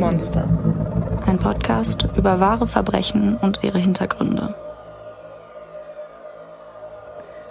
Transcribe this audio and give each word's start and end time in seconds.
Monster. 0.00 0.48
Ein 1.26 1.38
Podcast 1.38 2.08
über 2.16 2.40
wahre 2.40 2.66
Verbrechen 2.66 3.36
und 3.36 3.62
ihre 3.62 3.78
Hintergründe. 3.78 4.54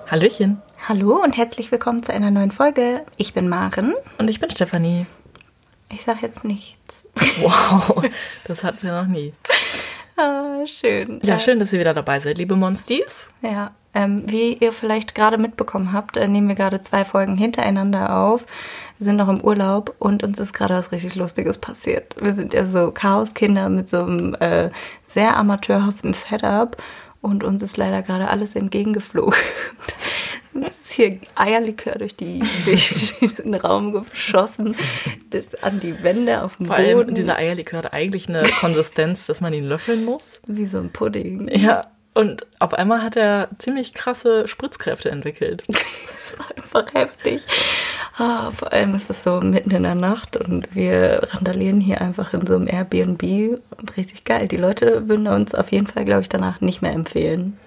Hallöchen. 0.09 0.59
Hallo 0.87 1.21
und 1.23 1.37
herzlich 1.37 1.71
willkommen 1.71 2.01
zu 2.01 2.11
einer 2.11 2.31
neuen 2.31 2.49
Folge. 2.49 3.05
Ich 3.17 3.35
bin 3.35 3.49
Maren. 3.49 3.93
Und 4.17 4.31
ich 4.31 4.39
bin 4.39 4.49
Stefanie. 4.49 5.05
Ich 5.93 6.01
sag 6.01 6.23
jetzt 6.23 6.43
nichts. 6.43 7.05
Wow, 7.39 8.03
das 8.45 8.63
hatten 8.63 8.81
wir 8.81 8.99
noch 8.99 9.07
nie. 9.07 9.31
Ah, 10.17 10.65
schön. 10.65 11.19
Ja, 11.21 11.37
schön, 11.37 11.59
dass 11.59 11.71
ihr 11.71 11.79
wieder 11.79 11.93
dabei 11.93 12.19
seid, 12.19 12.39
liebe 12.39 12.55
Monsties. 12.55 13.29
Ja, 13.43 13.75
ähm, 13.99 14.23
wie 14.27 14.53
ihr 14.53 14.71
vielleicht 14.71 15.13
gerade 15.13 15.37
mitbekommen 15.37 15.91
habt, 15.91 16.15
äh, 16.15 16.27
nehmen 16.27 16.47
wir 16.47 16.55
gerade 16.55 16.81
zwei 16.81 17.03
Folgen 17.03 17.35
hintereinander 17.35 18.15
auf. 18.15 18.45
Wir 18.97 19.03
sind 19.05 19.17
noch 19.17 19.27
im 19.27 19.41
Urlaub 19.41 19.93
und 19.99 20.23
uns 20.23 20.39
ist 20.39 20.53
gerade 20.53 20.73
was 20.73 20.93
richtig 20.93 21.15
Lustiges 21.15 21.57
passiert. 21.57 22.15
Wir 22.21 22.33
sind 22.33 22.53
ja 22.53 22.65
so 22.65 22.91
Chaoskinder 22.91 23.67
mit 23.67 23.89
so 23.89 24.03
einem 24.03 24.35
äh, 24.35 24.69
sehr 25.05 25.35
amateurhaften 25.35 26.13
Setup 26.13 26.77
und 27.19 27.43
uns 27.43 27.61
ist 27.61 27.75
leider 27.75 28.01
gerade 28.01 28.29
alles 28.29 28.55
entgegengeflogen. 28.55 29.37
Es 30.61 30.79
ist 30.79 30.93
hier 30.93 31.19
Eierlikör 31.35 31.99
durch, 31.99 32.15
die, 32.15 32.41
durch 32.65 33.13
den 33.37 33.53
Raum 33.53 33.93
geschossen, 33.93 34.75
bis 35.29 35.53
an 35.55 35.79
die 35.79 36.03
Wände 36.03 36.43
auf 36.43 36.57
dem 36.57 36.65
Vor 36.65 36.75
Boden. 36.75 36.97
allem, 36.97 37.13
dieser 37.13 37.37
Eierlikör 37.37 37.83
hat 37.83 37.93
eigentlich 37.93 38.27
eine 38.27 38.41
Konsistenz, 38.59 39.27
dass 39.27 39.41
man 39.41 39.53
ihn 39.53 39.65
löffeln 39.65 40.03
muss. 40.03 40.41
Wie 40.47 40.65
so 40.65 40.79
ein 40.79 40.89
Pudding. 40.89 41.47
Ja, 41.49 41.83
und 42.19 42.45
auf 42.59 42.73
einmal 42.73 43.01
hat 43.01 43.15
er 43.15 43.47
ziemlich 43.59 43.93
krasse 43.93 44.45
Spritzkräfte 44.45 45.09
entwickelt. 45.09 45.63
einfach 46.57 46.93
heftig. 46.93 47.45
Ah, 48.17 48.51
vor 48.51 48.73
allem 48.73 48.93
ist 48.93 49.09
es 49.09 49.23
so 49.23 49.39
mitten 49.39 49.71
in 49.71 49.83
der 49.83 49.95
Nacht 49.95 50.35
und 50.35 50.75
wir 50.75 51.21
randalieren 51.31 51.79
hier 51.79 52.01
einfach 52.01 52.33
in 52.33 52.45
so 52.45 52.57
einem 52.57 52.67
Airbnb. 52.67 53.23
Richtig 53.95 54.25
geil. 54.25 54.49
Die 54.49 54.57
Leute 54.57 55.07
würden 55.07 55.27
uns 55.27 55.55
auf 55.55 55.71
jeden 55.71 55.87
Fall, 55.87 56.03
glaube 56.03 56.23
ich, 56.23 56.27
danach 56.27 56.59
nicht 56.59 56.81
mehr 56.81 56.91
empfehlen. 56.91 57.57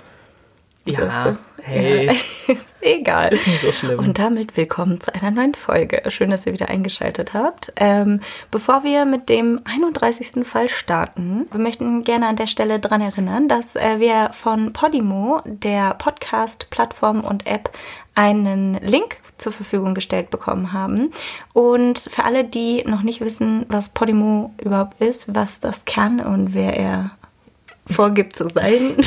Ja, 0.84 1.30
So, 1.30 1.38
hey, 1.62 2.06
Ja, 2.06 2.12
ist 2.48 2.74
egal. 2.80 3.32
ist 3.32 3.46
nicht 3.46 3.60
so 3.60 3.70
schlimm. 3.70 4.00
Und 4.00 4.18
damit 4.18 4.56
willkommen 4.56 5.00
zu 5.00 5.14
einer 5.14 5.30
neuen 5.30 5.54
Folge. 5.54 6.02
Schön, 6.10 6.30
dass 6.30 6.44
ihr 6.44 6.52
wieder 6.52 6.68
eingeschaltet 6.68 7.34
habt. 7.34 7.72
Ähm, 7.76 8.18
bevor 8.50 8.82
wir 8.82 9.04
mit 9.04 9.28
dem 9.28 9.60
31. 9.64 10.44
Fall 10.44 10.68
starten, 10.68 11.46
wir 11.52 11.60
möchten 11.60 12.02
gerne 12.02 12.26
an 12.26 12.34
der 12.34 12.48
Stelle 12.48 12.80
daran 12.80 13.00
erinnern, 13.00 13.46
dass 13.46 13.76
äh, 13.76 14.00
wir 14.00 14.30
von 14.32 14.72
Podimo, 14.72 15.40
der 15.44 15.94
Podcast-Plattform 15.94 17.20
und 17.20 17.46
App, 17.46 17.70
einen 18.16 18.74
Link 18.82 19.18
zur 19.38 19.52
Verfügung 19.52 19.94
gestellt 19.94 20.30
bekommen 20.30 20.72
haben. 20.72 21.12
Und 21.52 21.98
für 22.00 22.24
alle, 22.24 22.44
die 22.44 22.82
noch 22.86 23.02
nicht 23.02 23.20
wissen, 23.20 23.66
was 23.68 23.90
Podimo 23.90 24.52
überhaupt 24.60 25.00
ist, 25.00 25.32
was 25.32 25.60
das 25.60 25.84
kann 25.84 26.18
und 26.18 26.54
wer 26.54 26.76
er 26.76 27.12
vorgibt 27.88 28.36
zu 28.36 28.48
sein. 28.48 28.96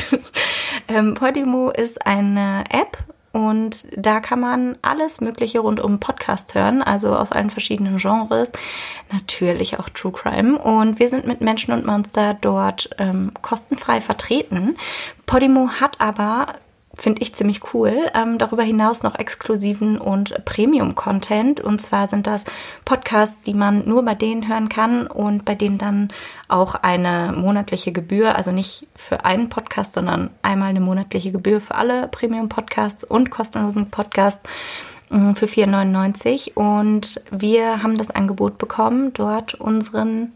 ähm, 0.88 1.14
Podimo 1.14 1.70
ist 1.70 2.06
eine 2.06 2.64
App 2.70 2.98
und 3.36 3.88
da 3.98 4.22
kann 4.22 4.40
man 4.40 4.78
alles 4.82 5.20
Mögliche 5.20 5.60
rund 5.60 5.82
um 5.82 6.00
Podcast 6.00 6.56
hören, 6.56 6.82
also 6.82 7.14
aus 7.14 7.34
allen 7.34 7.50
verschiedenen 7.50 7.98
Genres, 7.98 8.54
natürlich 9.12 9.78
auch 9.78 9.90
True 9.90 10.14
Crime. 10.14 10.58
Und 10.58 11.00
wir 11.00 11.10
sind 11.10 11.28
mit 11.28 11.42
Menschen 11.42 11.74
und 11.74 11.86
Monster 11.86 12.38
dort 12.40 12.90
ähm, 12.98 13.34
kostenfrei 13.42 14.00
vertreten. 14.00 14.78
Podimo 15.26 15.70
hat 15.82 16.00
aber 16.00 16.48
finde 16.98 17.22
ich 17.22 17.36
ziemlich 17.36 17.74
cool. 17.74 17.94
Ähm, 18.14 18.38
darüber 18.38 18.64
hinaus 18.64 19.04
noch 19.04 19.16
exklusiven 19.16 19.98
und 19.98 20.46
Premium-Content. 20.46 21.60
Und 21.60 21.82
zwar 21.82 22.08
sind 22.08 22.28
das 22.28 22.46
Podcasts, 22.86 23.42
die 23.42 23.54
man 23.54 23.88
nur 23.88 24.04
bei 24.04 24.16
denen 24.16 24.48
hören 24.48 24.70
kann 24.70 25.08
und 25.08 25.46
bei 25.46 25.56
denen 25.56 25.78
dann 25.78 26.10
auch 26.48 26.76
eine 26.76 27.34
monatliche 27.36 27.92
Gebühr, 27.92 28.36
also 28.36 28.52
nicht 28.52 28.88
für 28.96 29.26
einen 29.26 29.50
Podcast, 29.50 29.94
sondern 29.94 30.30
einmal 30.42 30.70
eine 30.70 30.82
monatliche 30.82 31.32
Gebühr 31.32 31.62
für 31.62 31.76
alle 31.76 32.08
Premium-Podcasts 32.08 33.04
und 33.04 33.30
kostenlosen 33.30 33.90
Podcasts 33.92 34.44
mh, 35.10 35.36
für 35.36 35.48
4,99. 35.48 36.54
Und 36.54 37.22
wir 37.32 37.84
haben 37.84 37.98
das 37.98 38.12
Angebot 38.12 38.58
bekommen, 38.58 39.14
dort 39.14 39.56
unseren 39.56 40.34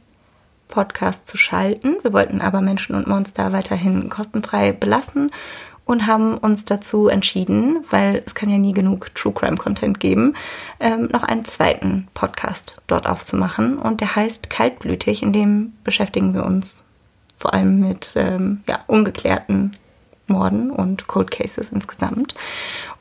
Podcast 0.68 1.26
zu 1.26 1.36
schalten. 1.36 1.98
Wir 2.04 2.14
wollten 2.14 2.42
aber 2.42 2.62
Menschen 2.62 2.96
und 2.96 3.08
Monster 3.08 3.52
weiterhin 3.52 4.10
kostenfrei 4.10 4.72
belassen 4.72 5.32
und 5.90 6.06
haben 6.06 6.38
uns 6.38 6.66
dazu 6.66 7.08
entschieden, 7.08 7.84
weil 7.90 8.22
es 8.24 8.36
kann 8.36 8.48
ja 8.48 8.60
nie 8.60 8.74
genug 8.74 9.16
True 9.16 9.34
Crime 9.34 9.58
Content 9.58 10.00
geben, 10.00 10.36
ähm, 10.80 11.10
noch 11.12 11.24
einen 11.24 11.46
zweiten 11.46 12.08
Podcast 12.14 12.80
dort 12.86 13.10
aufzumachen. 13.10 13.80
Und 13.80 14.00
der 14.00 14.16
heißt 14.16 14.52
Kaltblütig, 14.52 15.24
in 15.24 15.34
dem 15.34 15.74
beschäftigen 15.84 16.36
wir 16.36 16.46
uns 16.46 16.84
vor 17.38 17.56
allem 17.56 17.80
mit 17.80 18.14
ähm, 18.16 18.62
ja, 18.68 18.82
ungeklärten 18.86 19.78
Morden 20.28 20.70
und 20.70 21.08
Cold 21.08 21.32
Cases 21.32 21.72
insgesamt. 21.72 22.36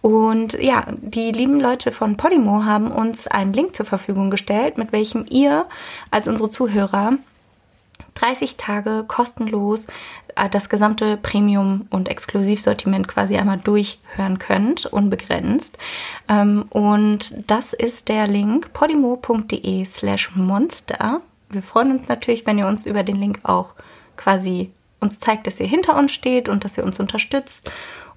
Und 0.01 0.55
ja, 0.55 0.87
die 0.97 1.31
lieben 1.31 1.61
Leute 1.61 1.93
von 1.93 2.17
Podimo 2.17 2.65
haben 2.65 2.91
uns 2.91 3.27
einen 3.27 3.53
Link 3.53 3.77
zur 3.77 3.85
Verfügung 3.85 4.31
gestellt, 4.31 4.79
mit 4.79 4.93
welchem 4.93 5.27
ihr 5.29 5.67
als 6.11 6.27
unsere 6.27 6.49
Zuhörer 6.49 7.19
30 8.15 8.57
Tage 8.57 9.05
kostenlos 9.07 9.87
das 10.51 10.69
gesamte 10.69 11.17
Premium- 11.17 11.87
und 11.91 12.09
Exklusivsortiment 12.09 13.09
quasi 13.09 13.37
einmal 13.37 13.59
durchhören 13.59 14.39
könnt, 14.39 14.87
unbegrenzt. 14.87 15.77
Ähm, 16.29 16.67
Und 16.71 17.51
das 17.51 17.73
ist 17.73 18.09
der 18.09 18.27
Link 18.27 18.73
podimo.de 18.73 19.85
slash 19.85 20.31
monster. 20.35 21.21
Wir 21.51 21.63
freuen 21.63 21.93
uns 21.93 22.09
natürlich, 22.09 22.47
wenn 22.47 22.59
ihr 22.59 22.67
uns 22.67 22.87
über 22.87 23.03
den 23.03 23.17
Link 23.17 23.41
auch 23.43 23.75
quasi 24.17 24.71
uns 25.01 25.19
zeigt, 25.19 25.47
dass 25.47 25.61
ihr 25.61 25.67
hinter 25.67 25.97
uns 25.97 26.13
steht 26.13 26.49
und 26.49 26.65
dass 26.65 26.77
ihr 26.77 26.85
uns 26.85 27.01
unterstützt 27.01 27.71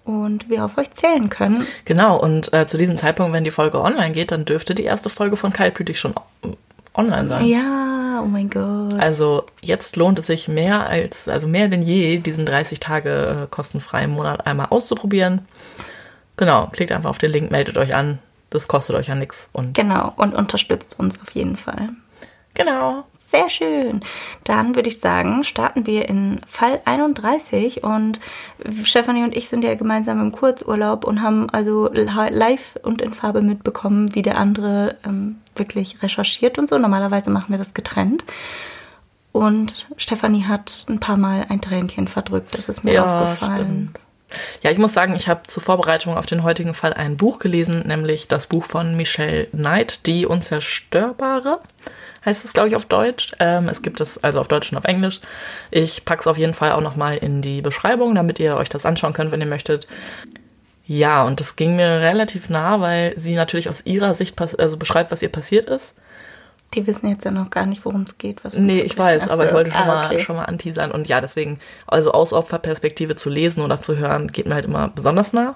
und 0.03 0.49
wir 0.49 0.65
auf 0.65 0.77
euch 0.77 0.91
zählen 0.91 1.29
können. 1.29 1.65
Genau, 1.85 2.19
und 2.19 2.51
äh, 2.53 2.65
zu 2.65 2.77
diesem 2.77 2.97
Zeitpunkt, 2.97 3.33
wenn 3.33 3.43
die 3.43 3.51
Folge 3.51 3.81
online 3.81 4.11
geht, 4.11 4.31
dann 4.31 4.45
dürfte 4.45 4.73
die 4.75 4.83
erste 4.83 5.09
Folge 5.09 5.37
von 5.37 5.51
Kaltblütig 5.51 5.99
schon 5.99 6.13
online 6.93 7.27
sein. 7.27 7.45
Ja, 7.45 7.90
oh 8.21 8.27
mein 8.27 8.49
Gott. 8.49 8.99
Also 8.99 9.45
jetzt 9.61 9.95
lohnt 9.95 10.19
es 10.19 10.27
sich 10.27 10.47
mehr 10.47 10.87
als, 10.87 11.27
also 11.27 11.47
mehr 11.47 11.67
denn 11.67 11.81
je, 11.81 12.17
diesen 12.19 12.45
30 12.45 12.79
Tage 12.79 13.43
äh, 13.43 13.47
kostenfreien 13.49 14.11
Monat 14.11 14.45
einmal 14.45 14.67
auszuprobieren. 14.67 15.45
Genau, 16.37 16.67
klickt 16.67 16.91
einfach 16.91 17.09
auf 17.09 17.17
den 17.17 17.31
Link, 17.31 17.51
meldet 17.51 17.77
euch 17.77 17.93
an. 17.95 18.19
Das 18.49 18.67
kostet 18.67 18.95
euch 18.95 19.07
ja 19.07 19.15
nichts. 19.15 19.49
Und 19.53 19.73
Genau, 19.73 20.13
und 20.17 20.33
unterstützt 20.33 20.99
uns 20.99 21.21
auf 21.21 21.31
jeden 21.31 21.57
Fall. 21.57 21.89
genau. 22.53 23.05
Sehr 23.31 23.49
schön. 23.49 24.01
Dann 24.43 24.75
würde 24.75 24.89
ich 24.89 24.99
sagen, 24.99 25.45
starten 25.45 25.85
wir 25.87 26.09
in 26.09 26.41
Fall 26.45 26.81
31 26.83 27.81
und 27.83 28.19
Stefanie 28.83 29.23
und 29.23 29.35
ich 29.37 29.47
sind 29.47 29.63
ja 29.63 29.73
gemeinsam 29.75 30.19
im 30.19 30.33
Kurzurlaub 30.33 31.05
und 31.05 31.21
haben 31.21 31.49
also 31.49 31.89
li- 31.93 32.09
live 32.29 32.77
und 32.83 33.01
in 33.01 33.13
Farbe 33.13 33.41
mitbekommen, 33.41 34.13
wie 34.15 34.21
der 34.21 34.37
andere 34.37 34.97
ähm, 35.05 35.37
wirklich 35.55 36.03
recherchiert 36.03 36.57
und 36.59 36.67
so. 36.67 36.77
Normalerweise 36.77 37.29
machen 37.29 37.51
wir 37.51 37.57
das 37.57 37.73
getrennt. 37.73 38.25
Und 39.31 39.87
Stefanie 39.95 40.43
hat 40.43 40.85
ein 40.89 40.99
paar 40.99 41.15
Mal 41.15 41.45
ein 41.47 41.61
Tränchen 41.61 42.09
verdrückt, 42.09 42.53
das 42.57 42.67
ist 42.67 42.83
mir 42.83 42.93
Ja, 42.95 43.21
aufgefallen. 43.23 43.55
stimmt. 43.93 43.99
Ja, 44.61 44.71
ich 44.71 44.77
muss 44.77 44.93
sagen, 44.93 45.13
ich 45.15 45.29
habe 45.29 45.43
zur 45.47 45.63
Vorbereitung 45.63 46.17
auf 46.17 46.25
den 46.25 46.43
heutigen 46.43 46.73
Fall 46.73 46.93
ein 46.93 47.15
Buch 47.17 47.39
gelesen, 47.39 47.83
nämlich 47.87 48.27
das 48.27 48.47
Buch 48.47 48.65
von 48.65 48.95
Michelle 48.97 49.45
Knight, 49.47 50.05
Die 50.05 50.25
Unzerstörbare, 50.25 51.59
heißt 52.25 52.45
es, 52.45 52.53
glaube 52.53 52.69
ich, 52.69 52.75
auf 52.75 52.85
Deutsch. 52.85 53.31
Ähm, 53.39 53.67
es 53.69 53.81
gibt 53.81 53.99
es 54.01 54.23
also 54.23 54.39
auf 54.39 54.47
Deutsch 54.47 54.71
und 54.71 54.77
auf 54.77 54.85
Englisch. 54.85 55.21
Ich 55.71 56.05
packe 56.05 56.21
es 56.21 56.27
auf 56.27 56.37
jeden 56.37 56.53
Fall 56.53 56.71
auch 56.73 56.81
nochmal 56.81 57.17
in 57.17 57.41
die 57.41 57.61
Beschreibung, 57.61 58.15
damit 58.15 58.39
ihr 58.39 58.57
euch 58.57 58.69
das 58.69 58.85
anschauen 58.85 59.13
könnt, 59.13 59.31
wenn 59.31 59.41
ihr 59.41 59.47
möchtet. 59.47 59.87
Ja, 60.85 61.23
und 61.23 61.39
das 61.39 61.55
ging 61.55 61.75
mir 61.75 62.01
relativ 62.01 62.49
nah, 62.49 62.81
weil 62.81 63.13
sie 63.17 63.35
natürlich 63.35 63.69
aus 63.69 63.85
ihrer 63.85 64.13
Sicht 64.13 64.39
also 64.59 64.77
beschreibt, 64.77 65.11
was 65.11 65.21
ihr 65.21 65.29
passiert 65.29 65.65
ist. 65.65 65.95
Die 66.73 66.87
wissen 66.87 67.09
jetzt 67.09 67.25
ja 67.25 67.31
noch 67.31 67.49
gar 67.49 67.65
nicht, 67.65 67.83
worum 67.83 68.03
es 68.03 68.17
geht. 68.17 68.45
Was 68.45 68.57
Nee, 68.57 68.79
ich 68.79 68.97
weiß, 68.97 69.27
aber 69.27 69.45
ich 69.45 69.53
wollte 69.53 69.71
schon, 69.71 69.81
Ah, 69.81 69.85
mal, 69.85 70.05
okay. 70.05 70.19
schon 70.19 70.37
mal 70.37 70.45
anteasern. 70.45 70.91
Und 70.91 71.07
ja, 71.09 71.19
deswegen, 71.19 71.59
also 71.85 72.13
aus 72.13 72.31
Opferperspektive 72.31 73.17
zu 73.17 73.29
lesen 73.29 73.61
oder 73.61 73.81
zu 73.81 73.97
hören, 73.97 74.29
geht 74.29 74.47
mir 74.47 74.55
halt 74.55 74.65
immer 74.65 74.87
besonders 74.87 75.33
nah. 75.33 75.55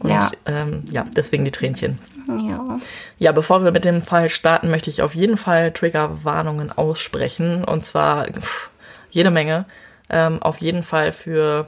Und 0.00 0.08
ja. 0.10 0.28
Ähm, 0.46 0.84
ja, 0.90 1.06
deswegen 1.16 1.44
die 1.44 1.52
Tränchen. 1.52 1.98
Ja. 2.28 2.78
Ja, 3.18 3.32
bevor 3.32 3.64
wir 3.64 3.70
mit 3.72 3.84
dem 3.84 4.02
Fall 4.02 4.28
starten, 4.28 4.70
möchte 4.70 4.90
ich 4.90 5.02
auf 5.02 5.14
jeden 5.14 5.36
Fall 5.36 5.72
Triggerwarnungen 5.72 6.72
aussprechen. 6.72 7.64
Und 7.64 7.86
zwar 7.86 8.26
pff, 8.26 8.70
jede 9.10 9.30
Menge. 9.30 9.66
Ähm, 10.10 10.42
auf 10.42 10.58
jeden 10.60 10.82
Fall 10.82 11.12
für 11.12 11.66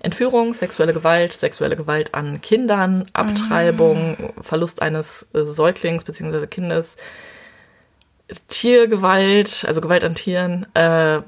Entführung, 0.00 0.52
sexuelle 0.52 0.92
Gewalt, 0.92 1.32
sexuelle 1.32 1.76
Gewalt 1.76 2.14
an 2.14 2.40
Kindern, 2.40 3.06
Abtreibung, 3.12 4.32
Verlust 4.40 4.82
eines 4.82 5.28
äh, 5.34 5.44
Säuglings 5.44 6.04
bzw. 6.04 6.46
Kindes, 6.46 6.96
Tiergewalt, 8.48 9.64
also 9.66 9.80
Gewalt 9.80 10.04
an 10.04 10.14
Tieren 10.14 10.66
äh, 10.74 11.20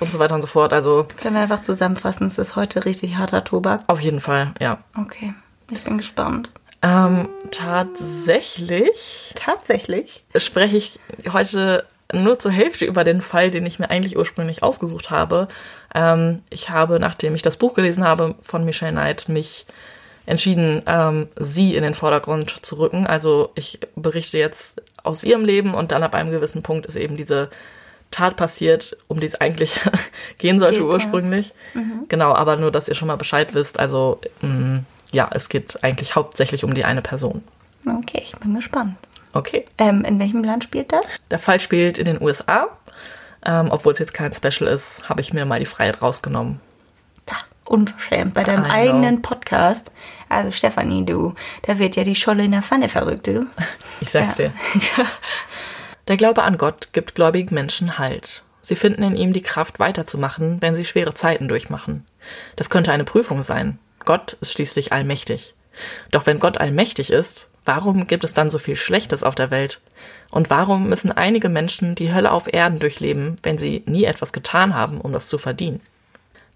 und 0.00 0.10
so 0.10 0.18
weiter 0.18 0.34
und 0.34 0.40
so 0.40 0.46
fort. 0.46 0.72
Also 0.72 1.06
Können 1.20 1.34
wir 1.34 1.42
einfach 1.42 1.60
zusammenfassen, 1.60 2.26
es 2.26 2.38
ist 2.38 2.56
heute 2.56 2.84
richtig 2.84 3.16
harter 3.16 3.44
Tobak. 3.44 3.82
auf 3.86 4.00
jeden 4.00 4.20
Fall, 4.20 4.54
ja. 4.60 4.78
Okay, 4.98 5.34
ich 5.70 5.82
bin 5.84 5.98
gespannt. 5.98 6.50
Ähm, 6.82 7.28
tatsächlich 7.50 9.32
Tatsächlich? 9.34 10.22
spreche 10.36 10.76
ich 10.76 11.00
heute 11.32 11.84
nur 12.12 12.38
zur 12.38 12.52
Hälfte 12.52 12.84
über 12.84 13.04
den 13.04 13.20
Fall, 13.20 13.50
den 13.50 13.66
ich 13.66 13.78
mir 13.78 13.90
eigentlich 13.90 14.16
ursprünglich 14.16 14.62
ausgesucht 14.62 15.10
habe. 15.10 15.48
Ähm, 15.94 16.40
ich 16.50 16.70
habe, 16.70 17.00
nachdem 17.00 17.34
ich 17.34 17.42
das 17.42 17.56
Buch 17.56 17.74
gelesen 17.74 18.04
habe 18.04 18.34
von 18.40 18.64
Michelle 18.64 18.92
Knight, 18.92 19.28
mich 19.28 19.66
entschieden, 20.24 20.82
ähm, 20.86 21.28
sie 21.38 21.74
in 21.74 21.82
den 21.82 21.94
Vordergrund 21.94 22.64
zu 22.64 22.78
rücken. 22.78 23.06
Also 23.06 23.50
ich 23.54 23.80
berichte 23.96 24.38
jetzt 24.38 24.80
aus 25.02 25.24
ihrem 25.24 25.44
Leben 25.44 25.74
und 25.74 25.92
dann 25.92 26.02
ab 26.02 26.14
einem 26.14 26.30
gewissen 26.30 26.62
Punkt 26.62 26.86
ist 26.86 26.96
eben 26.96 27.16
diese 27.16 27.50
Tat 28.10 28.36
passiert, 28.36 28.96
um 29.08 29.20
die 29.20 29.26
es 29.26 29.40
eigentlich 29.40 29.80
gehen 30.38 30.58
sollte 30.58 30.80
geht, 30.80 30.88
ursprünglich. 30.88 31.52
Ja. 31.74 31.80
Mhm. 31.80 32.04
Genau, 32.08 32.34
aber 32.34 32.56
nur, 32.56 32.70
dass 32.70 32.88
ihr 32.88 32.94
schon 32.94 33.08
mal 33.08 33.16
Bescheid 33.16 33.54
wisst. 33.54 33.78
Also 33.80 34.20
mh, 34.40 34.48
mm, 34.48 34.86
ja, 35.12 35.28
es 35.32 35.48
geht 35.48 35.82
eigentlich 35.82 36.14
hauptsächlich 36.14 36.64
um 36.64 36.74
die 36.74 36.84
eine 36.84 37.02
Person. 37.02 37.42
Okay, 37.86 38.22
ich 38.24 38.36
bin 38.36 38.54
gespannt. 38.54 38.96
Okay. 39.32 39.66
Ähm, 39.78 40.04
in 40.04 40.18
welchem 40.18 40.42
Land 40.42 40.64
spielt 40.64 40.92
das? 40.92 41.04
Der 41.30 41.38
Fall 41.38 41.60
spielt 41.60 41.98
in 41.98 42.06
den 42.06 42.20
USA. 42.20 42.68
Ähm, 43.44 43.68
Obwohl 43.70 43.92
es 43.92 43.98
jetzt 43.98 44.14
kein 44.14 44.32
Special 44.32 44.68
ist, 44.68 45.08
habe 45.08 45.20
ich 45.20 45.32
mir 45.32 45.44
mal 45.44 45.60
die 45.60 45.66
Freiheit 45.66 46.02
rausgenommen. 46.02 46.60
Da, 47.26 47.36
unverschämt. 47.64 48.34
Bei 48.34 48.42
deinem 48.42 48.64
eigenen 48.64 49.22
Podcast. 49.22 49.90
Also 50.28 50.50
Stefanie, 50.50 51.04
du, 51.04 51.34
da 51.62 51.78
wird 51.78 51.96
ja 51.96 52.04
die 52.04 52.14
Scholle 52.14 52.44
in 52.44 52.52
der 52.52 52.62
Pfanne 52.62 52.88
verrückt, 52.88 53.26
du. 53.26 53.46
Ich 54.00 54.10
sag's 54.10 54.38
ja. 54.38 54.48
dir. 54.48 55.06
Der 56.08 56.16
Glaube 56.16 56.42
an 56.42 56.56
Gott 56.56 56.92
gibt 56.92 57.14
gläubigen 57.14 57.54
Menschen 57.54 57.98
Halt. 57.98 58.42
Sie 58.62 58.76
finden 58.76 59.02
in 59.02 59.16
ihm 59.16 59.32
die 59.32 59.42
Kraft 59.42 59.78
weiterzumachen, 59.78 60.60
wenn 60.60 60.74
sie 60.74 60.84
schwere 60.84 61.14
Zeiten 61.14 61.48
durchmachen. 61.48 62.06
Das 62.56 62.70
könnte 62.70 62.92
eine 62.92 63.04
Prüfung 63.04 63.42
sein. 63.42 63.78
Gott 64.04 64.36
ist 64.40 64.52
schließlich 64.52 64.92
allmächtig. 64.92 65.54
Doch 66.10 66.26
wenn 66.26 66.40
Gott 66.40 66.58
allmächtig 66.58 67.10
ist, 67.10 67.50
warum 67.64 68.06
gibt 68.06 68.24
es 68.24 68.34
dann 68.34 68.50
so 68.50 68.58
viel 68.58 68.76
Schlechtes 68.76 69.22
auf 69.22 69.34
der 69.34 69.50
Welt? 69.50 69.80
Und 70.30 70.50
warum 70.50 70.88
müssen 70.88 71.12
einige 71.12 71.48
Menschen 71.48 71.94
die 71.94 72.12
Hölle 72.12 72.32
auf 72.32 72.52
Erden 72.52 72.78
durchleben, 72.78 73.36
wenn 73.42 73.58
sie 73.58 73.82
nie 73.86 74.04
etwas 74.04 74.32
getan 74.32 74.74
haben, 74.74 75.00
um 75.00 75.12
das 75.12 75.26
zu 75.26 75.38
verdienen? 75.38 75.80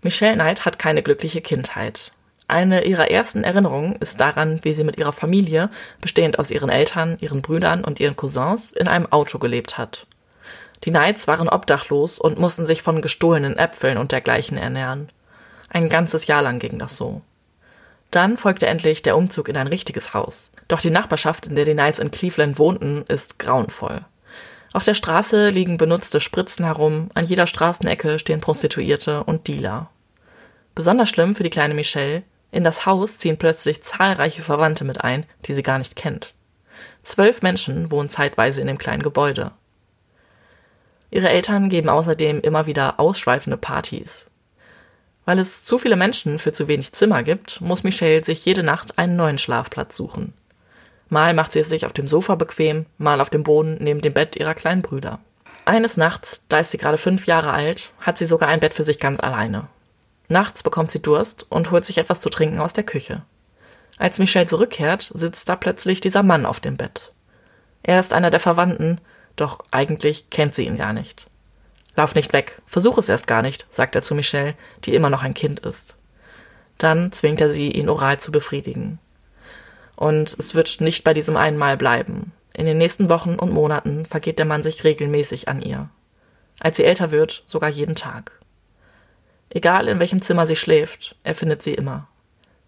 Michelle 0.02 0.34
Knight 0.34 0.64
hat 0.64 0.78
keine 0.78 1.02
glückliche 1.02 1.40
Kindheit. 1.40 2.12
Eine 2.48 2.84
ihrer 2.84 3.10
ersten 3.10 3.44
Erinnerungen 3.44 3.96
ist 3.96 4.20
daran, 4.20 4.60
wie 4.62 4.74
sie 4.74 4.84
mit 4.84 4.98
ihrer 4.98 5.12
Familie, 5.12 5.70
bestehend 6.00 6.38
aus 6.38 6.50
ihren 6.50 6.70
Eltern, 6.70 7.16
ihren 7.20 7.40
Brüdern 7.40 7.84
und 7.84 8.00
ihren 8.00 8.16
Cousins, 8.16 8.72
in 8.72 8.88
einem 8.88 9.06
Auto 9.10 9.38
gelebt 9.38 9.78
hat. 9.78 10.06
Die 10.84 10.90
Knights 10.90 11.28
waren 11.28 11.48
obdachlos 11.48 12.18
und 12.18 12.38
mussten 12.38 12.66
sich 12.66 12.82
von 12.82 13.00
gestohlenen 13.00 13.56
Äpfeln 13.56 13.96
und 13.96 14.12
dergleichen 14.12 14.58
ernähren. 14.58 15.08
Ein 15.70 15.88
ganzes 15.88 16.26
Jahr 16.26 16.42
lang 16.42 16.58
ging 16.58 16.78
das 16.78 16.96
so. 16.96 17.22
Dann 18.12 18.36
folgte 18.36 18.66
endlich 18.66 19.02
der 19.02 19.16
Umzug 19.16 19.48
in 19.48 19.56
ein 19.56 19.66
richtiges 19.66 20.14
Haus. 20.14 20.52
Doch 20.68 20.80
die 20.80 20.90
Nachbarschaft, 20.90 21.46
in 21.46 21.56
der 21.56 21.64
die 21.64 21.72
Knights 21.72 21.98
in 21.98 22.10
Cleveland 22.10 22.58
wohnten, 22.58 23.04
ist 23.08 23.38
grauenvoll. 23.38 24.04
Auf 24.74 24.84
der 24.84 24.94
Straße 24.94 25.48
liegen 25.48 25.78
benutzte 25.78 26.20
Spritzen 26.20 26.64
herum, 26.64 27.10
an 27.14 27.24
jeder 27.24 27.46
Straßenecke 27.46 28.18
stehen 28.18 28.40
Prostituierte 28.40 29.24
und 29.24 29.48
Dealer. 29.48 29.90
Besonders 30.74 31.08
schlimm 31.08 31.34
für 31.34 31.42
die 31.42 31.50
kleine 31.50 31.74
Michelle, 31.74 32.22
in 32.50 32.64
das 32.64 32.84
Haus 32.84 33.16
ziehen 33.16 33.38
plötzlich 33.38 33.82
zahlreiche 33.82 34.42
Verwandte 34.42 34.84
mit 34.84 35.02
ein, 35.02 35.24
die 35.46 35.54
sie 35.54 35.62
gar 35.62 35.78
nicht 35.78 35.96
kennt. 35.96 36.34
Zwölf 37.02 37.40
Menschen 37.40 37.90
wohnen 37.90 38.10
zeitweise 38.10 38.60
in 38.60 38.66
dem 38.66 38.78
kleinen 38.78 39.02
Gebäude. 39.02 39.52
Ihre 41.10 41.30
Eltern 41.30 41.70
geben 41.70 41.88
außerdem 41.88 42.40
immer 42.42 42.66
wieder 42.66 43.00
ausschweifende 43.00 43.56
Partys. 43.56 44.30
Weil 45.24 45.38
es 45.38 45.64
zu 45.64 45.78
viele 45.78 45.96
Menschen 45.96 46.38
für 46.38 46.52
zu 46.52 46.68
wenig 46.68 46.92
Zimmer 46.92 47.22
gibt, 47.22 47.60
muss 47.60 47.84
Michelle 47.84 48.24
sich 48.24 48.44
jede 48.44 48.62
Nacht 48.62 48.98
einen 48.98 49.16
neuen 49.16 49.38
Schlafplatz 49.38 49.96
suchen. 49.96 50.34
Mal 51.08 51.34
macht 51.34 51.52
sie 51.52 51.60
es 51.60 51.68
sich 51.68 51.86
auf 51.86 51.92
dem 51.92 52.08
Sofa 52.08 52.34
bequem, 52.34 52.86
mal 52.98 53.20
auf 53.20 53.30
dem 53.30 53.44
Boden 53.44 53.76
neben 53.80 54.00
dem 54.00 54.14
Bett 54.14 54.34
ihrer 54.36 54.54
kleinen 54.54 54.82
Brüder. 54.82 55.20
Eines 55.64 55.96
Nachts, 55.96 56.44
da 56.48 56.58
ist 56.58 56.72
sie 56.72 56.78
gerade 56.78 56.98
fünf 56.98 57.26
Jahre 57.26 57.52
alt, 57.52 57.92
hat 58.00 58.18
sie 58.18 58.26
sogar 58.26 58.48
ein 58.48 58.60
Bett 58.60 58.74
für 58.74 58.84
sich 58.84 58.98
ganz 58.98 59.20
alleine. 59.20 59.68
Nachts 60.28 60.62
bekommt 60.62 60.90
sie 60.90 61.02
Durst 61.02 61.46
und 61.50 61.70
holt 61.70 61.84
sich 61.84 61.98
etwas 61.98 62.20
zu 62.20 62.30
trinken 62.30 62.58
aus 62.58 62.72
der 62.72 62.84
Küche. 62.84 63.22
Als 63.98 64.18
Michelle 64.18 64.46
zurückkehrt, 64.46 65.12
sitzt 65.14 65.48
da 65.48 65.54
plötzlich 65.54 66.00
dieser 66.00 66.22
Mann 66.22 66.46
auf 66.46 66.58
dem 66.58 66.76
Bett. 66.76 67.12
Er 67.82 68.00
ist 68.00 68.12
einer 68.12 68.30
der 68.30 68.40
Verwandten, 68.40 69.00
doch 69.36 69.60
eigentlich 69.70 70.30
kennt 70.30 70.54
sie 70.54 70.66
ihn 70.66 70.76
gar 70.76 70.92
nicht. 70.92 71.28
Lauf 71.94 72.14
nicht 72.14 72.32
weg, 72.32 72.62
versuch 72.66 72.98
es 72.98 73.08
erst 73.08 73.26
gar 73.26 73.42
nicht, 73.42 73.66
sagt 73.70 73.94
er 73.94 74.02
zu 74.02 74.14
Michelle, 74.14 74.54
die 74.84 74.94
immer 74.94 75.10
noch 75.10 75.22
ein 75.22 75.34
Kind 75.34 75.60
ist. 75.60 75.96
Dann 76.78 77.12
zwingt 77.12 77.40
er 77.40 77.50
sie, 77.50 77.70
ihn 77.70 77.88
oral 77.88 78.18
zu 78.18 78.32
befriedigen. 78.32 78.98
Und 79.96 80.34
es 80.38 80.54
wird 80.54 80.80
nicht 80.80 81.04
bei 81.04 81.12
diesem 81.14 81.36
einen 81.36 81.58
Mal 81.58 81.76
bleiben. 81.76 82.32
In 82.54 82.66
den 82.66 82.78
nächsten 82.78 83.08
Wochen 83.08 83.34
und 83.34 83.52
Monaten 83.52 84.04
vergeht 84.04 84.38
der 84.38 84.46
Mann 84.46 84.62
sich 84.62 84.84
regelmäßig 84.84 85.48
an 85.48 85.62
ihr. 85.62 85.90
Als 86.60 86.76
sie 86.76 86.84
älter 86.84 87.10
wird, 87.10 87.42
sogar 87.46 87.70
jeden 87.70 87.94
Tag. 87.94 88.32
Egal 89.50 89.88
in 89.88 89.98
welchem 89.98 90.22
Zimmer 90.22 90.46
sie 90.46 90.56
schläft, 90.56 91.16
er 91.24 91.34
findet 91.34 91.62
sie 91.62 91.74
immer. 91.74 92.08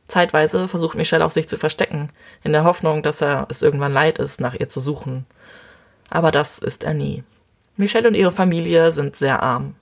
Zeitweise 0.08 0.68
versucht 0.68 0.96
Michelle 0.96 1.24
auch 1.24 1.30
sich 1.30 1.48
zu 1.48 1.56
verstecken, 1.56 2.10
in 2.42 2.52
der 2.52 2.64
Hoffnung, 2.64 3.02
dass 3.02 3.22
er 3.22 3.46
es 3.48 3.62
irgendwann 3.62 3.92
leid 3.92 4.18
ist, 4.18 4.40
nach 4.40 4.54
ihr 4.54 4.68
zu 4.68 4.80
suchen. 4.80 5.26
Aber 6.10 6.30
das 6.30 6.58
ist 6.58 6.84
er 6.84 6.92
nie. 6.92 7.24
Michelle 7.76 8.08
und 8.08 8.14
ihre 8.14 8.32
Familie 8.32 8.92
sind 8.92 9.16
sehr 9.16 9.42
arm. 9.42 9.74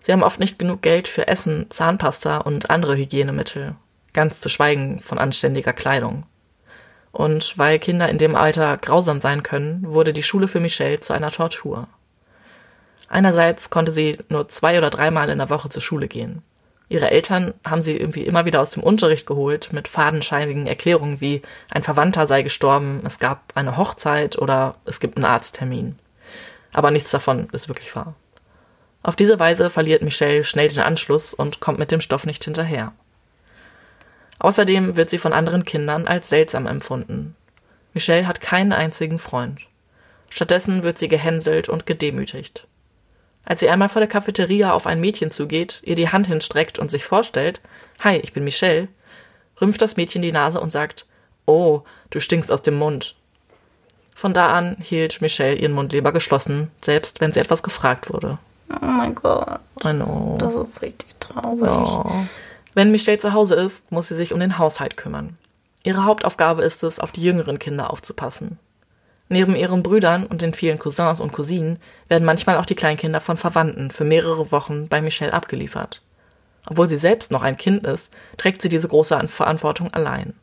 Sie 0.00 0.12
haben 0.12 0.22
oft 0.22 0.38
nicht 0.38 0.58
genug 0.58 0.82
Geld 0.82 1.08
für 1.08 1.26
Essen, 1.26 1.66
Zahnpasta 1.70 2.38
und 2.38 2.70
andere 2.70 2.96
Hygienemittel, 2.96 3.74
ganz 4.12 4.40
zu 4.40 4.48
schweigen 4.48 5.00
von 5.00 5.18
anständiger 5.18 5.72
Kleidung. 5.72 6.24
Und 7.10 7.56
weil 7.58 7.78
Kinder 7.78 8.08
in 8.08 8.18
dem 8.18 8.36
Alter 8.36 8.76
grausam 8.76 9.18
sein 9.18 9.42
können, 9.42 9.84
wurde 9.86 10.12
die 10.12 10.22
Schule 10.22 10.46
für 10.46 10.60
Michelle 10.60 11.00
zu 11.00 11.12
einer 11.12 11.30
Tortur. 11.30 11.88
Einerseits 13.08 13.70
konnte 13.70 13.92
sie 13.92 14.18
nur 14.28 14.48
zwei 14.48 14.78
oder 14.78 14.90
dreimal 14.90 15.28
in 15.30 15.38
der 15.38 15.50
Woche 15.50 15.68
zur 15.68 15.82
Schule 15.82 16.08
gehen. 16.08 16.42
Ihre 16.88 17.10
Eltern 17.10 17.54
haben 17.66 17.82
sie 17.82 17.96
irgendwie 17.96 18.24
immer 18.24 18.44
wieder 18.44 18.60
aus 18.60 18.72
dem 18.72 18.82
Unterricht 18.82 19.26
geholt 19.26 19.72
mit 19.72 19.88
fadenscheinigen 19.88 20.66
Erklärungen 20.66 21.20
wie 21.20 21.42
ein 21.70 21.82
Verwandter 21.82 22.26
sei 22.26 22.42
gestorben, 22.42 23.02
es 23.04 23.18
gab 23.18 23.52
eine 23.54 23.76
Hochzeit 23.76 24.38
oder 24.38 24.76
es 24.84 25.00
gibt 25.00 25.16
einen 25.16 25.24
Arzttermin. 25.24 25.98
Aber 26.74 26.90
nichts 26.90 27.10
davon 27.10 27.48
ist 27.52 27.68
wirklich 27.68 27.96
wahr. 27.96 28.14
Auf 29.02 29.16
diese 29.16 29.38
Weise 29.38 29.70
verliert 29.70 30.02
Michelle 30.02 30.44
schnell 30.44 30.68
den 30.68 30.80
Anschluss 30.80 31.32
und 31.32 31.60
kommt 31.60 31.78
mit 31.78 31.90
dem 31.90 32.00
Stoff 32.00 32.26
nicht 32.26 32.44
hinterher. 32.44 32.92
Außerdem 34.38 34.96
wird 34.96 35.08
sie 35.08 35.18
von 35.18 35.32
anderen 35.32 35.64
Kindern 35.64 36.06
als 36.06 36.28
seltsam 36.28 36.66
empfunden. 36.66 37.36
Michelle 37.92 38.26
hat 38.26 38.40
keinen 38.40 38.72
einzigen 38.72 39.18
Freund. 39.18 39.60
Stattdessen 40.30 40.82
wird 40.82 40.98
sie 40.98 41.08
gehänselt 41.08 41.68
und 41.68 41.86
gedemütigt. 41.86 42.66
Als 43.44 43.60
sie 43.60 43.68
einmal 43.68 43.88
vor 43.88 44.00
der 44.00 44.08
Cafeteria 44.08 44.72
auf 44.72 44.86
ein 44.86 45.00
Mädchen 45.00 45.30
zugeht, 45.30 45.80
ihr 45.84 45.94
die 45.94 46.08
Hand 46.08 46.26
hinstreckt 46.26 46.78
und 46.78 46.90
sich 46.90 47.04
vorstellt, 47.04 47.60
Hi, 48.00 48.16
ich 48.16 48.32
bin 48.32 48.42
Michelle, 48.42 48.88
rümpft 49.60 49.80
das 49.80 49.96
Mädchen 49.96 50.22
die 50.22 50.32
Nase 50.32 50.60
und 50.60 50.70
sagt, 50.70 51.06
Oh, 51.46 51.82
du 52.10 52.20
stinkst 52.20 52.50
aus 52.50 52.62
dem 52.62 52.74
Mund. 52.74 53.14
Von 54.14 54.32
da 54.32 54.48
an 54.48 54.76
hielt 54.80 55.20
Michelle 55.20 55.56
ihren 55.56 55.72
Mund 55.72 55.92
lieber 55.92 56.12
geschlossen, 56.12 56.70
selbst 56.80 57.20
wenn 57.20 57.32
sie 57.32 57.40
etwas 57.40 57.62
gefragt 57.62 58.12
wurde. 58.12 58.38
Oh 58.70 58.84
mein 58.86 59.14
Gott. 59.14 59.60
I 59.84 59.92
know. 59.92 60.36
Das 60.38 60.54
ist 60.54 60.82
richtig 60.82 61.08
traurig. 61.20 61.64
Ja. 61.64 62.26
Wenn 62.74 62.90
Michelle 62.90 63.18
zu 63.18 63.32
Hause 63.32 63.56
ist, 63.56 63.90
muss 63.92 64.08
sie 64.08 64.16
sich 64.16 64.32
um 64.32 64.40
den 64.40 64.58
Haushalt 64.58 64.96
kümmern. 64.96 65.36
Ihre 65.82 66.04
Hauptaufgabe 66.04 66.62
ist 66.62 66.82
es, 66.82 66.98
auf 66.98 67.12
die 67.12 67.22
jüngeren 67.22 67.58
Kinder 67.58 67.90
aufzupassen. 67.90 68.58
Neben 69.28 69.56
ihren 69.56 69.82
Brüdern 69.82 70.26
und 70.26 70.42
den 70.42 70.52
vielen 70.52 70.78
Cousins 70.78 71.20
und 71.20 71.32
Cousinen 71.32 71.78
werden 72.08 72.24
manchmal 72.24 72.58
auch 72.58 72.66
die 72.66 72.74
Kleinkinder 72.74 73.20
von 73.20 73.36
Verwandten 73.36 73.90
für 73.90 74.04
mehrere 74.04 74.52
Wochen 74.52 74.88
bei 74.88 75.02
Michelle 75.02 75.32
abgeliefert. 75.32 76.02
Obwohl 76.66 76.88
sie 76.88 76.96
selbst 76.96 77.30
noch 77.30 77.42
ein 77.42 77.56
Kind 77.56 77.84
ist, 77.84 78.12
trägt 78.36 78.62
sie 78.62 78.68
diese 78.68 78.88
große 78.88 79.26
Verantwortung 79.26 79.92
allein. 79.92 80.34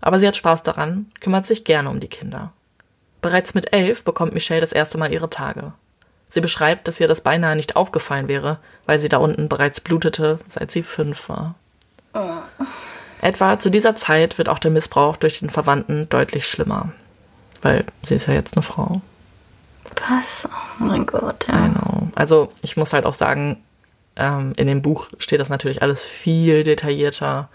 Aber 0.00 0.20
sie 0.20 0.28
hat 0.28 0.36
Spaß 0.36 0.62
daran, 0.62 1.10
kümmert 1.20 1.46
sich 1.46 1.64
gerne 1.64 1.90
um 1.90 2.00
die 2.00 2.08
Kinder. 2.08 2.52
Bereits 3.20 3.54
mit 3.54 3.72
elf 3.72 4.04
bekommt 4.04 4.34
Michelle 4.34 4.60
das 4.60 4.72
erste 4.72 4.98
Mal 4.98 5.12
ihre 5.12 5.30
Tage. 5.30 5.72
Sie 6.28 6.40
beschreibt, 6.40 6.88
dass 6.88 7.00
ihr 7.00 7.08
das 7.08 7.22
beinahe 7.22 7.56
nicht 7.56 7.76
aufgefallen 7.76 8.28
wäre, 8.28 8.58
weil 8.86 9.00
sie 9.00 9.08
da 9.08 9.16
unten 9.16 9.48
bereits 9.48 9.80
blutete, 9.80 10.38
seit 10.46 10.70
sie 10.70 10.82
fünf 10.82 11.28
war. 11.28 11.54
Oh. 12.14 12.38
Etwa 13.20 13.58
zu 13.58 13.70
dieser 13.70 13.96
Zeit 13.96 14.38
wird 14.38 14.48
auch 14.48 14.58
der 14.58 14.70
Missbrauch 14.70 15.16
durch 15.16 15.40
den 15.40 15.50
Verwandten 15.50 16.08
deutlich 16.08 16.46
schlimmer. 16.46 16.92
Weil 17.62 17.84
sie 18.02 18.14
ist 18.14 18.26
ja 18.26 18.34
jetzt 18.34 18.56
eine 18.56 18.62
Frau. 18.62 19.00
Was? 20.08 20.46
Oh 20.80 20.84
mein 20.84 21.06
Gott, 21.06 21.48
ja. 21.48 21.66
Genau. 21.66 22.08
Also 22.14 22.50
ich 22.62 22.76
muss 22.76 22.92
halt 22.92 23.06
auch 23.06 23.14
sagen, 23.14 23.62
ähm, 24.16 24.52
in 24.56 24.66
dem 24.66 24.82
Buch 24.82 25.08
steht 25.18 25.40
das 25.40 25.48
natürlich 25.48 25.82
alles 25.82 26.04
viel 26.04 26.62
detaillierter. 26.62 27.48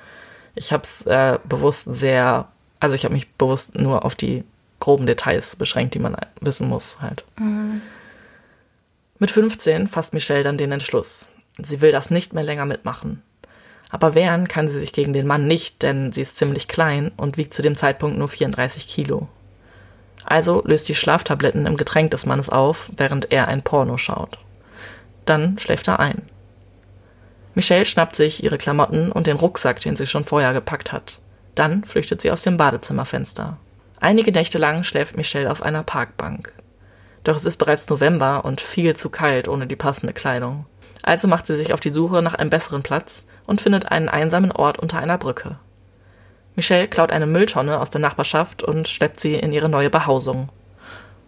Ich 0.56 0.74
habe 0.74 0.84
es 0.84 1.06
äh, 1.06 1.38
bewusst 1.44 1.88
sehr, 1.94 2.48
also 2.80 2.96
ich 2.96 3.06
habe 3.06 3.14
mich 3.14 3.32
bewusst 3.34 3.76
nur 3.76 4.04
auf 4.04 4.16
die 4.16 4.44
groben 4.84 5.06
Details 5.06 5.56
beschränkt, 5.56 5.94
die 5.94 6.00
man 6.00 6.18
wissen 6.42 6.68
muss 6.68 7.02
halt. 7.02 7.24
Mhm. 7.40 7.82
Mit 9.18 9.32
15 9.32 9.88
fasst 9.88 10.14
Michelle 10.14 10.44
dann 10.44 10.58
den 10.58 10.74
Entschluss. 10.74 11.30
Sie 11.58 11.80
will 11.80 11.94
das 11.94 12.12
nicht 12.12 12.34
mehr 12.34 12.44
länger 12.44 12.66
mitmachen. 12.66 13.22
Aber 13.90 14.14
wehren 14.14 14.46
kann 14.50 14.68
sie 14.68 14.80
sich 14.80 14.92
gegen 14.92 15.14
den 15.14 15.26
Mann 15.26 15.48
nicht, 15.48 15.84
denn 15.84 16.12
sie 16.12 16.22
ist 16.22 16.36
ziemlich 16.36 16.68
klein 16.68 17.14
und 17.16 17.38
wiegt 17.38 17.54
zu 17.54 17.62
dem 17.62 17.76
Zeitpunkt 17.76 18.18
nur 18.18 18.28
34 18.28 18.86
Kilo. 18.88 19.30
Also 20.26 20.62
löst 20.66 20.90
die 20.90 20.96
Schlaftabletten 20.96 21.66
im 21.66 21.78
Getränk 21.78 22.12
des 22.12 22.26
Mannes 22.26 22.50
auf, 22.50 22.90
während 22.98 23.32
er 23.32 23.48
ein 23.48 23.62
Porno 23.62 23.98
schaut. 23.98 24.38
Dann 25.24 25.58
schläft 25.60 25.88
er 25.88 26.02
ein. 26.02 26.24
Michelle 27.54 27.86
schnappt 27.86 28.18
sich 28.18 28.44
ihre 28.44 28.58
Klamotten 28.58 29.14
und 29.14 29.28
den 29.28 29.38
Rucksack, 29.38 29.80
den 29.80 29.96
sie 29.96 30.08
schon 30.08 30.26
vorher 30.26 30.52
gepackt 30.52 30.92
hat. 30.92 31.20
Dann 31.56 31.86
flüchtet 31.86 32.22
sie 32.22 32.32
aus 32.32 32.42
dem 32.42 32.58
Badezimmerfenster. 32.58 33.58
Einige 34.04 34.34
Nächte 34.34 34.58
lang 34.58 34.84
schläft 34.84 35.16
Michelle 35.16 35.50
auf 35.50 35.64
einer 35.64 35.82
Parkbank. 35.82 36.52
Doch 37.24 37.38
es 37.38 37.46
ist 37.46 37.56
bereits 37.56 37.88
November 37.88 38.44
und 38.44 38.60
viel 38.60 38.98
zu 38.98 39.10
kalt 39.10 39.48
ohne 39.48 39.66
die 39.66 39.78
passende 39.78 40.12
Kleidung. 40.12 40.66
Also 41.04 41.30
macht 41.30 41.48
sie 41.48 41.56
sich 41.56 41.72
auf 41.72 41.80
die 41.80 41.90
Suche 41.90 42.22
nach 42.22 42.34
einem 42.34 42.50
besseren 42.50 42.84
Platz 42.84 43.26
und 43.48 43.62
findet 43.62 43.94
einen 43.94 44.10
einsamen 44.10 44.52
Ort 44.52 44.78
unter 44.78 45.00
einer 45.00 45.18
Brücke. 45.18 45.58
Michelle 46.58 46.90
klaut 46.90 47.14
eine 47.14 47.28
Mülltonne 47.28 47.80
aus 47.80 47.92
der 47.92 48.02
Nachbarschaft 48.02 48.62
und 48.62 48.90
schleppt 48.90 49.22
sie 49.22 49.36
in 49.36 49.54
ihre 49.54 49.70
neue 49.70 49.90
Behausung. 49.90 50.50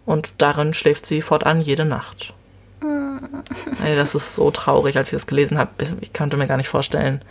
Und 0.04 0.34
darin 0.36 0.74
schläft 0.74 1.06
sie 1.06 1.22
fortan 1.22 1.62
jede 1.62 1.86
Nacht. 1.86 2.34
Ey, 3.82 3.96
das 3.96 4.14
ist 4.14 4.34
so 4.34 4.50
traurig, 4.50 4.98
als 4.98 5.08
ich 5.08 5.16
das 5.16 5.26
gelesen 5.26 5.56
habe. 5.56 5.70
Ich 6.02 6.12
konnte 6.12 6.36
mir 6.36 6.46
gar 6.46 6.58
nicht 6.58 6.68
vorstellen, 6.68 7.24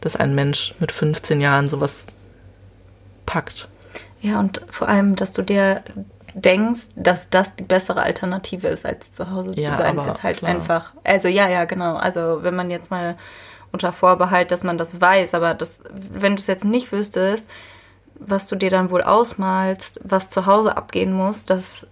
dass 0.00 0.16
ein 0.16 0.34
Mensch 0.34 0.74
mit 0.80 0.90
15 0.90 1.42
Jahren 1.42 1.68
sowas 1.68 2.06
packt. 3.26 3.68
Ja, 4.20 4.38
und 4.40 4.60
vor 4.70 4.88
allem, 4.88 5.16
dass 5.16 5.32
du 5.32 5.42
dir 5.42 5.82
denkst, 6.34 6.88
dass 6.94 7.30
das 7.30 7.56
die 7.56 7.64
bessere 7.64 8.02
Alternative 8.02 8.68
ist, 8.68 8.86
als 8.86 9.10
zu 9.12 9.30
Hause 9.30 9.52
Ja, 9.56 9.72
zu 9.72 9.82
sein, 9.82 9.98
ist 9.98 10.22
halt 10.22 10.38
klar. 10.38 10.50
einfach. 10.50 10.92
Also 11.04 11.28
ja, 11.28 11.48
ja, 11.48 11.64
genau. 11.64 11.96
Also 11.96 12.42
wenn 12.42 12.54
man 12.54 12.70
jetzt 12.70 12.90
mal 12.90 13.16
unter 13.72 13.92
Vorbehalt, 13.92 14.50
dass 14.50 14.64
man 14.64 14.78
das 14.78 15.00
weiß, 15.00 15.34
aber 15.34 15.54
das, 15.54 15.80
wenn 15.90 16.36
du 16.36 16.40
es 16.40 16.46
jetzt 16.46 16.64
nicht 16.64 16.92
wüsstest, 16.92 17.48
was 18.16 18.46
du 18.48 18.56
dir 18.56 18.70
dann 18.70 18.90
wohl 18.90 19.02
ausmalst, 19.02 20.00
was 20.04 20.28
zu 20.28 20.46
Hause 20.46 20.76
abgehen 20.76 21.12
muss, 21.12 21.44
dass 21.46 21.86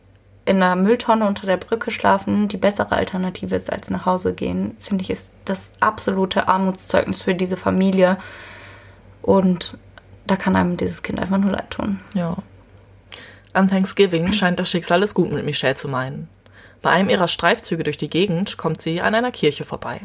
in 0.45 0.63
einer 0.63 0.77
Mülltonne 0.77 1.27
unter 1.27 1.47
der 1.47 1.57
Brücke 1.59 1.91
schlafen 1.91 2.49
die 2.49 2.57
bessere 2.57 2.93
Alternative 2.93 3.55
ist 3.55 3.73
als 3.73 3.91
nach 3.91 4.07
Hause 4.07 4.33
gehen, 4.33 4.77
finde 4.81 5.03
ich, 5.03 5.11
ist 5.11 5.31
das 5.45 5.73
absolute 5.81 6.49
Armutszeugnis 6.49 7.23
für 7.23 7.35
diese 7.35 7.57
Familie. 7.57 8.19
Und 9.23 9.79
da 10.31 10.37
kann 10.37 10.57
einem 10.57 10.77
dieses 10.77 11.03
Kind 11.03 11.19
einfach 11.19 11.39
nur 11.39 11.51
leid 11.51 11.71
tun. 11.71 12.01
Ja. 12.15 12.37
An 13.53 13.69
Thanksgiving 13.69 14.33
scheint 14.33 14.61
das 14.61 14.71
Schicksal 14.71 15.03
es 15.03 15.15
gut 15.15 15.33
mit 15.33 15.45
Michelle 15.45 15.75
zu 15.75 15.89
meinen. 15.89 16.29
Bei 16.83 16.91
einem 16.91 17.09
ihrer 17.09 17.29
Streifzüge 17.29 17.83
durch 17.83 17.97
die 17.97 18.11
Gegend 18.11 18.57
kommt 18.57 18.81
sie 18.81 19.01
an 19.01 19.15
einer 19.15 19.33
Kirche 19.33 19.65
vorbei. 19.65 20.03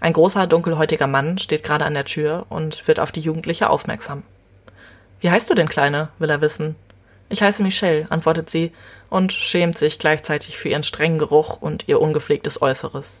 Ein 0.00 0.14
großer, 0.14 0.46
dunkelhäutiger 0.46 1.06
Mann 1.06 1.36
steht 1.36 1.62
gerade 1.62 1.84
an 1.84 1.92
der 1.92 2.06
Tür 2.06 2.46
und 2.48 2.88
wird 2.88 3.00
auf 3.00 3.12
die 3.12 3.20
Jugendliche 3.20 3.68
aufmerksam. 3.68 4.22
Wie 5.20 5.30
heißt 5.30 5.50
du 5.50 5.54
denn, 5.54 5.68
Kleine? 5.68 6.08
will 6.18 6.30
er 6.30 6.40
wissen. 6.40 6.76
Ich 7.28 7.42
heiße 7.42 7.62
Michelle, 7.62 8.06
antwortet 8.10 8.48
sie 8.48 8.72
und 9.10 9.32
schämt 9.32 9.76
sich 9.76 9.98
gleichzeitig 9.98 10.56
für 10.56 10.70
ihren 10.70 10.82
strengen 10.82 11.18
Geruch 11.18 11.60
und 11.60 11.86
ihr 11.86 12.00
ungepflegtes 12.00 12.62
Äußeres. 12.62 13.20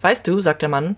Weißt 0.00 0.26
du, 0.26 0.40
sagt 0.40 0.62
der 0.62 0.68
Mann, 0.68 0.96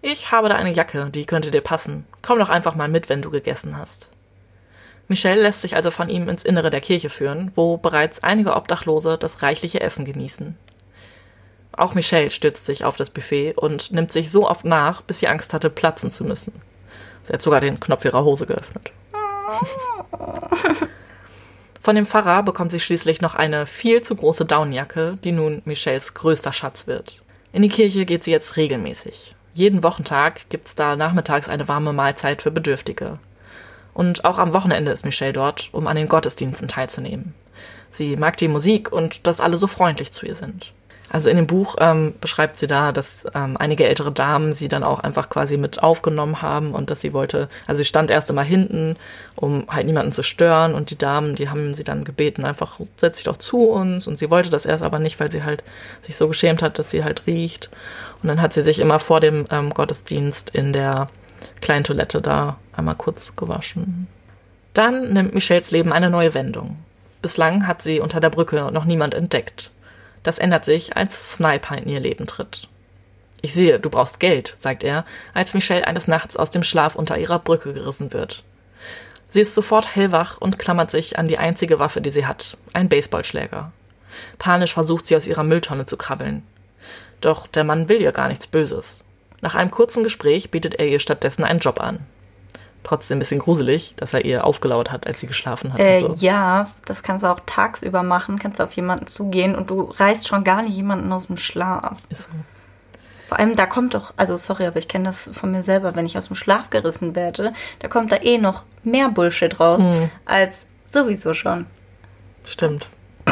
ich 0.00 0.30
habe 0.30 0.48
da 0.48 0.54
eine 0.54 0.72
Jacke, 0.72 1.10
die 1.10 1.26
könnte 1.26 1.50
dir 1.50 1.60
passen. 1.60 2.06
Komm 2.22 2.38
doch 2.38 2.48
einfach 2.48 2.74
mal 2.74 2.88
mit, 2.88 3.08
wenn 3.08 3.22
du 3.22 3.30
gegessen 3.30 3.76
hast. 3.76 4.10
Michelle 5.08 5.42
lässt 5.42 5.62
sich 5.62 5.74
also 5.74 5.90
von 5.90 6.08
ihm 6.08 6.28
ins 6.28 6.44
Innere 6.44 6.70
der 6.70 6.82
Kirche 6.82 7.10
führen, 7.10 7.50
wo 7.54 7.78
bereits 7.78 8.22
einige 8.22 8.54
Obdachlose 8.54 9.16
das 9.18 9.42
reichliche 9.42 9.80
Essen 9.80 10.04
genießen. 10.04 10.56
Auch 11.72 11.94
Michelle 11.94 12.30
stützt 12.30 12.66
sich 12.66 12.84
auf 12.84 12.96
das 12.96 13.10
Buffet 13.10 13.54
und 13.54 13.90
nimmt 13.90 14.12
sich 14.12 14.30
so 14.30 14.48
oft 14.48 14.64
nach, 14.64 15.02
bis 15.02 15.20
sie 15.20 15.28
Angst 15.28 15.54
hatte, 15.54 15.70
platzen 15.70 16.12
zu 16.12 16.24
müssen. 16.24 16.60
Sie 17.22 17.32
hat 17.32 17.40
sogar 17.40 17.60
den 17.60 17.80
Knopf 17.80 18.04
ihrer 18.04 18.24
Hose 18.24 18.46
geöffnet. 18.46 18.92
Von 21.80 21.94
dem 21.94 22.04
Pfarrer 22.04 22.42
bekommt 22.42 22.70
sie 22.70 22.80
schließlich 22.80 23.22
noch 23.22 23.34
eine 23.34 23.64
viel 23.64 24.02
zu 24.02 24.14
große 24.14 24.44
Daunenjacke, 24.44 25.18
die 25.24 25.32
nun 25.32 25.62
Michelles 25.64 26.12
größter 26.12 26.52
Schatz 26.52 26.86
wird. 26.86 27.22
In 27.52 27.62
die 27.62 27.68
Kirche 27.68 28.04
geht 28.04 28.24
sie 28.24 28.30
jetzt 28.30 28.56
regelmäßig. 28.56 29.34
Jeden 29.58 29.82
Wochentag 29.82 30.48
gibt's 30.50 30.76
da 30.76 30.94
nachmittags 30.94 31.48
eine 31.48 31.66
warme 31.66 31.92
Mahlzeit 31.92 32.42
für 32.42 32.52
Bedürftige. 32.52 33.18
Und 33.92 34.24
auch 34.24 34.38
am 34.38 34.54
Wochenende 34.54 34.92
ist 34.92 35.04
Michelle 35.04 35.32
dort, 35.32 35.70
um 35.72 35.88
an 35.88 35.96
den 35.96 36.06
Gottesdiensten 36.06 36.68
teilzunehmen. 36.68 37.34
Sie 37.90 38.16
mag 38.16 38.36
die 38.36 38.46
Musik 38.46 38.92
und 38.92 39.26
dass 39.26 39.40
alle 39.40 39.56
so 39.56 39.66
freundlich 39.66 40.12
zu 40.12 40.26
ihr 40.26 40.36
sind. 40.36 40.72
Also 41.10 41.30
in 41.30 41.36
dem 41.36 41.46
Buch 41.46 41.76
ähm, 41.78 42.14
beschreibt 42.20 42.58
sie 42.58 42.66
da, 42.66 42.92
dass 42.92 43.26
ähm, 43.34 43.56
einige 43.58 43.86
ältere 43.86 44.12
Damen 44.12 44.52
sie 44.52 44.68
dann 44.68 44.82
auch 44.82 45.00
einfach 45.00 45.30
quasi 45.30 45.56
mit 45.56 45.82
aufgenommen 45.82 46.42
haben 46.42 46.74
und 46.74 46.90
dass 46.90 47.00
sie 47.00 47.14
wollte, 47.14 47.48
also 47.66 47.78
sie 47.78 47.88
stand 47.88 48.10
erst 48.10 48.28
einmal 48.28 48.44
hinten, 48.44 48.96
um 49.34 49.64
halt 49.68 49.86
niemanden 49.86 50.12
zu 50.12 50.22
stören 50.22 50.74
und 50.74 50.90
die 50.90 50.98
Damen, 50.98 51.34
die 51.34 51.48
haben 51.48 51.72
sie 51.72 51.84
dann 51.84 52.04
gebeten, 52.04 52.44
einfach 52.44 52.78
setz 52.96 53.16
dich 53.16 53.24
doch 53.24 53.38
zu 53.38 53.70
uns 53.70 54.06
und 54.06 54.18
sie 54.18 54.30
wollte 54.30 54.50
das 54.50 54.66
erst 54.66 54.84
aber 54.84 54.98
nicht, 54.98 55.18
weil 55.18 55.32
sie 55.32 55.44
halt 55.44 55.64
sich 56.02 56.16
so 56.16 56.28
geschämt 56.28 56.60
hat, 56.60 56.78
dass 56.78 56.90
sie 56.90 57.04
halt 57.04 57.26
riecht 57.26 57.70
und 58.22 58.28
dann 58.28 58.42
hat 58.42 58.52
sie 58.52 58.62
sich 58.62 58.78
immer 58.78 58.98
vor 58.98 59.20
dem 59.20 59.46
ähm, 59.50 59.70
Gottesdienst 59.70 60.50
in 60.50 60.74
der 60.74 61.08
kleinen 61.62 61.84
Toilette 61.84 62.20
da 62.20 62.58
einmal 62.76 62.96
kurz 62.96 63.34
gewaschen. 63.34 64.08
Dann 64.74 65.14
nimmt 65.14 65.34
Michelles 65.34 65.70
Leben 65.70 65.92
eine 65.92 66.10
neue 66.10 66.34
Wendung. 66.34 66.76
Bislang 67.22 67.66
hat 67.66 67.80
sie 67.82 67.98
unter 67.98 68.20
der 68.20 68.30
Brücke 68.30 68.70
noch 68.72 68.84
niemand 68.84 69.14
entdeckt. 69.14 69.70
Das 70.28 70.38
ändert 70.38 70.66
sich, 70.66 70.94
als 70.94 71.32
Sniper 71.32 71.78
in 71.78 71.88
ihr 71.88 72.00
Leben 72.00 72.26
tritt. 72.26 72.68
Ich 73.40 73.54
sehe, 73.54 73.80
du 73.80 73.88
brauchst 73.88 74.20
Geld, 74.20 74.56
sagt 74.58 74.84
er, 74.84 75.06
als 75.32 75.54
Michelle 75.54 75.86
eines 75.86 76.06
Nachts 76.06 76.36
aus 76.36 76.50
dem 76.50 76.62
Schlaf 76.62 76.96
unter 76.96 77.16
ihrer 77.16 77.38
Brücke 77.38 77.72
gerissen 77.72 78.12
wird. 78.12 78.44
Sie 79.30 79.40
ist 79.40 79.54
sofort 79.54 79.96
hellwach 79.96 80.36
und 80.38 80.58
klammert 80.58 80.90
sich 80.90 81.18
an 81.18 81.28
die 81.28 81.38
einzige 81.38 81.78
Waffe, 81.78 82.02
die 82.02 82.10
sie 82.10 82.26
hat, 82.26 82.58
ein 82.74 82.90
Baseballschläger. 82.90 83.72
Panisch 84.38 84.74
versucht 84.74 85.06
sie 85.06 85.16
aus 85.16 85.26
ihrer 85.26 85.44
Mülltonne 85.44 85.86
zu 85.86 85.96
krabbeln. 85.96 86.42
Doch 87.22 87.46
der 87.46 87.64
Mann 87.64 87.88
will 87.88 88.02
ihr 88.02 88.12
gar 88.12 88.28
nichts 88.28 88.46
Böses. 88.46 89.02
Nach 89.40 89.54
einem 89.54 89.70
kurzen 89.70 90.04
Gespräch 90.04 90.50
bietet 90.50 90.74
er 90.74 90.88
ihr 90.88 91.00
stattdessen 91.00 91.42
einen 91.42 91.60
Job 91.60 91.80
an. 91.80 92.00
Trotzdem 92.88 93.16
ein 93.16 93.18
bisschen 93.18 93.40
gruselig, 93.40 93.92
dass 93.96 94.14
er 94.14 94.24
ihr 94.24 94.46
aufgelauert 94.46 94.90
hat, 94.90 95.06
als 95.06 95.20
sie 95.20 95.26
geschlafen 95.26 95.74
hat. 95.74 95.78
Äh, 95.78 96.00
so. 96.00 96.14
Ja, 96.20 96.68
das 96.86 97.02
kannst 97.02 97.22
du 97.22 97.26
auch 97.26 97.40
tagsüber 97.44 98.02
machen, 98.02 98.38
kannst 98.38 98.60
du 98.60 98.64
auf 98.64 98.72
jemanden 98.72 99.06
zugehen 99.06 99.54
und 99.54 99.68
du 99.68 99.82
reißt 99.82 100.26
schon 100.26 100.42
gar 100.42 100.62
nicht 100.62 100.74
jemanden 100.74 101.12
aus 101.12 101.26
dem 101.26 101.36
Schlaf. 101.36 101.98
Ist 102.08 102.22
so. 102.22 102.30
Vor 103.28 103.38
allem, 103.38 103.56
da 103.56 103.66
kommt 103.66 103.92
doch, 103.92 104.14
also 104.16 104.38
sorry, 104.38 104.64
aber 104.64 104.78
ich 104.78 104.88
kenne 104.88 105.04
das 105.04 105.28
von 105.34 105.50
mir 105.50 105.62
selber, 105.62 105.96
wenn 105.96 106.06
ich 106.06 106.16
aus 106.16 106.28
dem 106.28 106.36
Schlaf 106.36 106.70
gerissen 106.70 107.14
werde, 107.14 107.52
da 107.80 107.88
kommt 107.88 108.10
da 108.10 108.16
eh 108.22 108.38
noch 108.38 108.62
mehr 108.84 109.10
Bullshit 109.10 109.60
raus, 109.60 109.82
als 110.24 110.64
sowieso 110.86 111.34
schon. 111.34 111.66
Stimmt. 112.46 112.88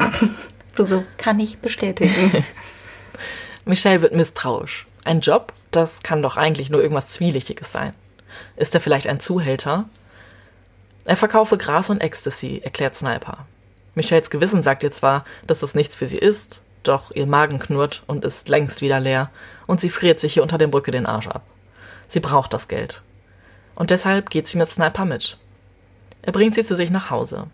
Du 0.75 0.84
so, 0.84 1.04
kann 1.16 1.40
ich 1.40 1.60
bestätigen. 1.60 2.44
Michelle 3.64 4.02
wird 4.02 4.14
misstrauisch. 4.14 4.86
Ein 5.04 5.20
Job? 5.20 5.54
Das 5.70 6.02
kann 6.02 6.20
doch 6.20 6.36
eigentlich 6.36 6.68
nur 6.68 6.82
irgendwas 6.82 7.08
Zwielichtiges 7.08 7.72
sein. 7.72 7.94
Ist 8.57 8.75
er 8.75 8.81
vielleicht 8.81 9.07
ein 9.07 9.21
Zuhälter? 9.21 9.88
Er 11.05 11.16
verkaufe 11.16 11.57
Gras 11.57 11.90
und 11.90 12.00
Ecstasy, 12.00 12.61
erklärt 12.64 12.97
Sniper. 12.97 13.47
Michelles 13.95 14.31
Gewissen 14.31 14.62
sagt 14.62 14.83
ihr 14.83 14.93
zwar, 14.93 15.25
dass 15.47 15.62
es 15.62 15.75
nichts 15.75 15.97
für 15.97 16.07
sie 16.07 16.19
ist, 16.19 16.62
doch 16.83 17.11
ihr 17.12 17.26
Magen 17.26 17.59
knurrt 17.59 18.02
und 18.07 18.25
ist 18.25 18.49
längst 18.49 18.81
wieder 18.81 19.00
leer 19.00 19.31
und 19.66 19.81
sie 19.81 19.90
friert 19.90 20.21
sich 20.21 20.35
hier 20.35 20.43
unter 20.43 20.59
der 20.59 20.66
Brücke 20.66 20.90
den 20.90 21.07
Arsch 21.07 21.28
ab. 21.28 21.43
Sie 22.09 22.21
braucht 22.21 22.52
das 22.52 22.69
Geld. 22.69 23.02
Und 23.75 23.90
deshalb 23.90 24.31
geht 24.31 24.49
sie 24.49 24.59
mit 24.59 24.69
Sniper 24.69 25.05
mit. 25.05 25.38
Er 26.23 26.33
bringt 26.33 26.55
sie 26.55 26.64
zu 26.64 26.75
sich 26.75 26.90
nach 26.90 27.11
Hause. 27.11 27.47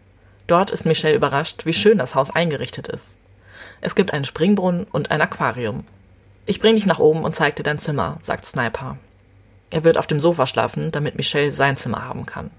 Dort 0.47 0.71
ist 0.71 0.87
Michelle 0.87 1.15
überrascht, 1.15 1.67
wie 1.67 1.73
schön 1.73 1.99
das 1.99 2.15
Haus 2.15 2.31
eingerichtet 2.31 2.89
ist. 2.89 3.17
Es 3.81 3.95
gibt 3.95 4.13
einen 4.13 4.25
Springbrunnen 4.25 4.85
und 4.85 5.11
ein 5.11 5.21
Aquarium. 5.21 5.85
Ich 6.47 6.61
bring 6.61 6.75
dich 6.75 6.87
nach 6.87 6.99
oben 6.99 7.25
und 7.25 7.37
zeig 7.37 7.57
dir 7.57 7.63
dein 7.63 7.79
Zimmer, 7.79 8.19
sagt 8.23 8.45
Sniper. 8.45 8.99
Er 9.73 9.85
wird 9.85 9.97
auf 9.97 10.07
dem 10.07 10.21
Sofa 10.21 10.47
schlafen, 10.47 10.93
damit 10.93 11.17
Michelle 11.17 11.51
sein 11.51 11.77
Zimmer 11.77 12.05
haben 12.05 12.27
kann. 12.27 12.51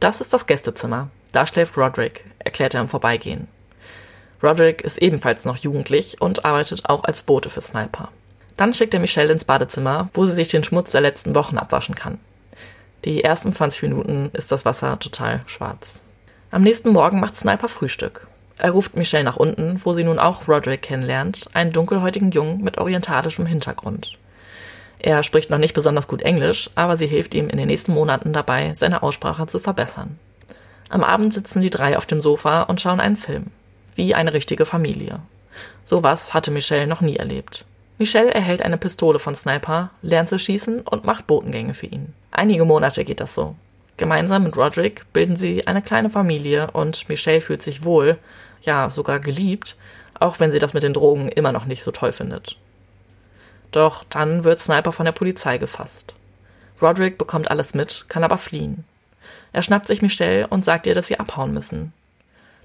Das 0.00 0.22
ist 0.22 0.32
das 0.32 0.46
Gästezimmer. 0.46 1.10
Da 1.32 1.46
schläft 1.46 1.76
Roderick, 1.76 2.24
erklärt 2.38 2.74
er 2.74 2.80
im 2.80 2.88
Vorbeigehen. 2.88 3.48
Roderick 4.42 4.80
ist 4.80 4.98
ebenfalls 4.98 5.44
noch 5.44 5.58
jugendlich 5.58 6.20
und 6.20 6.44
arbeitet 6.44 6.88
auch 6.88 7.04
als 7.04 7.22
Bote 7.22 7.50
für 7.50 7.60
Sniper. 7.60 8.08
Dann 8.56 8.72
schickt 8.72 8.94
er 8.94 9.00
Michelle 9.00 9.30
ins 9.30 9.44
Badezimmer, 9.44 10.08
wo 10.14 10.24
sie 10.24 10.32
sich 10.32 10.48
den 10.48 10.64
Schmutz 10.64 10.90
der 10.90 11.02
letzten 11.02 11.34
Wochen 11.34 11.58
abwaschen 11.58 11.94
kann. 11.94 12.18
Die 13.04 13.22
ersten 13.22 13.52
20 13.52 13.82
Minuten 13.82 14.30
ist 14.32 14.50
das 14.52 14.64
Wasser 14.64 14.98
total 14.98 15.42
schwarz. 15.46 16.00
Am 16.50 16.62
nächsten 16.62 16.92
Morgen 16.92 17.20
macht 17.20 17.36
Sniper 17.36 17.68
Frühstück. 17.68 18.26
Er 18.58 18.70
ruft 18.70 18.96
Michelle 18.96 19.24
nach 19.24 19.36
unten, 19.36 19.80
wo 19.84 19.92
sie 19.92 20.04
nun 20.04 20.18
auch 20.18 20.48
Roderick 20.48 20.82
kennenlernt, 20.82 21.48
einen 21.52 21.72
dunkelhäutigen 21.72 22.30
Jungen 22.30 22.62
mit 22.62 22.78
orientalischem 22.78 23.44
Hintergrund. 23.46 24.18
Er 25.04 25.24
spricht 25.24 25.50
noch 25.50 25.58
nicht 25.58 25.74
besonders 25.74 26.06
gut 26.06 26.22
Englisch, 26.22 26.70
aber 26.76 26.96
sie 26.96 27.08
hilft 27.08 27.34
ihm 27.34 27.48
in 27.48 27.56
den 27.56 27.66
nächsten 27.66 27.92
Monaten 27.92 28.32
dabei, 28.32 28.72
seine 28.72 29.02
Aussprache 29.02 29.48
zu 29.48 29.58
verbessern. 29.58 30.16
Am 30.90 31.02
Abend 31.02 31.34
sitzen 31.34 31.60
die 31.60 31.70
drei 31.70 31.96
auf 31.96 32.06
dem 32.06 32.20
Sofa 32.20 32.62
und 32.62 32.80
schauen 32.80 33.00
einen 33.00 33.16
Film. 33.16 33.46
Wie 33.96 34.14
eine 34.14 34.32
richtige 34.32 34.64
Familie. 34.64 35.18
Sowas 35.84 36.34
hatte 36.34 36.52
Michelle 36.52 36.86
noch 36.86 37.00
nie 37.00 37.16
erlebt. 37.16 37.64
Michelle 37.98 38.32
erhält 38.32 38.62
eine 38.62 38.76
Pistole 38.76 39.18
von 39.18 39.34
Sniper, 39.34 39.90
lernt 40.02 40.28
zu 40.28 40.38
schießen 40.38 40.82
und 40.82 41.04
macht 41.04 41.26
Botengänge 41.26 41.74
für 41.74 41.86
ihn. 41.86 42.14
Einige 42.30 42.64
Monate 42.64 43.04
geht 43.04 43.20
das 43.20 43.34
so. 43.34 43.56
Gemeinsam 43.96 44.44
mit 44.44 44.56
Roderick 44.56 45.04
bilden 45.12 45.36
sie 45.36 45.66
eine 45.66 45.82
kleine 45.82 46.10
Familie 46.10 46.70
und 46.70 47.08
Michelle 47.08 47.40
fühlt 47.40 47.62
sich 47.62 47.84
wohl, 47.84 48.18
ja 48.62 48.88
sogar 48.88 49.18
geliebt, 49.18 49.76
auch 50.18 50.38
wenn 50.38 50.52
sie 50.52 50.60
das 50.60 50.74
mit 50.74 50.84
den 50.84 50.94
Drogen 50.94 51.28
immer 51.28 51.50
noch 51.50 51.66
nicht 51.66 51.82
so 51.82 51.90
toll 51.90 52.12
findet. 52.12 52.56
Doch 53.72 54.04
dann 54.04 54.44
wird 54.44 54.60
Sniper 54.60 54.92
von 54.92 55.06
der 55.06 55.12
Polizei 55.12 55.58
gefasst. 55.58 56.14
Roderick 56.80 57.18
bekommt 57.18 57.50
alles 57.50 57.74
mit, 57.74 58.04
kann 58.08 58.24
aber 58.24 58.38
fliehen. 58.38 58.84
Er 59.52 59.62
schnappt 59.62 59.86
sich 59.86 60.02
Michelle 60.02 60.46
und 60.46 60.64
sagt 60.64 60.86
ihr, 60.86 60.94
dass 60.94 61.06
sie 61.06 61.18
abhauen 61.18 61.52
müssen. 61.52 61.92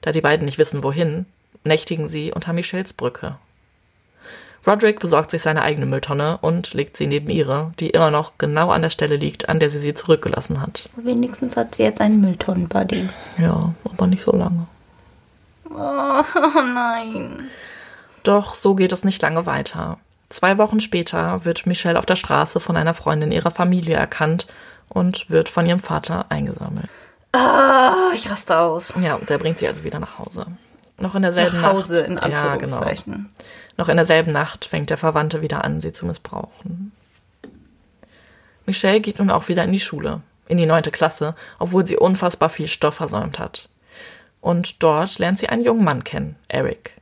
Da 0.02 0.12
die 0.12 0.22
beiden 0.22 0.46
nicht 0.46 0.58
wissen, 0.58 0.84
wohin, 0.84 1.26
nächtigen 1.64 2.08
sie 2.08 2.32
unter 2.32 2.54
Michelles 2.54 2.94
Brücke. 2.94 3.38
Roderick 4.66 5.00
besorgt 5.00 5.32
sich 5.32 5.42
seine 5.42 5.62
eigene 5.62 5.86
Mülltonne 5.86 6.40
und 6.42 6.74
legt 6.74 6.98
sie 6.98 7.08
neben 7.08 7.30
ihre, 7.30 7.72
die 7.80 7.90
immer 7.90 8.12
noch 8.12 8.34
genau 8.38 8.70
an 8.72 8.82
der 8.82 8.90
Stelle 8.90 9.16
liegt, 9.16 9.48
an 9.48 9.60
der 9.60 9.70
sie 9.70 9.80
sie 9.80 9.94
zurückgelassen 9.94 10.62
hat. 10.62 10.90
Wenigstens 10.98 11.56
hat 11.56 11.76
sie 11.76 11.84
jetzt 11.84 12.02
einen 12.02 12.20
Mülltonnenbuddy. 12.20 13.08
Ja, 13.38 13.74
aber 13.86 14.08
nicht 14.08 14.24
so 14.24 14.32
lange. 14.32 14.68
Oh 15.70 16.24
nein. 16.74 17.50
Doch 18.24 18.56
so 18.56 18.76
geht 18.76 18.92
es 18.92 19.06
nicht 19.06 19.22
lange 19.22 19.46
weiter. 19.46 20.00
Zwei 20.30 20.58
Wochen 20.58 20.80
später 20.82 21.46
wird 21.46 21.66
Michelle 21.66 21.98
auf 21.98 22.06
der 22.06 22.16
Straße 22.18 22.60
von 22.60 22.76
einer 22.76 22.94
Freundin 22.94 23.32
ihrer 23.32 23.52
Familie 23.52 23.96
erkannt 23.96 24.48
und 24.90 25.30
wird 25.30 25.48
von 25.50 25.66
ihrem 25.66 25.80
Vater 25.80 26.26
eingesammelt. 26.30 26.90
Ah, 27.32 28.12
ich 28.14 28.30
raste 28.30 28.58
aus. 28.58 28.94
Ja, 29.02 29.18
der 29.30 29.38
bringt 29.38 29.60
sie 29.60 29.68
also 29.68 29.84
wieder 29.84 30.00
nach 30.00 30.20
Hause. 30.20 30.48
Noch 31.00 31.16
in 31.16 31.22
derselben 31.22 31.62
Nach 31.62 31.74
Hause, 31.74 31.94
Nacht. 32.10 32.26
in 32.26 32.32
ja, 32.32 32.56
genau. 32.56 32.78
Anführungszeichen. 32.78 33.30
Noch 33.78 33.90
in 33.90 33.98
derselben 33.98 34.32
Nacht 34.32 34.66
fängt 34.66 34.90
der 34.90 34.98
Verwandte 34.98 35.42
wieder 35.42 35.64
an, 35.64 35.80
sie 35.80 35.92
zu 35.92 36.06
missbrauchen. 36.08 36.92
Michelle 38.66 39.00
geht 39.00 39.20
nun 39.20 39.30
auch 39.30 39.48
wieder 39.48 39.64
in 39.64 39.72
die 39.72 39.80
Schule, 39.80 40.22
in 40.48 40.58
die 40.58 40.66
neunte 40.66 40.92
Klasse, 40.92 41.36
obwohl 41.60 41.86
sie 41.86 41.98
unfassbar 41.98 42.50
viel 42.50 42.68
Stoff 42.68 42.96
versäumt 42.96 43.38
hat. 43.40 43.70
Und 44.42 44.82
dort 44.82 45.20
lernt 45.20 45.40
sie 45.40 45.50
einen 45.50 45.64
jungen 45.64 45.84
Mann 45.84 46.04
kennen, 46.04 46.36
Eric. 46.48 46.94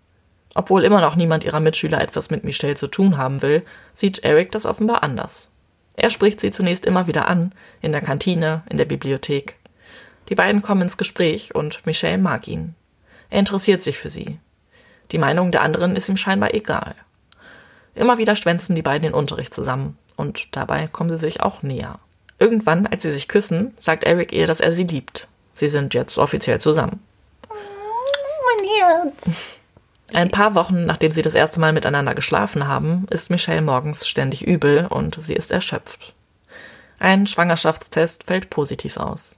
Obwohl 0.56 0.86
immer 0.86 1.02
noch 1.02 1.18
niemand 1.18 1.44
ihrer 1.44 1.60
Mitschüler 1.60 2.02
etwas 2.02 2.32
mit 2.32 2.46
Michelle 2.46 2.76
zu 2.76 2.88
tun 2.88 3.18
haben 3.18 3.42
will, 3.42 3.64
sieht 3.94 4.24
Eric 4.24 4.52
das 4.54 4.66
offenbar 4.66 5.04
anders. 5.04 5.50
Er 5.98 6.10
spricht 6.10 6.42
sie 6.42 6.50
zunächst 6.50 6.86
immer 6.86 7.08
wieder 7.08 7.28
an, 7.28 7.52
in 7.82 7.92
der 7.92 8.02
Kantine, 8.02 8.64
in 8.70 8.78
der 8.78 8.86
Bibliothek. 8.86 9.58
Die 10.30 10.36
beiden 10.36 10.62
kommen 10.62 10.82
ins 10.82 10.98
Gespräch 10.98 11.54
und 11.54 11.86
Michelle 11.86 12.18
mag 12.18 12.48
ihn. 12.48 12.74
Er 13.30 13.40
interessiert 13.40 13.84
sich 13.84 13.98
für 13.98 14.10
sie. 14.10 14.40
Die 15.12 15.18
Meinung 15.18 15.52
der 15.52 15.62
anderen 15.62 15.96
ist 15.96 16.10
ihm 16.10 16.18
scheinbar 16.18 16.54
egal. 16.54 16.96
Immer 17.94 18.18
wieder 18.18 18.36
schwänzen 18.36 18.76
die 18.76 18.82
beiden 18.82 19.04
den 19.04 19.14
Unterricht 19.14 19.54
zusammen 19.54 19.98
und 20.16 20.48
dabei 20.56 20.88
kommen 20.88 21.10
sie 21.10 21.18
sich 21.18 21.42
auch 21.42 21.64
näher. 21.64 22.00
Irgendwann, 22.40 22.88
als 22.88 23.04
sie 23.04 23.12
sich 23.12 23.28
küssen, 23.28 23.74
sagt 23.78 24.06
Eric 24.06 24.32
ihr, 24.32 24.48
dass 24.48 24.62
er 24.62 24.72
sie 24.72 24.84
liebt. 24.84 25.28
Sie 25.54 25.68
sind 25.68 25.94
jetzt 25.94 26.18
offiziell 26.18 26.60
zusammen. 26.60 27.02
Mein 27.50 28.68
Herz. 28.80 29.58
Ein 30.14 30.32
paar 30.32 30.56
Wochen, 30.56 30.86
nachdem 30.86 31.12
sie 31.12 31.22
das 31.22 31.36
erste 31.36 31.60
Mal 31.60 31.74
miteinander 31.74 32.14
geschlafen 32.14 32.68
haben, 32.68 33.06
ist 33.10 33.32
Michelle 33.32 33.62
morgens 33.62 34.08
ständig 34.08 34.46
übel 34.46 34.88
und 34.88 35.18
sie 35.20 35.34
ist 35.34 35.52
erschöpft. 35.52 36.14
Ein 37.00 37.28
Schwangerschaftstest 37.28 38.24
fällt 38.24 38.50
positiv 38.50 38.98
aus. 38.98 39.38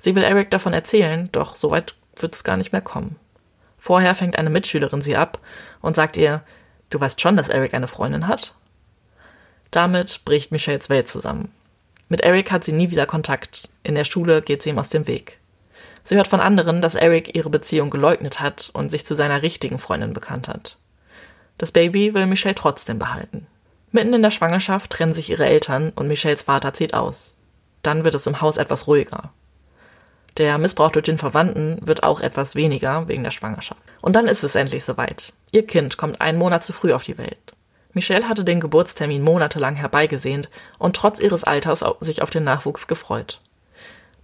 Sie 0.00 0.14
will 0.14 0.24
Eric 0.24 0.50
davon 0.50 0.72
erzählen, 0.72 1.28
doch 1.32 1.56
soweit 1.56 1.94
wird 2.18 2.34
es 2.34 2.44
gar 2.44 2.56
nicht 2.56 2.72
mehr 2.72 2.80
kommen. 2.80 3.16
Vorher 3.78 4.14
fängt 4.14 4.38
eine 4.38 4.50
Mitschülerin 4.50 5.02
sie 5.02 5.16
ab 5.16 5.40
und 5.80 5.96
sagt 5.96 6.16
ihr, 6.16 6.42
du 6.90 7.00
weißt 7.00 7.20
schon, 7.20 7.36
dass 7.36 7.48
Eric 7.48 7.74
eine 7.74 7.86
Freundin 7.86 8.28
hat? 8.28 8.54
Damit 9.70 10.24
bricht 10.24 10.52
Michelles 10.52 10.90
Welt 10.90 11.08
zusammen. 11.08 11.50
Mit 12.08 12.20
Eric 12.20 12.52
hat 12.52 12.62
sie 12.62 12.72
nie 12.72 12.90
wieder 12.90 13.06
Kontakt. 13.06 13.70
In 13.82 13.94
der 13.94 14.04
Schule 14.04 14.42
geht 14.42 14.62
sie 14.62 14.70
ihm 14.70 14.78
aus 14.78 14.90
dem 14.90 15.06
Weg. 15.06 15.38
Sie 16.04 16.16
hört 16.16 16.28
von 16.28 16.40
anderen, 16.40 16.80
dass 16.80 16.94
Eric 16.94 17.34
ihre 17.34 17.50
Beziehung 17.50 17.90
geleugnet 17.90 18.40
hat 18.40 18.70
und 18.72 18.90
sich 18.90 19.06
zu 19.06 19.14
seiner 19.14 19.42
richtigen 19.42 19.78
Freundin 19.78 20.12
bekannt 20.12 20.48
hat. 20.48 20.78
Das 21.58 21.72
Baby 21.72 22.14
will 22.14 22.26
Michelle 22.26 22.54
trotzdem 22.54 22.98
behalten. 22.98 23.46
Mitten 23.92 24.14
in 24.14 24.22
der 24.22 24.30
Schwangerschaft 24.30 24.90
trennen 24.90 25.12
sich 25.12 25.30
ihre 25.30 25.46
Eltern 25.46 25.92
und 25.94 26.08
Michelles 26.08 26.44
Vater 26.44 26.72
zieht 26.72 26.94
aus. 26.94 27.36
Dann 27.82 28.04
wird 28.04 28.14
es 28.14 28.26
im 28.26 28.40
Haus 28.40 28.56
etwas 28.56 28.86
ruhiger. 28.86 29.32
Der 30.38 30.56
Missbrauch 30.56 30.90
durch 30.90 31.04
den 31.04 31.18
Verwandten 31.18 31.78
wird 31.86 32.02
auch 32.02 32.20
etwas 32.20 32.56
weniger 32.56 33.06
wegen 33.06 33.22
der 33.22 33.30
Schwangerschaft. 33.30 33.82
Und 34.00 34.16
dann 34.16 34.26
ist 34.26 34.42
es 34.42 34.54
endlich 34.54 34.82
soweit. 34.84 35.34
Ihr 35.50 35.66
Kind 35.66 35.98
kommt 35.98 36.22
einen 36.22 36.38
Monat 36.38 36.64
zu 36.64 36.72
früh 36.72 36.92
auf 36.92 37.02
die 37.02 37.18
Welt. 37.18 37.52
Michelle 37.92 38.26
hatte 38.26 38.44
den 38.44 38.60
Geburtstermin 38.60 39.22
monatelang 39.22 39.74
herbeigesehnt 39.74 40.48
und 40.78 40.96
trotz 40.96 41.20
ihres 41.20 41.44
Alters 41.44 41.84
sich 42.00 42.22
auf 42.22 42.30
den 42.30 42.44
Nachwuchs 42.44 42.86
gefreut. 42.86 43.40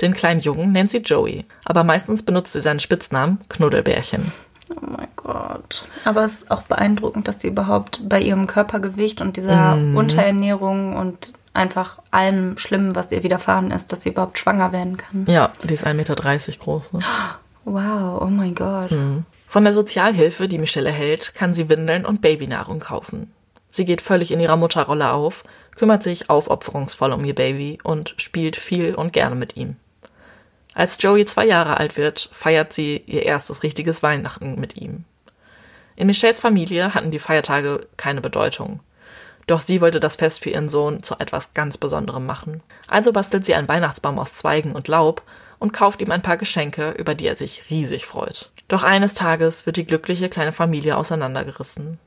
Den 0.01 0.15
kleinen 0.15 0.41
Jungen 0.41 0.73
nennt 0.73 0.91
sie 0.91 0.99
Joey, 0.99 1.45
aber 1.65 1.85
meistens 1.85 2.23
benutzt 2.23 2.53
sie 2.53 2.61
seinen 2.61 2.79
Spitznamen 2.79 3.41
Knuddelbärchen. 3.49 4.33
Oh 4.71 4.87
mein 4.87 5.09
Gott. 5.17 5.85
Aber 6.05 6.25
es 6.25 6.43
ist 6.43 6.51
auch 6.51 6.63
beeindruckend, 6.63 7.27
dass 7.27 7.41
sie 7.41 7.49
überhaupt 7.49 8.09
bei 8.09 8.21
ihrem 8.21 8.47
Körpergewicht 8.47 9.21
und 9.21 9.37
dieser 9.37 9.75
Unterernährung 9.75 10.97
und 10.97 11.33
einfach 11.55 11.99
allem 12.11 12.59
Schlimmen, 12.59 12.95
was 12.95 13.11
ihr 13.11 13.23
widerfahren 13.23 13.71
ist, 13.71 13.93
dass 13.93 14.03
sie 14.03 14.11
überhaupt 14.11 14.39
schwanger 14.39 14.73
werden 14.73 14.97
kann. 14.97 15.25
Ja, 15.27 15.51
die 15.65 15.75
ist 15.75 15.87
1,30 15.87 15.95
Meter 15.95 16.15
groß. 16.15 16.93
Ne? 16.93 17.01
Wow, 17.65 18.23
oh 18.23 18.31
mein 18.31 18.55
Gott. 18.55 18.95
Von 19.47 19.65
der 19.65 19.73
Sozialhilfe, 19.73 20.49
die 20.49 20.59
Michelle 20.59 20.89
erhält, 20.89 21.35
kann 21.35 21.53
sie 21.53 21.69
Windeln 21.69 22.07
und 22.07 22.23
Babynahrung 22.23 22.79
kaufen. 22.79 23.33
Sie 23.71 23.85
geht 23.85 24.01
völlig 24.01 24.31
in 24.31 24.41
ihrer 24.41 24.57
Mutterrolle 24.57 25.13
auf, 25.13 25.45
kümmert 25.77 26.03
sich 26.03 26.31
aufopferungsvoll 26.31 27.13
um 27.13 27.25
ihr 27.25 27.35
Baby 27.35 27.79
und 27.83 28.15
spielt 28.17 28.57
viel 28.57 28.95
und 28.95 29.13
gerne 29.13 29.35
mit 29.35 29.57
ihm. 29.57 29.77
Als 30.79 30.97
Joey 31.01 31.27
zwei 31.27 31.45
Jahre 31.45 31.79
alt 31.79 31.97
wird, 31.97 32.29
feiert 32.31 32.73
sie 32.73 33.03
ihr 33.07 33.25
erstes 33.25 33.65
richtiges 33.65 34.05
Weihnachten 34.05 34.61
mit 34.61 34.77
ihm. 34.77 35.07
In 35.97 36.07
Michelles 36.07 36.39
Familie 36.39 36.95
hatten 36.95 37.11
die 37.11 37.19
Feiertage 37.19 37.89
keine 37.97 38.21
Bedeutung. 38.21 38.79
Doch 39.49 39.59
sie 39.59 39.81
wollte 39.81 39.99
das 39.99 40.15
Fest 40.15 40.41
für 40.41 40.51
ihren 40.51 40.69
Sohn 40.69 41.03
zu 41.03 41.17
etwas 41.19 41.53
ganz 41.53 41.79
Besonderem 41.79 42.27
machen. 42.27 42.63
Also 42.87 43.13
bastelt 43.13 43.45
sie 43.45 43.57
einen 43.57 43.67
Weihnachtsbaum 43.67 44.21
aus 44.21 44.35
Zweigen 44.35 44.77
und 44.77 44.87
Laub 44.87 45.23
und 45.59 45.73
kauft 45.73 46.01
ihm 46.01 46.13
ein 46.13 46.23
paar 46.23 46.37
Geschenke, 46.37 46.91
über 46.93 47.17
die 47.17 47.27
er 47.27 47.37
sich 47.37 47.71
riesig 47.71 48.07
freut. 48.07 48.53
Doch 48.69 48.85
eines 48.85 49.15
Tages 49.15 49.67
wird 49.67 49.79
die 49.79 49.87
glückliche 49.87 50.29
kleine 50.29 50.53
Familie 50.53 50.97
auseinandergerissen. 50.97 51.99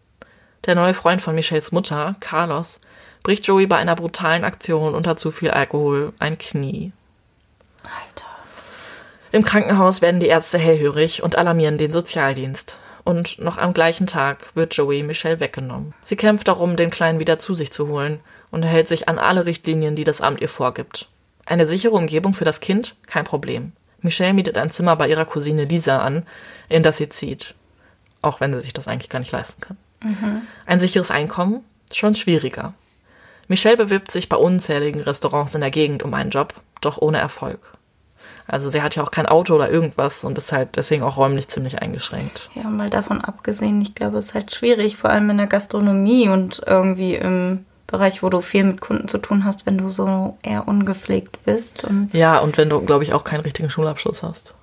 Der 0.65 0.75
neue 0.75 0.93
Freund 0.93 1.19
von 1.19 1.35
Michelles 1.35 1.73
Mutter, 1.73 2.15
Carlos, 2.21 2.79
bricht 3.21 3.45
Joey 3.45 3.67
bei 3.67 3.75
einer 3.75 3.97
brutalen 3.97 4.45
Aktion 4.45 4.95
unter 4.95 5.17
zu 5.17 5.29
viel 5.29 5.51
Alkohol 5.51 6.13
ein 6.19 6.37
Knie. 6.37 6.93
Alter. 7.83 8.30
Im 9.33 9.43
Krankenhaus 9.43 10.01
werden 10.01 10.19
die 10.19 10.27
Ärzte 10.27 10.57
hellhörig 10.57 11.23
und 11.23 11.37
alarmieren 11.37 11.77
den 11.77 11.91
Sozialdienst. 11.91 12.77
Und 13.03 13.39
noch 13.39 13.57
am 13.57 13.73
gleichen 13.73 14.05
Tag 14.05 14.55
wird 14.55 14.75
Joey 14.75 15.03
Michelle 15.03 15.39
weggenommen. 15.39 15.93
Sie 16.01 16.17
kämpft 16.17 16.47
darum, 16.47 16.75
den 16.75 16.91
Kleinen 16.91 17.19
wieder 17.19 17.39
zu 17.39 17.55
sich 17.55 17.71
zu 17.71 17.87
holen 17.87 18.19
und 18.51 18.63
hält 18.63 18.87
sich 18.87 19.07
an 19.07 19.17
alle 19.17 19.45
Richtlinien, 19.45 19.95
die 19.95 20.03
das 20.03 20.21
Amt 20.21 20.41
ihr 20.41 20.49
vorgibt. 20.49 21.07
Eine 21.45 21.65
sichere 21.65 21.95
Umgebung 21.95 22.33
für 22.33 22.45
das 22.45 22.59
Kind? 22.59 22.95
Kein 23.07 23.23
Problem. 23.23 23.71
Michelle 24.01 24.33
mietet 24.33 24.57
ein 24.57 24.69
Zimmer 24.69 24.95
bei 24.95 25.07
ihrer 25.07 25.25
Cousine 25.25 25.63
Lisa 25.63 25.99
an, 25.99 26.25
in 26.69 26.83
das 26.83 26.97
sie 26.97 27.09
zieht. 27.09 27.55
Auch 28.21 28.41
wenn 28.41 28.53
sie 28.53 28.59
sich 28.59 28.73
das 28.73 28.87
eigentlich 28.87 29.09
gar 29.09 29.19
nicht 29.19 29.31
leisten 29.31 29.61
kann. 29.61 29.77
Ein 30.65 30.79
sicheres 30.79 31.09
Einkommen? 31.09 31.63
Schon 31.91 32.15
schwieriger. 32.15 32.73
Michelle 33.47 33.77
bewirbt 33.77 34.11
sich 34.11 34.29
bei 34.29 34.37
unzähligen 34.37 35.01
Restaurants 35.01 35.55
in 35.55 35.61
der 35.61 35.71
Gegend 35.71 36.03
um 36.03 36.13
einen 36.13 36.29
Job, 36.31 36.53
doch 36.81 36.97
ohne 36.97 37.19
Erfolg. 37.19 37.59
Also 38.47 38.69
sie 38.69 38.81
hat 38.81 38.95
ja 38.95 39.03
auch 39.03 39.11
kein 39.11 39.25
Auto 39.25 39.55
oder 39.55 39.69
irgendwas 39.69 40.23
und 40.23 40.37
ist 40.37 40.51
halt 40.51 40.75
deswegen 40.75 41.03
auch 41.03 41.17
räumlich 41.17 41.47
ziemlich 41.47 41.81
eingeschränkt. 41.81 42.49
Ja, 42.55 42.63
mal 42.63 42.89
davon 42.89 43.21
abgesehen, 43.21 43.81
ich 43.81 43.95
glaube, 43.95 44.17
es 44.17 44.27
ist 44.27 44.33
halt 44.33 44.53
schwierig, 44.53 44.97
vor 44.97 45.09
allem 45.09 45.29
in 45.29 45.37
der 45.37 45.47
Gastronomie 45.47 46.29
und 46.29 46.61
irgendwie 46.65 47.15
im 47.15 47.65
Bereich, 47.87 48.23
wo 48.23 48.29
du 48.29 48.41
viel 48.41 48.63
mit 48.63 48.81
Kunden 48.81 49.07
zu 49.07 49.17
tun 49.17 49.43
hast, 49.43 49.65
wenn 49.65 49.77
du 49.77 49.89
so 49.89 50.37
eher 50.41 50.67
ungepflegt 50.67 51.43
bist. 51.43 51.83
Und 51.83 52.13
Ja, 52.13 52.39
und 52.39 52.57
wenn 52.57 52.69
du, 52.69 52.81
glaube 52.81 53.03
ich, 53.03 53.13
auch 53.13 53.23
keinen 53.23 53.41
richtigen 53.41 53.69
Schulabschluss 53.69 54.23
hast. 54.23 54.53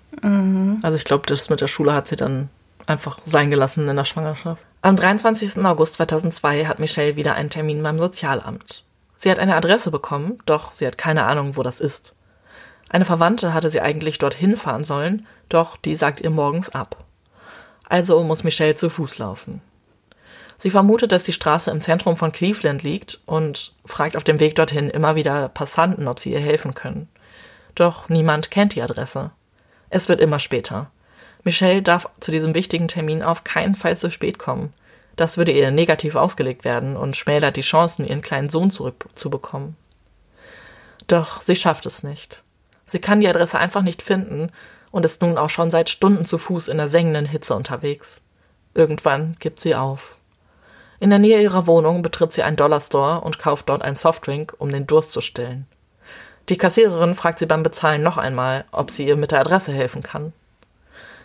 Also 0.82 0.96
ich 0.96 1.04
glaube, 1.04 1.26
das 1.26 1.48
mit 1.48 1.60
der 1.60 1.68
Schule 1.68 1.92
hat 1.92 2.08
sie 2.08 2.16
dann 2.16 2.48
einfach 2.86 3.18
sein 3.24 3.50
gelassen 3.50 3.86
in 3.86 3.96
der 3.96 4.04
Schwangerschaft. 4.04 4.62
Am 4.80 4.96
23. 4.96 5.64
August 5.64 5.94
2002 5.94 6.66
hat 6.66 6.78
Michelle 6.78 7.16
wieder 7.16 7.34
einen 7.34 7.50
Termin 7.50 7.82
beim 7.82 7.98
Sozialamt. 7.98 8.84
Sie 9.16 9.30
hat 9.30 9.38
eine 9.38 9.56
Adresse 9.56 9.90
bekommen, 9.90 10.38
doch 10.46 10.72
sie 10.72 10.86
hat 10.86 10.98
keine 10.98 11.24
Ahnung, 11.24 11.56
wo 11.56 11.62
das 11.62 11.80
ist. 11.80 12.14
Eine 12.88 13.04
Verwandte 13.04 13.52
hatte 13.52 13.70
sie 13.70 13.80
eigentlich 13.80 14.18
dorthin 14.18 14.56
fahren 14.56 14.84
sollen, 14.84 15.26
doch 15.48 15.76
die 15.76 15.96
sagt 15.96 16.20
ihr 16.20 16.30
morgens 16.30 16.70
ab. 16.70 17.04
Also 17.88 18.22
muss 18.22 18.44
Michelle 18.44 18.74
zu 18.74 18.88
Fuß 18.88 19.18
laufen. 19.18 19.60
Sie 20.56 20.70
vermutet, 20.70 21.12
dass 21.12 21.22
die 21.22 21.32
Straße 21.32 21.70
im 21.70 21.80
Zentrum 21.80 22.16
von 22.16 22.32
Cleveland 22.32 22.82
liegt 22.82 23.20
und 23.26 23.72
fragt 23.84 24.16
auf 24.16 24.24
dem 24.24 24.40
Weg 24.40 24.56
dorthin 24.56 24.90
immer 24.90 25.14
wieder 25.14 25.48
Passanten, 25.48 26.08
ob 26.08 26.18
sie 26.18 26.32
ihr 26.32 26.40
helfen 26.40 26.74
können. 26.74 27.08
Doch 27.76 28.08
niemand 28.08 28.50
kennt 28.50 28.74
die 28.74 28.82
Adresse. 28.82 29.30
Es 29.88 30.08
wird 30.08 30.20
immer 30.20 30.40
später. 30.40 30.90
Michelle 31.44 31.80
darf 31.80 32.08
zu 32.18 32.32
diesem 32.32 32.54
wichtigen 32.54 32.88
Termin 32.88 33.22
auf 33.22 33.44
keinen 33.44 33.76
Fall 33.76 33.96
zu 33.96 34.10
spät 34.10 34.38
kommen. 34.38 34.72
Das 35.14 35.38
würde 35.38 35.52
ihr 35.52 35.70
negativ 35.70 36.16
ausgelegt 36.16 36.64
werden 36.64 36.96
und 36.96 37.16
schmälert 37.16 37.56
die 37.56 37.62
Chancen, 37.62 38.06
ihren 38.06 38.22
kleinen 38.22 38.48
Sohn 38.48 38.70
zurückzubekommen. 38.70 39.76
Doch 41.06 41.40
sie 41.40 41.56
schafft 41.56 41.86
es 41.86 42.02
nicht. 42.02 42.42
Sie 42.88 43.00
kann 43.00 43.20
die 43.20 43.28
Adresse 43.28 43.58
einfach 43.58 43.82
nicht 43.82 44.02
finden 44.02 44.50
und 44.90 45.04
ist 45.04 45.20
nun 45.20 45.36
auch 45.36 45.50
schon 45.50 45.70
seit 45.70 45.90
Stunden 45.90 46.24
zu 46.24 46.38
Fuß 46.38 46.68
in 46.68 46.78
der 46.78 46.88
sengenden 46.88 47.26
Hitze 47.26 47.54
unterwegs. 47.54 48.22
Irgendwann 48.74 49.36
gibt 49.38 49.60
sie 49.60 49.74
auf. 49.74 50.16
In 50.98 51.10
der 51.10 51.18
Nähe 51.18 51.42
ihrer 51.42 51.66
Wohnung 51.66 52.02
betritt 52.02 52.32
sie 52.32 52.42
einen 52.42 52.56
Dollarstore 52.56 53.20
und 53.20 53.38
kauft 53.38 53.68
dort 53.68 53.82
einen 53.82 53.96
Softdrink, 53.96 54.54
um 54.58 54.72
den 54.72 54.86
Durst 54.86 55.12
zu 55.12 55.20
stillen. 55.20 55.66
Die 56.48 56.56
Kassiererin 56.56 57.14
fragt 57.14 57.38
sie 57.38 57.46
beim 57.46 57.62
Bezahlen 57.62 58.02
noch 58.02 58.16
einmal, 58.16 58.64
ob 58.72 58.90
sie 58.90 59.06
ihr 59.06 59.16
mit 59.16 59.32
der 59.32 59.40
Adresse 59.40 59.72
helfen 59.72 60.02
kann. 60.02 60.32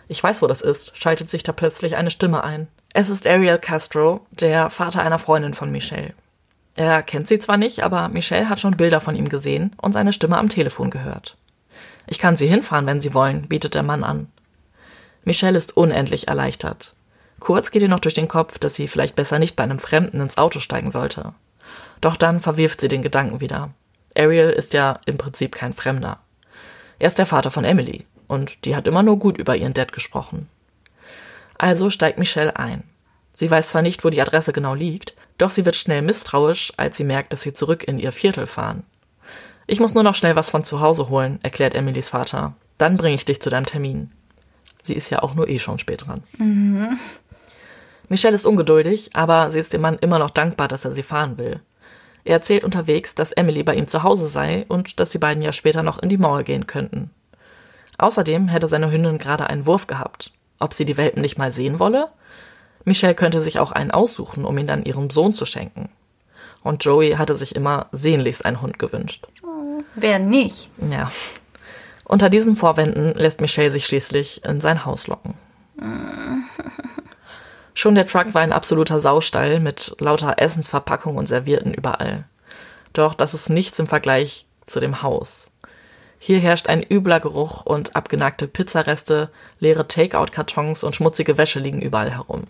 Ich 0.06 0.22
weiß, 0.22 0.42
wo 0.42 0.46
das 0.46 0.60
ist, 0.60 0.96
schaltet 0.98 1.30
sich 1.30 1.42
da 1.44 1.52
plötzlich 1.52 1.96
eine 1.96 2.10
Stimme 2.10 2.44
ein. 2.44 2.68
Es 2.92 3.08
ist 3.08 3.26
Ariel 3.26 3.58
Castro, 3.58 4.20
der 4.30 4.68
Vater 4.68 5.02
einer 5.02 5.18
Freundin 5.18 5.54
von 5.54 5.72
Michelle. 5.72 6.12
Er 6.76 7.02
kennt 7.02 7.26
sie 7.26 7.38
zwar 7.38 7.56
nicht, 7.56 7.82
aber 7.82 8.08
Michelle 8.08 8.48
hat 8.48 8.60
schon 8.60 8.76
Bilder 8.76 9.00
von 9.00 9.16
ihm 9.16 9.28
gesehen 9.28 9.74
und 9.80 9.92
seine 9.92 10.12
Stimme 10.12 10.36
am 10.36 10.50
Telefon 10.50 10.90
gehört. 10.90 11.36
Ich 12.06 12.18
kann 12.18 12.36
Sie 12.36 12.46
hinfahren, 12.46 12.86
wenn 12.86 13.00
Sie 13.00 13.14
wollen, 13.14 13.48
bietet 13.48 13.74
der 13.74 13.82
Mann 13.82 14.04
an. 14.04 14.28
Michelle 15.24 15.56
ist 15.56 15.76
unendlich 15.76 16.28
erleichtert. 16.28 16.94
Kurz 17.40 17.70
geht 17.70 17.82
ihr 17.82 17.88
noch 17.88 18.00
durch 18.00 18.14
den 18.14 18.28
Kopf, 18.28 18.58
dass 18.58 18.74
sie 18.74 18.88
vielleicht 18.88 19.16
besser 19.16 19.38
nicht 19.38 19.56
bei 19.56 19.64
einem 19.64 19.78
Fremden 19.78 20.20
ins 20.20 20.38
Auto 20.38 20.60
steigen 20.60 20.90
sollte. 20.90 21.34
Doch 22.00 22.16
dann 22.16 22.40
verwirft 22.40 22.80
sie 22.80 22.88
den 22.88 23.02
Gedanken 23.02 23.40
wieder. 23.40 23.70
Ariel 24.16 24.50
ist 24.50 24.74
ja 24.74 25.00
im 25.06 25.18
Prinzip 25.18 25.54
kein 25.54 25.72
Fremder. 25.72 26.20
Er 26.98 27.08
ist 27.08 27.18
der 27.18 27.26
Vater 27.26 27.50
von 27.50 27.64
Emily 27.64 28.06
und 28.28 28.64
die 28.64 28.76
hat 28.76 28.86
immer 28.86 29.02
nur 29.02 29.18
gut 29.18 29.38
über 29.38 29.56
ihren 29.56 29.74
Dad 29.74 29.92
gesprochen. 29.92 30.48
Also 31.58 31.90
steigt 31.90 32.18
Michelle 32.18 32.56
ein. 32.56 32.84
Sie 33.32 33.50
weiß 33.50 33.70
zwar 33.70 33.82
nicht, 33.82 34.04
wo 34.04 34.10
die 34.10 34.22
Adresse 34.22 34.52
genau 34.52 34.74
liegt, 34.74 35.14
doch 35.38 35.50
sie 35.50 35.64
wird 35.64 35.76
schnell 35.76 36.02
misstrauisch, 36.02 36.72
als 36.76 36.96
sie 36.96 37.04
merkt, 37.04 37.32
dass 37.32 37.42
sie 37.42 37.54
zurück 37.54 37.84
in 37.84 37.98
ihr 37.98 38.12
Viertel 38.12 38.46
fahren. 38.46 38.84
Ich 39.66 39.80
muss 39.80 39.94
nur 39.94 40.02
noch 40.02 40.14
schnell 40.14 40.36
was 40.36 40.50
von 40.50 40.64
zu 40.64 40.80
Hause 40.80 41.08
holen, 41.08 41.38
erklärt 41.42 41.74
Emilys 41.74 42.10
Vater. 42.10 42.54
Dann 42.78 42.96
bringe 42.96 43.14
ich 43.14 43.24
dich 43.24 43.40
zu 43.40 43.50
deinem 43.50 43.66
Termin. 43.66 44.10
Sie 44.82 44.94
ist 44.94 45.10
ja 45.10 45.22
auch 45.22 45.34
nur 45.34 45.48
eh 45.48 45.58
schon 45.58 45.78
spät 45.78 46.06
dran. 46.06 46.22
Mhm. 46.38 46.98
Michelle 48.08 48.34
ist 48.34 48.44
ungeduldig, 48.44 49.10
aber 49.14 49.50
sie 49.50 49.60
ist 49.60 49.72
dem 49.72 49.80
Mann 49.80 49.98
immer 49.98 50.18
noch 50.18 50.30
dankbar, 50.30 50.68
dass 50.68 50.84
er 50.84 50.92
sie 50.92 51.02
fahren 51.02 51.38
will. 51.38 51.60
Er 52.24 52.34
erzählt 52.34 52.64
unterwegs, 52.64 53.14
dass 53.14 53.32
Emily 53.32 53.62
bei 53.62 53.74
ihm 53.74 53.88
zu 53.88 54.02
Hause 54.02 54.26
sei 54.26 54.66
und 54.68 55.00
dass 55.00 55.10
die 55.10 55.18
beiden 55.18 55.42
ja 55.42 55.52
später 55.52 55.82
noch 55.82 55.98
in 55.98 56.08
die 56.08 56.18
Mauer 56.18 56.42
gehen 56.42 56.66
könnten. 56.66 57.10
Außerdem 57.98 58.48
hätte 58.48 58.68
seine 58.68 58.90
Hündin 58.90 59.18
gerade 59.18 59.46
einen 59.48 59.66
Wurf 59.66 59.86
gehabt. 59.86 60.32
Ob 60.58 60.74
sie 60.74 60.84
die 60.84 60.96
Welpen 60.96 61.22
nicht 61.22 61.38
mal 61.38 61.52
sehen 61.52 61.78
wolle? 61.78 62.08
Michelle 62.84 63.14
könnte 63.14 63.40
sich 63.40 63.58
auch 63.58 63.72
einen 63.72 63.90
aussuchen, 63.90 64.44
um 64.44 64.56
ihn 64.58 64.66
dann 64.66 64.84
ihrem 64.84 65.10
Sohn 65.10 65.32
zu 65.32 65.46
schenken. 65.46 65.90
Und 66.62 66.84
Joey 66.84 67.12
hatte 67.12 67.36
sich 67.36 67.54
immer 67.54 67.86
sehnlichst 67.92 68.44
einen 68.44 68.60
Hund 68.60 68.78
gewünscht. 68.78 69.26
Wer 69.94 70.18
nicht? 70.18 70.70
Ja. 70.90 71.10
Unter 72.04 72.28
diesen 72.28 72.56
Vorwänden 72.56 73.14
lässt 73.14 73.40
Michelle 73.40 73.70
sich 73.70 73.86
schließlich 73.86 74.44
in 74.44 74.60
sein 74.60 74.84
Haus 74.84 75.06
locken. 75.06 75.34
Schon 77.74 77.94
der 77.94 78.06
Truck 78.06 78.34
war 78.34 78.42
ein 78.42 78.52
absoluter 78.52 79.00
Saustall 79.00 79.58
mit 79.60 79.96
lauter 80.00 80.34
Essensverpackungen 80.38 81.18
und 81.18 81.26
Servierten 81.26 81.74
überall. 81.74 82.24
Doch 82.92 83.14
das 83.14 83.34
ist 83.34 83.50
nichts 83.50 83.78
im 83.78 83.86
Vergleich 83.86 84.46
zu 84.64 84.80
dem 84.80 85.02
Haus. 85.02 85.50
Hier 86.18 86.38
herrscht 86.38 86.68
ein 86.68 86.82
übler 86.82 87.20
Geruch 87.20 87.66
und 87.66 87.96
abgenagte 87.96 88.48
Pizzareste, 88.48 89.28
leere 89.58 89.88
Takeout-Kartons 89.88 90.84
und 90.84 90.94
schmutzige 90.94 91.36
Wäsche 91.36 91.58
liegen 91.58 91.82
überall 91.82 92.12
herum. 92.12 92.44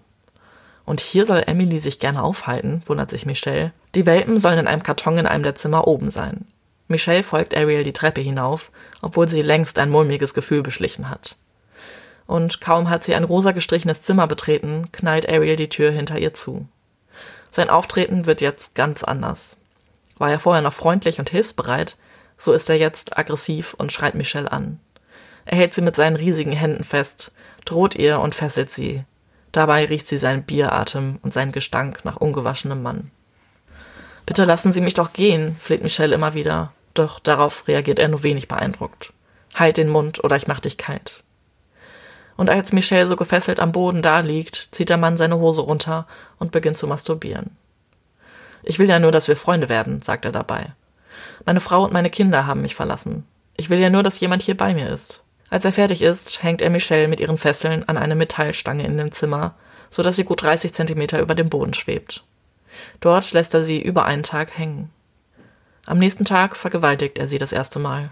Und 0.85 1.01
hier 1.01 1.27
soll 1.27 1.43
Emily 1.47 1.79
sich 1.79 1.99
gerne 1.99 2.23
aufhalten, 2.23 2.85
wundert 2.87 3.11
sich 3.11 3.27
Michelle. 3.27 3.73
Die 3.95 4.07
Welpen 4.07 4.39
sollen 4.39 4.59
in 4.59 4.69
einem 4.69 4.83
Karton 4.83 5.19
in 5.19 5.27
einem 5.27 5.43
der 5.43 5.55
Zimmer 5.55 5.89
oben 5.89 6.11
sein. 6.11 6.47
Michelle 6.89 7.23
folgt 7.23 7.57
Ariel 7.57 7.85
die 7.85 7.93
Treppe 7.93 8.21
hinauf, 8.21 8.71
obwohl 9.03 9.29
sie 9.29 9.43
längst 9.43 9.79
ein 9.79 9.91
mulmiges 9.91 10.35
Gefühl 10.35 10.63
beschlichen 10.63 11.09
hat 11.11 11.37
und 12.27 12.61
kaum 12.61 12.89
hat 12.89 13.05
sie 13.05 13.15
ein 13.15 13.25
rosa 13.25 13.53
gestrichenes 13.53 14.03
Zimmer 14.03 14.27
betreten, 14.27 14.91
knallt 14.93 15.29
Ariel 15.29 15.57
die 15.57 15.69
Tür 15.69 15.91
hinter 15.91 16.19
ihr 16.19 16.35
zu. 16.35 16.67
Sein 17.51 17.71
Auftreten 17.71 18.27
wird 18.27 18.41
jetzt 18.41 18.75
ganz 18.75 19.05
anders. 19.05 19.57
War 20.19 20.31
er 20.31 20.39
vorher 20.39 20.63
noch 20.63 20.73
freundlich 20.73 21.19
und 21.19 21.31
hilfsbereit, 21.31 21.97
so 22.39 22.53
ist 22.53 22.69
er 22.69 22.77
jetzt 22.77 23.19
aggressiv 23.19 23.75
und 23.75 23.93
schreit 23.93 24.15
Michelle 24.15 24.51
an. 24.51 24.81
Er 25.45 25.59
hält 25.59 25.75
sie 25.75 25.83
mit 25.83 25.97
seinen 25.97 26.17
riesigen 26.17 26.53
Händen 26.53 26.85
fest, 26.85 27.33
droht 27.65 27.95
ihr 27.95 28.21
und 28.21 28.35
fesselt 28.35 28.71
sie. 28.71 29.05
Dabei 29.53 29.85
riecht 29.85 30.09
sie 30.09 30.19
seinen 30.19 30.43
Bieratem 30.43 31.19
und 31.23 31.33
seinen 31.33 31.53
Gestank 31.53 32.05
nach 32.05 32.17
ungewaschenem 32.17 32.83
Mann. 32.83 33.11
Bitte 34.27 34.45
lassen 34.45 34.73
Sie 34.73 34.81
mich 34.81 34.95
doch 34.95 35.13
gehen, 35.13 35.57
fleht 35.57 35.83
Michelle 35.83 36.15
immer 36.15 36.35
wieder, 36.35 36.73
doch 36.95 37.19
darauf 37.19 37.69
reagiert 37.69 37.99
er 37.99 38.09
nur 38.09 38.23
wenig 38.23 38.49
beeindruckt. 38.49 39.13
Halt 39.55 39.77
den 39.77 39.89
Mund 39.89 40.23
oder 40.25 40.37
ich 40.37 40.47
mach 40.47 40.61
dich 40.61 40.79
kalt 40.79 41.25
und 42.37 42.51
als 42.51 42.73
Michelle 42.73 43.09
so 43.09 43.17
gefesselt 43.17 43.61
am 43.61 43.73
Boden 43.73 44.03
daliegt, 44.03 44.69
zieht 44.73 44.89
der 44.89 44.97
Mann 44.97 45.17
seine 45.17 45.39
Hose 45.39 45.63
runter 45.63 46.07
und 46.39 46.53
beginnt 46.53 46.77
zu 46.77 46.87
masturbieren. 46.87 47.57
Ich 48.63 48.79
will 48.79 48.89
ja 48.89 48.99
nur, 48.99 49.13
dass 49.13 49.29
wir 49.29 49.37
Freunde 49.37 49.69
werden, 49.69 50.03
sagt 50.03 50.25
er 50.25 50.33
dabei. 50.33 50.73
Meine 51.45 51.61
Frau 51.61 51.85
und 51.85 51.93
meine 51.93 52.11
Kinder 52.11 52.47
haben 52.47 52.63
mich 52.63 52.75
verlassen. 52.75 53.25
Ich 53.57 53.71
will 53.71 53.79
ja 53.79 53.91
nur, 53.91 54.03
dass 54.03 54.21
jemand 54.21 54.43
hier 54.43 54.57
bei 54.57 54.75
mir 54.75 54.89
ist. 54.89 55.23
Als 55.51 55.65
er 55.65 55.73
fertig 55.73 56.03
ist, 56.03 56.43
hängt 56.43 56.63
er 56.63 56.71
Michelle 56.71 57.09
mit 57.09 57.21
ihren 57.21 57.37
Fesseln 57.37 57.87
an 57.89 57.99
eine 57.99 58.15
Metallstange 58.15 58.85
in 58.85 58.97
dem 58.97 59.13
Zimmer, 59.13 59.55
so 59.91 60.03
dass 60.03 60.17
sie 60.17 60.25
gut 60.25 60.43
30 60.43 60.73
Zentimeter 60.73 61.21
über 61.21 61.35
dem 61.35 61.51
Boden 61.51 61.75
schwebt. 61.75 62.25
Dort 63.01 63.33
lässt 63.33 63.55
er 63.55 63.65
sie 63.65 63.81
über 63.83 64.05
einen 64.05 64.23
Tag 64.23 64.57
hängen. 64.59 64.91
Am 65.87 65.99
nächsten 65.99 66.25
Tag 66.25 66.57
vergewaltigt 66.57 67.19
er 67.19 67.29
sie 67.29 67.39
das 67.39 67.53
erste 67.53 67.79
Mal. 67.79 68.11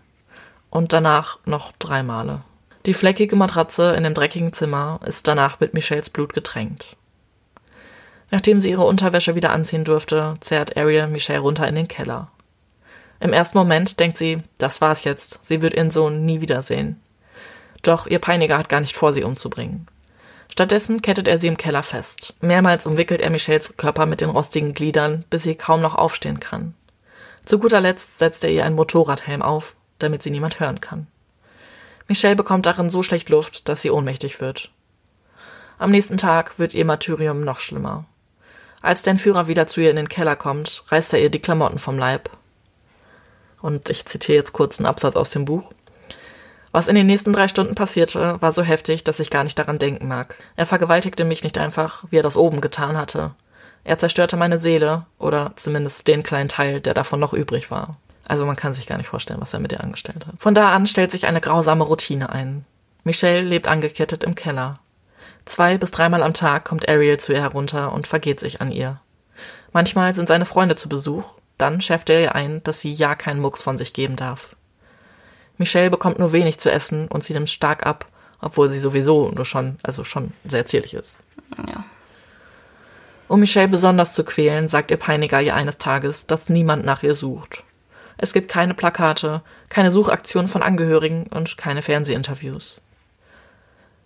Und 0.70 0.92
danach 0.92 1.38
noch 1.44 1.72
drei 1.79 2.03
Male. 2.03 2.42
Die 2.87 2.94
fleckige 2.94 3.37
Matratze 3.37 3.92
in 3.92 4.05
dem 4.05 4.14
dreckigen 4.14 4.53
Zimmer 4.53 5.01
ist 5.05 5.29
danach 5.29 5.61
mit 5.61 5.72
Michelles 5.72 6.11
Blut 6.11 6.33
getränkt. 6.33 6.96
Nachdem 8.31 8.59
sie 8.59 8.70
ihre 8.70 8.85
Unterwäsche 8.85 9.35
wieder 9.35 9.53
anziehen 9.53 9.85
durfte, 9.85 10.35
zerrt 10.40 10.77
Ariel 10.77 11.07
Michelle 11.07 11.40
runter 11.40 11.68
in 11.68 11.75
den 11.75 11.87
Keller. 11.87 12.29
Im 13.20 13.33
ersten 13.33 13.59
Moment 13.59 14.01
denkt 14.01 14.18
sie, 14.18 14.42
das 14.59 14.81
war's 14.81 15.05
jetzt, 15.05 15.38
sie 15.42 15.62
wird 15.62 15.75
ihren 15.75 15.90
Sohn 15.92 16.25
nie 16.25 16.40
wiedersehen. 16.40 17.01
Doch 17.83 18.07
ihr 18.07 18.18
Peiniger 18.18 18.59
hat 18.59 18.68
gar 18.68 18.81
nicht 18.81 18.96
vor, 18.96 19.12
sie 19.12 19.22
umzubringen. 19.22 19.87
Stattdessen 20.52 21.00
kettet 21.00 21.28
er 21.28 21.38
sie 21.38 21.46
im 21.46 21.56
Keller 21.56 21.82
fest. 21.82 22.34
Mehrmals 22.42 22.84
umwickelt 22.84 23.22
er 23.22 23.30
Michelles 23.30 23.78
Körper 23.78 24.04
mit 24.04 24.20
den 24.20 24.28
rostigen 24.28 24.74
Gliedern, 24.74 25.24
bis 25.30 25.44
sie 25.44 25.54
kaum 25.54 25.80
noch 25.80 25.94
aufstehen 25.94 26.40
kann. 26.40 26.74
Zu 27.46 27.58
guter 27.58 27.80
Letzt 27.80 28.18
setzt 28.18 28.44
er 28.44 28.50
ihr 28.50 28.66
einen 28.66 28.76
Motorradhelm 28.76 29.40
auf, 29.40 29.74
damit 29.98 30.22
sie 30.22 30.30
niemand 30.30 30.60
hören 30.60 30.82
kann. 30.82 31.06
Michelle 32.06 32.36
bekommt 32.36 32.66
darin 32.66 32.90
so 32.90 33.02
schlecht 33.02 33.30
Luft, 33.30 33.66
dass 33.66 33.80
sie 33.80 33.90
ohnmächtig 33.90 34.42
wird. 34.42 34.70
Am 35.78 35.90
nächsten 35.90 36.18
Tag 36.18 36.58
wird 36.58 36.74
ihr 36.74 36.84
Martyrium 36.84 37.44
noch 37.44 37.58
schlimmer. 37.58 38.04
Als 38.82 39.00
der 39.00 39.12
Entführer 39.12 39.46
wieder 39.46 39.66
zu 39.66 39.80
ihr 39.80 39.88
in 39.88 39.96
den 39.96 40.10
Keller 40.10 40.36
kommt, 40.36 40.84
reißt 40.88 41.14
er 41.14 41.22
ihr 41.22 41.30
die 41.30 41.40
Klamotten 41.40 41.78
vom 41.78 41.96
Leib. 41.96 42.28
Und 43.62 43.88
ich 43.88 44.04
zitiere 44.04 44.36
jetzt 44.36 44.52
kurz 44.52 44.78
einen 44.78 44.86
Absatz 44.86 45.16
aus 45.16 45.30
dem 45.30 45.46
Buch. 45.46 45.72
Was 46.72 46.88
in 46.88 46.94
den 46.94 47.06
nächsten 47.06 47.35
drei 47.35 47.48
Stunden 47.48 47.74
passierte, 47.74 48.40
war 48.40 48.50
so 48.50 48.62
heftig, 48.62 49.04
dass 49.04 49.20
ich 49.20 49.30
gar 49.30 49.44
nicht 49.44 49.58
daran 49.58 49.78
denken 49.78 50.08
mag. 50.08 50.37
Er 50.56 50.66
vergewaltigte 50.66 51.24
mich 51.24 51.44
nicht 51.44 51.58
einfach, 51.58 52.04
wie 52.11 52.16
er 52.16 52.22
das 52.22 52.38
oben 52.38 52.62
getan 52.62 52.96
hatte. 52.96 53.32
Er 53.85 53.98
zerstörte 53.98 54.37
meine 54.37 54.58
Seele, 54.58 55.04
oder 55.18 55.52
zumindest 55.56 56.08
den 56.08 56.22
kleinen 56.22 56.48
Teil, 56.48 56.80
der 56.80 56.94
davon 56.94 57.20
noch 57.20 57.35
übrig 57.35 57.70
war. 57.70 57.96
Also 58.26 58.46
man 58.46 58.56
kann 58.56 58.72
sich 58.72 58.87
gar 58.87 58.96
nicht 58.96 59.08
vorstellen, 59.08 59.40
was 59.40 59.52
er 59.52 59.61
mit 59.61 59.72
ihr 59.72 59.82
angestellt 59.82 60.26
hat. 60.26 60.35
Von 60.38 60.54
da 60.54 60.74
an 60.74 60.87
stellt 60.87 61.12
sich 61.12 61.26
eine 61.26 61.40
grausame 61.40 61.85
Routine 61.85 62.30
ein. 62.30 62.64
Michelle 63.04 63.42
lebt 63.42 63.68
angekettet 63.68 64.24
im 64.24 64.35
Keller. 64.35 64.78
Zwei 65.44 65.76
bis 65.76 65.90
dreimal 65.90 66.22
am 66.22 66.32
Tag 66.32 66.64
kommt 66.64 66.88
Ariel 66.88 67.18
zu 67.18 67.32
ihr 67.32 67.42
herunter 67.42 67.92
und 67.92 68.06
vergeht 68.06 68.40
sich 68.40 68.61
an 68.61 68.70
ihr. 68.70 69.00
Manchmal 69.72 70.14
sind 70.14 70.28
seine 70.28 70.44
Freunde 70.44 70.76
zu 70.76 70.88
Besuch, 70.88 71.24
dann 71.58 71.80
schärft 71.80 72.11
er 72.11 72.22
ihr 72.22 72.35
ein, 72.35 72.62
dass 72.62 72.80
sie 72.80 72.92
ja 72.92 73.14
keinen 73.14 73.40
Mucks 73.40 73.61
von 73.61 73.76
sich 73.76 73.92
geben 73.92 74.16
darf. 74.16 74.54
Michelle 75.58 75.90
bekommt 75.90 76.18
nur 76.18 76.32
wenig 76.32 76.58
zu 76.58 76.70
essen 76.70 77.08
und 77.08 77.22
sie 77.22 77.34
nimmt 77.34 77.50
stark 77.50 77.86
ab, 77.86 78.06
obwohl 78.40 78.68
sie 78.68 78.80
sowieso 78.80 79.30
nur 79.30 79.44
schon, 79.44 79.78
also 79.82 80.04
schon 80.04 80.32
sehr 80.44 80.66
zierlich 80.66 80.94
ist. 80.94 81.18
Ja. 81.68 81.84
Um 83.28 83.40
Michelle 83.40 83.68
besonders 83.68 84.12
zu 84.12 84.24
quälen, 84.24 84.68
sagt 84.68 84.90
ihr 84.90 84.96
Peiniger 84.96 85.40
ihr 85.40 85.54
eines 85.54 85.78
Tages, 85.78 86.26
dass 86.26 86.48
niemand 86.48 86.84
nach 86.84 87.02
ihr 87.02 87.14
sucht. 87.14 87.64
Es 88.18 88.32
gibt 88.32 88.50
keine 88.50 88.74
Plakate, 88.74 89.42
keine 89.68 89.90
Suchaktionen 89.90 90.48
von 90.48 90.62
Angehörigen 90.62 91.26
und 91.28 91.56
keine 91.56 91.82
Fernsehinterviews. 91.82 92.80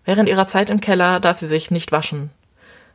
Während 0.04 0.28
ihrer 0.28 0.46
Zeit 0.46 0.70
im 0.70 0.80
Keller 0.80 1.18
darf 1.18 1.38
sie 1.38 1.48
sich 1.48 1.70
nicht 1.70 1.90
waschen. 1.90 2.30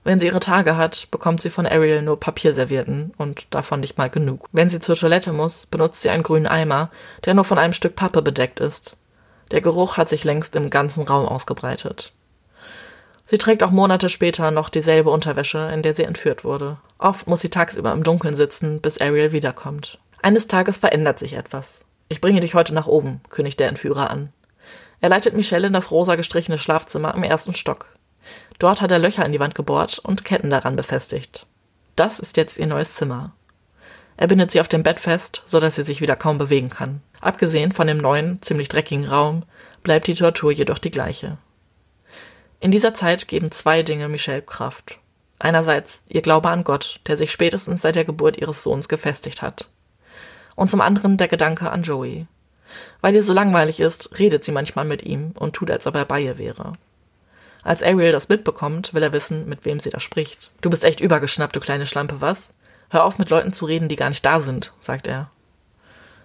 Wenn 0.03 0.17
sie 0.17 0.25
ihre 0.25 0.39
Tage 0.39 0.77
hat, 0.77 1.09
bekommt 1.11 1.41
sie 1.41 1.51
von 1.51 1.67
Ariel 1.67 2.01
nur 2.01 2.19
Papierservierten 2.19 3.13
und 3.17 3.53
davon 3.53 3.81
nicht 3.81 3.97
mal 3.97 4.09
genug. 4.09 4.47
Wenn 4.51 4.67
sie 4.67 4.79
zur 4.79 4.95
Toilette 4.95 5.31
muss, 5.31 5.67
benutzt 5.67 6.01
sie 6.01 6.09
einen 6.09 6.23
grünen 6.23 6.47
Eimer, 6.47 6.89
der 7.25 7.35
nur 7.35 7.43
von 7.43 7.59
einem 7.59 7.73
Stück 7.73 7.95
Pappe 7.95 8.21
bedeckt 8.23 8.59
ist. 8.59 8.97
Der 9.51 9.61
Geruch 9.61 9.97
hat 9.97 10.09
sich 10.09 10.23
längst 10.23 10.55
im 10.55 10.69
ganzen 10.69 11.03
Raum 11.03 11.27
ausgebreitet. 11.27 12.13
Sie 13.25 13.37
trägt 13.37 13.61
auch 13.63 13.71
Monate 13.71 14.09
später 14.09 14.49
noch 14.49 14.69
dieselbe 14.69 15.11
Unterwäsche, 15.11 15.69
in 15.73 15.83
der 15.83 15.93
sie 15.93 16.03
entführt 16.03 16.43
wurde. 16.43 16.77
Oft 16.97 17.27
muss 17.27 17.41
sie 17.41 17.49
tagsüber 17.49 17.91
im 17.93 18.03
Dunkeln 18.03 18.35
sitzen, 18.35 18.81
bis 18.81 18.99
Ariel 18.99 19.31
wiederkommt. 19.31 19.99
Eines 20.21 20.47
Tages 20.47 20.77
verändert 20.77 21.19
sich 21.19 21.33
etwas. 21.33 21.85
Ich 22.09 22.21
bringe 22.21 22.39
dich 22.39 22.55
heute 22.55 22.73
nach 22.73 22.87
oben, 22.87 23.21
kündigt 23.29 23.59
der 23.59 23.69
Entführer 23.69 24.09
an. 24.09 24.33
Er 24.99 25.09
leitet 25.09 25.35
Michelle 25.35 25.67
in 25.67 25.73
das 25.73 25.91
rosa 25.91 26.15
gestrichene 26.15 26.57
Schlafzimmer 26.57 27.15
im 27.15 27.23
ersten 27.23 27.53
Stock. 27.53 27.89
Dort 28.61 28.79
hat 28.79 28.91
er 28.91 28.99
Löcher 28.99 29.25
in 29.25 29.31
die 29.31 29.39
Wand 29.39 29.55
gebohrt 29.55 29.97
und 29.97 30.23
Ketten 30.23 30.51
daran 30.51 30.75
befestigt. 30.75 31.47
Das 31.95 32.19
ist 32.19 32.37
jetzt 32.37 32.59
ihr 32.59 32.67
neues 32.67 32.93
Zimmer. 32.93 33.31
Er 34.17 34.27
bindet 34.27 34.51
sie 34.51 34.61
auf 34.61 34.67
dem 34.67 34.83
Bett 34.83 34.99
fest, 34.99 35.41
so 35.45 35.59
dass 35.59 35.77
sie 35.77 35.83
sich 35.83 35.99
wieder 35.99 36.15
kaum 36.15 36.37
bewegen 36.37 36.69
kann. 36.69 37.01
Abgesehen 37.21 37.71
von 37.71 37.87
dem 37.87 37.97
neuen, 37.97 38.39
ziemlich 38.43 38.69
dreckigen 38.69 39.05
Raum 39.07 39.45
bleibt 39.81 40.05
die 40.05 40.13
Tortur 40.13 40.51
jedoch 40.51 40.77
die 40.77 40.91
gleiche. 40.91 41.39
In 42.59 42.69
dieser 42.69 42.93
Zeit 42.93 43.27
geben 43.27 43.51
zwei 43.51 43.81
Dinge 43.81 44.07
Michelle 44.09 44.43
Kraft. 44.43 44.99
Einerseits 45.39 46.03
ihr 46.07 46.21
Glaube 46.21 46.49
an 46.49 46.63
Gott, 46.63 46.99
der 47.07 47.17
sich 47.17 47.31
spätestens 47.31 47.81
seit 47.81 47.95
der 47.95 48.05
Geburt 48.05 48.37
ihres 48.37 48.61
Sohns 48.61 48.87
gefestigt 48.87 49.41
hat. 49.41 49.69
Und 50.55 50.69
zum 50.69 50.81
anderen 50.81 51.17
der 51.17 51.29
Gedanke 51.29 51.71
an 51.71 51.81
Joey. 51.81 52.27
Weil 53.01 53.15
ihr 53.15 53.23
so 53.23 53.33
langweilig 53.33 53.79
ist, 53.79 54.19
redet 54.19 54.43
sie 54.43 54.51
manchmal 54.51 54.85
mit 54.85 55.01
ihm 55.01 55.33
und 55.39 55.53
tut, 55.53 55.71
als 55.71 55.87
ob 55.87 55.95
er 55.95 56.05
bei 56.05 56.21
ihr 56.21 56.37
wäre. 56.37 56.73
Als 57.63 57.83
Ariel 57.83 58.11
das 58.11 58.29
mitbekommt, 58.29 58.93
will 58.93 59.03
er 59.03 59.13
wissen, 59.13 59.47
mit 59.47 59.65
wem 59.65 59.79
sie 59.79 59.89
da 59.89 59.99
spricht. 59.99 60.51
Du 60.61 60.69
bist 60.69 60.83
echt 60.83 60.99
übergeschnappt, 60.99 61.55
du 61.55 61.59
kleine 61.59 61.85
Schlampe, 61.85 62.21
was? 62.21 62.53
Hör 62.89 63.05
auf, 63.05 63.19
mit 63.19 63.29
Leuten 63.29 63.53
zu 63.53 63.65
reden, 63.65 63.87
die 63.87 63.95
gar 63.95 64.09
nicht 64.09 64.25
da 64.25 64.39
sind, 64.39 64.73
sagt 64.79 65.07
er. 65.07 65.29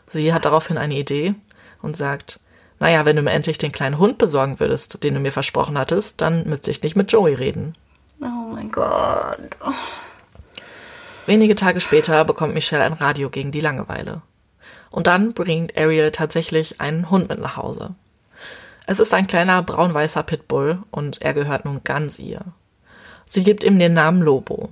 Sie 0.09 0.33
hat 0.33 0.45
daraufhin 0.45 0.79
eine 0.79 0.97
Idee 0.97 1.35
und 1.83 1.97
sagt, 1.97 2.41
naja, 2.79 3.05
wenn 3.05 3.17
du 3.17 3.23
mir 3.23 3.33
endlich 3.33 3.59
den 3.59 3.73
kleinen 3.73 3.99
Hund 3.99 4.19
besorgen 4.19 4.61
würdest, 4.61 5.03
den 5.03 5.15
du 5.15 5.21
mir 5.21 5.33
versprochen 5.33 5.79
hattest, 5.79 6.21
dann 6.21 6.49
müsste 6.49 6.71
ich 6.71 6.83
nicht 6.83 6.97
mit 6.97 7.11
Joey 7.13 7.35
reden. 7.35 7.75
Oh 8.21 8.53
mein 8.53 8.71
Gott. 8.71 9.57
Wenige 11.27 11.55
Tage 11.55 11.81
später 11.81 12.25
bekommt 12.25 12.55
Michelle 12.55 12.85
ein 12.85 12.93
Radio 12.93 13.31
gegen 13.31 13.53
die 13.53 13.61
Langeweile. 13.61 14.23
Und 14.91 15.07
dann 15.07 15.35
bringt 15.35 15.77
Ariel 15.77 16.13
tatsächlich 16.13 16.81
einen 16.81 17.11
Hund 17.11 17.29
mit 17.29 17.41
nach 17.41 17.57
Hause. 17.57 17.95
Es 18.87 19.01
ist 19.01 19.13
ein 19.13 19.27
kleiner 19.27 19.63
braun-weißer 19.63 20.23
Pitbull 20.23 20.79
und 20.93 21.21
er 21.21 21.35
gehört 21.35 21.65
nun 21.65 21.83
ganz 21.83 22.21
ihr. 22.21 22.41
Sie 23.25 23.43
gibt 23.43 23.65
ihm 23.65 23.81
den 23.81 23.95
Namen 23.95 24.23
Lobo. 24.23 24.71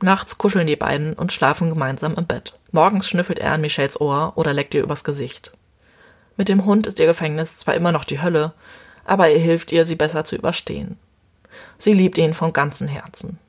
Nachts 0.00 0.38
kuscheln 0.38 0.68
die 0.68 0.76
beiden 0.76 1.14
und 1.14 1.32
schlafen 1.32 1.68
gemeinsam 1.68 2.14
im 2.14 2.26
Bett. 2.26 2.54
Morgens 2.70 3.08
schnüffelt 3.08 3.40
er 3.40 3.52
an 3.52 3.60
Michelles 3.60 4.00
Ohr 4.00 4.32
oder 4.36 4.52
leckt 4.52 4.74
ihr 4.74 4.82
übers 4.82 5.02
Gesicht. 5.02 5.50
Mit 6.36 6.48
dem 6.48 6.64
Hund 6.66 6.86
ist 6.86 7.00
ihr 7.00 7.06
Gefängnis 7.06 7.58
zwar 7.58 7.74
immer 7.74 7.90
noch 7.90 8.04
die 8.04 8.22
Hölle, 8.22 8.52
aber 9.04 9.28
er 9.28 9.40
hilft 9.40 9.72
ihr, 9.72 9.84
sie 9.84 9.96
besser 9.96 10.24
zu 10.24 10.36
überstehen. 10.36 10.96
Sie 11.78 11.92
liebt 11.92 12.16
ihn 12.18 12.34
von 12.34 12.52
ganzem 12.52 12.86
Herzen. 12.86 13.40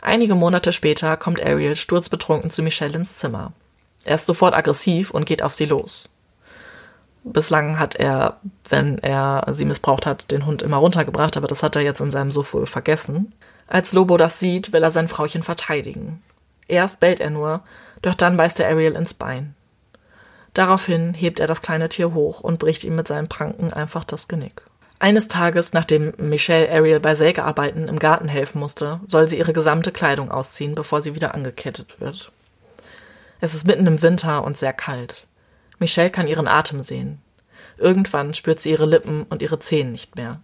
Einige 0.00 0.34
Monate 0.34 0.72
später 0.72 1.18
kommt 1.18 1.42
Ariel 1.44 1.76
sturzbetrunken 1.76 2.50
zu 2.50 2.62
Michelle 2.62 2.96
ins 2.96 3.16
Zimmer. 3.16 3.52
Er 4.04 4.14
ist 4.14 4.24
sofort 4.24 4.54
aggressiv 4.54 5.10
und 5.10 5.26
geht 5.26 5.42
auf 5.42 5.52
sie 5.52 5.66
los. 5.66 6.08
Bislang 7.22 7.78
hat 7.78 7.96
er, 7.96 8.38
wenn 8.68 8.98
er 8.98 9.46
sie 9.50 9.64
missbraucht 9.64 10.06
hat, 10.06 10.30
den 10.30 10.46
Hund 10.46 10.62
immer 10.62 10.78
runtergebracht, 10.78 11.36
aber 11.36 11.48
das 11.48 11.62
hat 11.62 11.76
er 11.76 11.82
jetzt 11.82 12.00
in 12.00 12.10
seinem 12.10 12.30
Suff 12.30 12.56
vergessen. 12.64 13.34
Als 13.66 13.92
Lobo 13.92 14.16
das 14.16 14.38
sieht, 14.38 14.72
will 14.72 14.82
er 14.82 14.90
sein 14.90 15.08
Frauchen 15.08 15.42
verteidigen. 15.42 16.22
Erst 16.66 17.00
bellt 17.00 17.20
er 17.20 17.30
nur, 17.30 17.62
doch 18.02 18.14
dann 18.14 18.36
beißt 18.36 18.60
er 18.60 18.68
Ariel 18.68 18.94
ins 18.94 19.14
Bein. 19.14 19.54
Daraufhin 20.54 21.14
hebt 21.14 21.40
er 21.40 21.46
das 21.46 21.62
kleine 21.62 21.88
Tier 21.88 22.12
hoch 22.14 22.40
und 22.40 22.58
bricht 22.58 22.84
ihm 22.84 22.96
mit 22.96 23.06
seinen 23.06 23.28
Pranken 23.28 23.72
einfach 23.72 24.02
das 24.04 24.26
Genick. 24.26 24.62
Eines 24.98 25.28
Tages, 25.28 25.72
nachdem 25.72 26.12
Michelle 26.18 26.70
Ariel 26.70 27.00
bei 27.00 27.14
Sägearbeiten 27.14 27.88
im 27.88 27.98
Garten 27.98 28.28
helfen 28.28 28.60
musste, 28.60 29.00
soll 29.06 29.28
sie 29.28 29.38
ihre 29.38 29.52
gesamte 29.52 29.92
Kleidung 29.92 30.30
ausziehen, 30.30 30.74
bevor 30.74 31.00
sie 31.00 31.14
wieder 31.14 31.34
angekettet 31.34 32.00
wird. 32.00 32.30
Es 33.40 33.54
ist 33.54 33.66
mitten 33.66 33.86
im 33.86 34.02
Winter 34.02 34.44
und 34.44 34.58
sehr 34.58 34.74
kalt. 34.74 35.26
Michelle 35.80 36.10
kann 36.10 36.28
ihren 36.28 36.46
Atem 36.46 36.82
sehen. 36.82 37.20
Irgendwann 37.76 38.34
spürt 38.34 38.60
sie 38.60 38.70
ihre 38.70 38.86
Lippen 38.86 39.24
und 39.24 39.42
ihre 39.42 39.58
Zehen 39.58 39.90
nicht 39.90 40.14
mehr. 40.16 40.40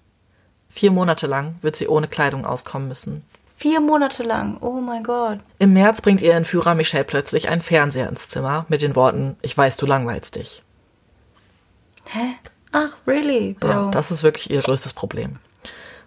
Vier 0.68 0.90
Monate 0.90 1.27
lang 1.27 1.57
wird 1.62 1.77
sie 1.77 1.87
ohne 1.87 2.09
Kleidung 2.09 2.44
auskommen 2.44 2.88
müssen. 2.88 3.25
Vier 3.57 3.81
Monate 3.81 4.22
lang. 4.22 4.59
Oh 4.61 4.81
mein 4.81 5.05
Gott. 5.05 5.38
Im 5.59 5.72
März 5.72 6.01
bringt 6.01 6.20
ihr 6.20 6.35
Entführer 6.35 6.75
Michelle 6.75 7.05
plötzlich 7.05 7.49
einen 7.49 7.61
Fernseher 7.61 8.09
ins 8.09 8.29
Zimmer 8.29 8.66
mit 8.68 8.83
den 8.83 8.96
Worten, 8.96 9.37
ich 9.42 9.57
weiß, 9.57 9.77
du 9.77 9.87
langweilst 9.87 10.37
dich. 10.37 10.62
Hä? 12.07 12.35
Ach, 12.72 12.96
really, 13.07 13.55
Bro? 13.59 13.68
Ja, 13.68 13.90
das 13.90 14.11
ist 14.11 14.22
wirklich 14.22 14.51
ihr 14.51 14.61
größtes 14.61 14.92
Problem. 14.92 15.38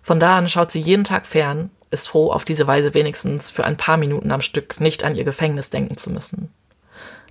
Von 0.01 0.19
da 0.19 0.37
an 0.37 0.49
schaut 0.49 0.71
sie 0.71 0.79
jeden 0.79 1.03
Tag 1.03 1.25
fern, 1.25 1.71
ist 1.91 2.07
froh, 2.07 2.31
auf 2.31 2.45
diese 2.45 2.67
Weise 2.67 2.93
wenigstens 2.93 3.51
für 3.51 3.63
ein 3.63 3.77
paar 3.77 3.97
Minuten 3.97 4.31
am 4.31 4.41
Stück 4.41 4.79
nicht 4.79 5.03
an 5.03 5.15
ihr 5.15 5.23
Gefängnis 5.23 5.69
denken 5.69 5.97
zu 5.97 6.11
müssen. 6.11 6.53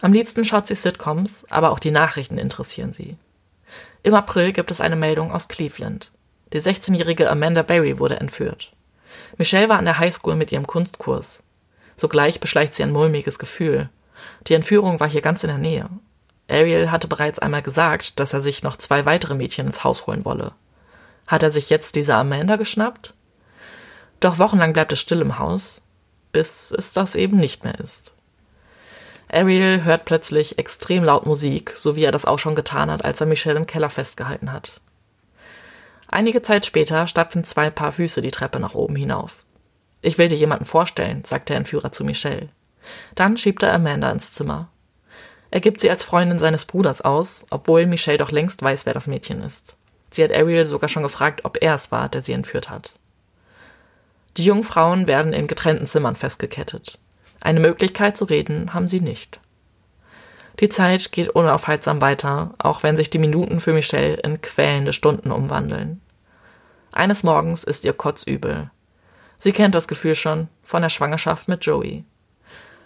Am 0.01 0.13
liebsten 0.13 0.45
schaut 0.45 0.67
sie 0.67 0.75
Sitcoms, 0.75 1.45
aber 1.51 1.71
auch 1.71 1.79
die 1.79 1.91
Nachrichten 1.91 2.39
interessieren 2.39 2.93
sie. 2.93 3.17
Im 4.03 4.15
April 4.15 4.53
gibt 4.53 4.71
es 4.71 4.81
eine 4.81 4.97
Meldung 4.97 5.33
aus 5.33 5.49
Cleveland. 5.49 6.13
Die 6.53 6.61
16-jährige 6.61 7.31
Amanda 7.31 7.63
Berry 7.63 7.99
wurde 7.99 8.21
entführt. 8.21 8.73
Michelle 9.37 9.69
war 9.69 9.79
an 9.79 9.85
der 9.85 9.99
Highschool 9.99 10.37
mit 10.37 10.53
ihrem 10.53 10.67
Kunstkurs. 10.67 11.43
Sogleich 11.97 12.41
beschleicht 12.41 12.75
sie 12.75 12.85
ein 12.85 12.93
mulmiges 12.93 13.39
Gefühl. 13.39 13.91
Die 14.47 14.55
Entführung 14.55 15.01
war 15.01 15.09
hier 15.09 15.21
ganz 15.21 15.43
in 15.43 15.49
der 15.49 15.59
Nähe. 15.59 15.89
Ariel 16.49 16.91
hatte 16.91 17.09
bereits 17.09 17.39
einmal 17.39 17.63
gesagt, 17.63 18.21
dass 18.21 18.33
er 18.33 18.41
sich 18.41 18.63
noch 18.63 18.77
zwei 18.77 19.05
weitere 19.05 19.35
Mädchen 19.35 19.67
ins 19.67 19.85
Haus 19.85 20.07
holen 20.07 20.25
wolle. 20.25 20.53
Hat 21.27 21.43
er 21.43 21.51
sich 21.51 21.69
jetzt 21.69 21.97
diese 21.97 22.15
Amanda 22.15 22.57
geschnappt? 22.57 23.15
Doch 24.21 24.39
wochenlang 24.39 24.73
bleibt 24.73 24.93
es 24.93 25.01
still 25.01 25.21
im 25.21 25.39
Haus, 25.39 25.83
bis 26.33 26.73
es 26.73 26.93
das 26.93 27.15
eben 27.15 27.39
nicht 27.39 27.65
mehr 27.65 27.79
ist. 27.79 28.13
Ariel 29.31 29.85
hört 29.85 30.07
plötzlich 30.07 30.59
extrem 30.59 31.05
laut 31.05 31.27
Musik, 31.27 31.73
so 31.75 31.97
wie 31.97 32.05
er 32.05 32.13
das 32.13 32.25
auch 32.25 32.39
schon 32.39 32.55
getan 32.55 32.91
hat, 32.91 33.05
als 33.05 33.21
er 33.21 33.27
Michelle 33.27 33.59
im 33.59 33.67
Keller 33.67 33.91
festgehalten 33.91 34.53
hat. 34.53 34.81
Einige 36.09 36.41
Zeit 36.41 36.65
später 36.65 37.07
stapfen 37.07 37.45
zwei 37.45 37.69
Paar 37.69 37.93
Füße 37.93 38.23
die 38.23 38.31
Treppe 38.31 38.59
nach 38.59 38.75
oben 38.75 38.97
hinauf. 38.97 39.45
Ich 40.01 40.17
will 40.17 40.29
dir 40.29 40.39
jemanden 40.39 40.65
vorstellen, 40.65 41.25
sagt 41.25 41.51
der 41.51 41.57
Entführer 41.57 41.93
zu 41.93 42.05
Michelle. 42.05 42.49
Dann 43.15 43.37
schiebt 43.37 43.63
er 43.63 43.75
Amanda 43.75 44.11
ins 44.11 44.33
Zimmer. 44.33 44.69
Er 45.51 45.61
gibt 45.61 45.81
sie 45.81 45.91
als 45.91 46.03
Freundin 46.03 46.39
seines 46.39 46.65
Bruders 46.65 47.03
aus, 47.03 47.45
obwohl 47.51 47.87
Michelle 47.87 48.19
doch 48.19 48.31
längst 48.31 48.63
weiß, 48.63 48.87
wer 48.87 48.95
das 48.95 49.07
Mädchen 49.07 49.43
ist. 49.43 49.77
Sie 50.11 50.25
hat 50.25 50.33
Ariel 50.33 50.65
sogar 50.65 50.89
schon 50.89 51.03
gefragt, 51.03 51.45
ob 51.45 51.59
er 51.61 51.75
es 51.75 51.93
war, 51.93 52.09
der 52.09 52.23
sie 52.23 52.33
entführt 52.33 52.71
hat. 52.71 52.93
Die 54.39 54.45
jungen 54.45 54.63
Frauen 54.63 55.07
werden 55.07 55.33
in 55.33 55.47
getrennten 55.47 55.87
Zimmern 55.87 56.15
festgekettet. 56.15 56.99
Eine 57.41 57.61
Möglichkeit 57.61 58.17
zu 58.17 58.25
reden 58.25 58.75
haben 58.75 58.89
sie 58.89 59.01
nicht. 59.01 59.41
Die 60.61 60.69
Zeit 60.69 61.13
geht 61.13 61.31
unaufhaltsam 61.31 62.01
weiter, 62.01 62.55
auch 62.59 62.83
wenn 62.83 62.97
sich 62.97 63.11
die 63.11 63.19
Minuten 63.19 63.61
für 63.61 63.73
Michelle 63.73 64.15
in 64.15 64.41
quälende 64.41 64.93
Stunden 64.93 65.31
umwandeln. 65.31 66.01
Eines 66.91 67.23
Morgens 67.23 67.63
ist 67.63 67.85
ihr 67.85 67.93
kotzübel. 67.93 68.71
Sie 69.37 69.53
kennt 69.53 69.75
das 69.75 69.87
Gefühl 69.87 70.17
schon 70.17 70.49
von 70.65 70.83
der 70.83 70.89
Schwangerschaft 70.89 71.47
mit 71.47 71.65
Joey. 71.65 72.05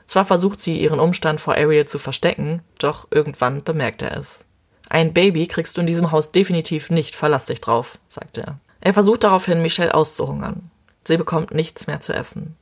Zwar 0.06 0.26
versucht 0.26 0.60
sie, 0.60 0.78
ihren 0.78 1.00
Umstand 1.00 1.40
vor 1.40 1.54
Ariel 1.54 1.86
zu 1.86 1.98
verstecken, 1.98 2.62
doch 2.78 3.06
irgendwann 3.10 3.64
bemerkt 3.64 4.02
er 4.02 4.16
es. 4.18 4.44
Ein 4.90 5.14
Baby 5.14 5.46
kriegst 5.46 5.76
du 5.76 5.80
in 5.80 5.86
diesem 5.86 6.10
Haus 6.10 6.32
definitiv 6.32 6.90
nicht, 6.90 7.16
verlass 7.16 7.46
dich 7.46 7.62
drauf, 7.62 7.98
sagt 8.08 8.36
er. 8.36 8.58
Er 8.82 8.92
versucht 8.92 9.24
daraufhin, 9.24 9.62
Michelle 9.62 9.94
auszuhungern. 9.94 10.70
Sie 11.04 11.16
bekommt 11.16 11.54
nichts 11.54 11.86
mehr 11.86 12.02
zu 12.02 12.12
essen. 12.12 12.56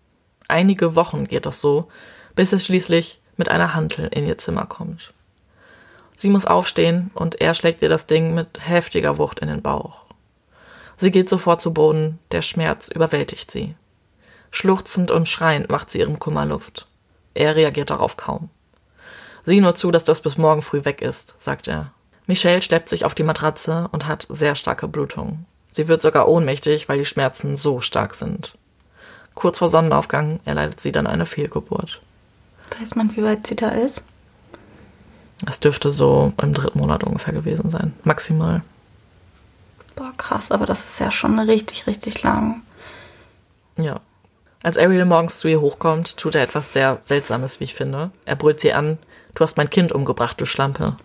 Einige 0.50 0.96
Wochen 0.96 1.28
geht 1.28 1.46
das 1.46 1.60
so, 1.60 1.88
bis 2.34 2.52
es 2.52 2.66
schließlich 2.66 3.20
mit 3.36 3.48
einer 3.48 3.72
Hantel 3.72 4.08
in 4.08 4.26
ihr 4.26 4.36
Zimmer 4.36 4.66
kommt. 4.66 5.14
Sie 6.16 6.28
muss 6.28 6.44
aufstehen 6.44 7.12
und 7.14 7.40
er 7.40 7.54
schlägt 7.54 7.82
ihr 7.82 7.88
das 7.88 8.06
Ding 8.06 8.34
mit 8.34 8.48
heftiger 8.58 9.16
Wucht 9.16 9.38
in 9.38 9.48
den 9.48 9.62
Bauch. 9.62 10.06
Sie 10.96 11.12
geht 11.12 11.30
sofort 11.30 11.62
zu 11.62 11.72
Boden, 11.72 12.18
der 12.32 12.42
Schmerz 12.42 12.88
überwältigt 12.88 13.50
sie. 13.50 13.76
Schluchzend 14.50 15.12
und 15.12 15.28
schreiend 15.28 15.70
macht 15.70 15.88
sie 15.88 16.00
ihrem 16.00 16.18
Kummer 16.18 16.44
Luft. 16.44 16.88
Er 17.34 17.54
reagiert 17.54 17.90
darauf 17.90 18.16
kaum. 18.16 18.50
Sieh 19.44 19.60
nur 19.60 19.76
zu, 19.76 19.92
dass 19.92 20.04
das 20.04 20.20
bis 20.20 20.36
morgen 20.36 20.62
früh 20.62 20.84
weg 20.84 21.00
ist, 21.00 21.36
sagt 21.38 21.68
er. 21.68 21.92
Michelle 22.26 22.60
schleppt 22.60 22.88
sich 22.88 23.04
auf 23.04 23.14
die 23.14 23.22
Matratze 23.22 23.88
und 23.92 24.08
hat 24.08 24.26
sehr 24.28 24.56
starke 24.56 24.88
Blutung. 24.88 25.46
Sie 25.70 25.86
wird 25.86 26.02
sogar 26.02 26.28
ohnmächtig, 26.28 26.88
weil 26.88 26.98
die 26.98 27.04
Schmerzen 27.04 27.54
so 27.54 27.80
stark 27.80 28.14
sind. 28.14 28.58
Kurz 29.34 29.58
vor 29.58 29.68
Sonnenaufgang 29.68 30.40
erleidet 30.44 30.80
sie 30.80 30.92
dann 30.92 31.06
eine 31.06 31.26
Fehlgeburt. 31.26 32.00
Weiß 32.78 32.94
man, 32.94 33.14
wie 33.16 33.22
weit 33.22 33.46
sie 33.46 33.56
da 33.56 33.70
ist? 33.70 34.02
Das 35.42 35.60
dürfte 35.60 35.90
so 35.90 36.32
im 36.40 36.52
dritten 36.52 36.78
Monat 36.78 37.04
ungefähr 37.04 37.32
gewesen 37.32 37.70
sein. 37.70 37.94
Maximal. 38.04 38.62
Boah, 39.96 40.12
krass, 40.16 40.50
aber 40.50 40.66
das 40.66 40.84
ist 40.84 41.00
ja 41.00 41.10
schon 41.10 41.38
richtig, 41.38 41.86
richtig 41.86 42.22
lang. 42.22 42.62
Ja. 43.76 44.00
Als 44.62 44.76
Ariel 44.76 45.06
morgens 45.06 45.38
zu 45.38 45.48
ihr 45.48 45.60
hochkommt, 45.60 46.18
tut 46.18 46.34
er 46.34 46.42
etwas 46.42 46.72
sehr 46.72 46.98
Seltsames, 47.02 47.60
wie 47.60 47.64
ich 47.64 47.74
finde. 47.74 48.10
Er 48.26 48.36
brüllt 48.36 48.60
sie 48.60 48.74
an, 48.74 48.98
du 49.34 49.42
hast 49.42 49.56
mein 49.56 49.70
Kind 49.70 49.92
umgebracht, 49.92 50.38
du 50.40 50.44
Schlampe. 50.44 50.96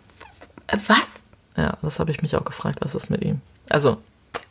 Äh, 0.68 0.78
was? 0.88 1.24
Ja, 1.56 1.78
das 1.82 2.00
habe 2.00 2.12
ich 2.12 2.22
mich 2.22 2.36
auch 2.36 2.44
gefragt, 2.44 2.80
was 2.82 2.96
ist 2.96 3.10
mit 3.10 3.24
ihm? 3.24 3.40
Also, 3.70 3.98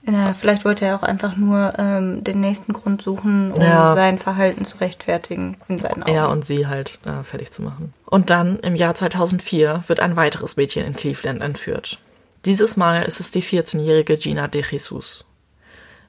Ja, 0.06 0.34
vielleicht 0.34 0.64
wollte 0.66 0.84
er 0.84 0.96
auch 0.96 1.02
einfach 1.02 1.36
nur 1.36 1.72
ähm, 1.78 2.22
den 2.22 2.40
nächsten 2.40 2.74
Grund 2.74 3.00
suchen, 3.00 3.52
um 3.52 3.62
Ja. 3.62 3.94
sein 3.94 4.18
Verhalten 4.18 4.64
zu 4.66 4.76
rechtfertigen 4.78 5.56
in 5.68 5.78
seinen 5.78 6.02
Augen. 6.02 6.12
Er 6.12 6.28
und 6.28 6.44
sie 6.46 6.66
halt 6.66 6.98
äh, 7.06 7.22
fertig 7.22 7.52
zu 7.52 7.62
machen. 7.62 7.94
Und 8.04 8.28
dann 8.30 8.58
im 8.58 8.74
Jahr 8.74 8.94
2004 8.94 9.84
wird 9.86 10.00
ein 10.00 10.16
weiteres 10.16 10.56
Mädchen 10.56 10.84
in 10.84 10.94
Cleveland 10.94 11.40
entführt. 11.42 11.98
Dieses 12.44 12.76
Mal 12.76 13.02
ist 13.04 13.20
es 13.20 13.30
die 13.30 13.42
14-jährige 13.42 14.18
Gina 14.18 14.46
de 14.48 14.62
Jesus. 14.62 15.24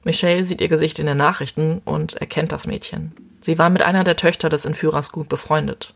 Michelle 0.04 0.44
sieht 0.44 0.60
ihr 0.60 0.68
Gesicht 0.68 0.98
in 0.98 1.06
den 1.06 1.16
Nachrichten 1.16 1.80
und 1.84 2.14
erkennt 2.14 2.52
das 2.52 2.66
Mädchen. 2.66 3.12
Sie 3.40 3.58
war 3.58 3.70
mit 3.70 3.82
einer 3.82 4.04
der 4.04 4.16
Töchter 4.16 4.50
des 4.50 4.66
Entführers 4.66 5.10
gut 5.10 5.28
befreundet. 5.30 5.94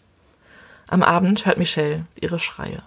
Am 0.88 1.02
Abend 1.02 1.44
hört 1.44 1.58
Michelle 1.58 2.06
ihre 2.18 2.38
Schreie. 2.38 2.82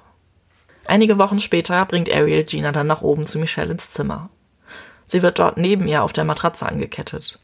Einige 0.85 1.17
Wochen 1.19 1.39
später 1.39 1.85
bringt 1.85 2.11
Ariel 2.11 2.43
Gina 2.43 2.71
dann 2.71 2.87
nach 2.87 3.03
oben 3.03 3.27
zu 3.27 3.37
Michelle 3.37 3.71
ins 3.71 3.91
Zimmer. 3.91 4.29
Sie 5.05 5.21
wird 5.21 5.39
dort 5.39 5.57
neben 5.57 5.87
ihr 5.87 6.03
auf 6.03 6.13
der 6.13 6.23
Matratze 6.23 6.67
angekettet. 6.67 7.39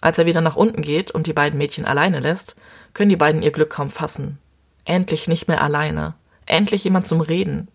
Als 0.00 0.18
er 0.18 0.26
wieder 0.26 0.40
nach 0.40 0.56
unten 0.56 0.82
geht 0.82 1.10
und 1.10 1.26
die 1.26 1.32
beiden 1.32 1.58
Mädchen 1.58 1.84
alleine 1.84 2.20
lässt, 2.20 2.56
können 2.94 3.10
die 3.10 3.16
beiden 3.16 3.42
ihr 3.42 3.52
Glück 3.52 3.70
kaum 3.70 3.90
fassen. 3.90 4.38
Endlich 4.84 5.28
nicht 5.28 5.48
mehr 5.48 5.62
alleine. 5.62 6.14
Endlich 6.46 6.84
jemand 6.84 7.06
zum 7.06 7.20
Reden. 7.20 7.68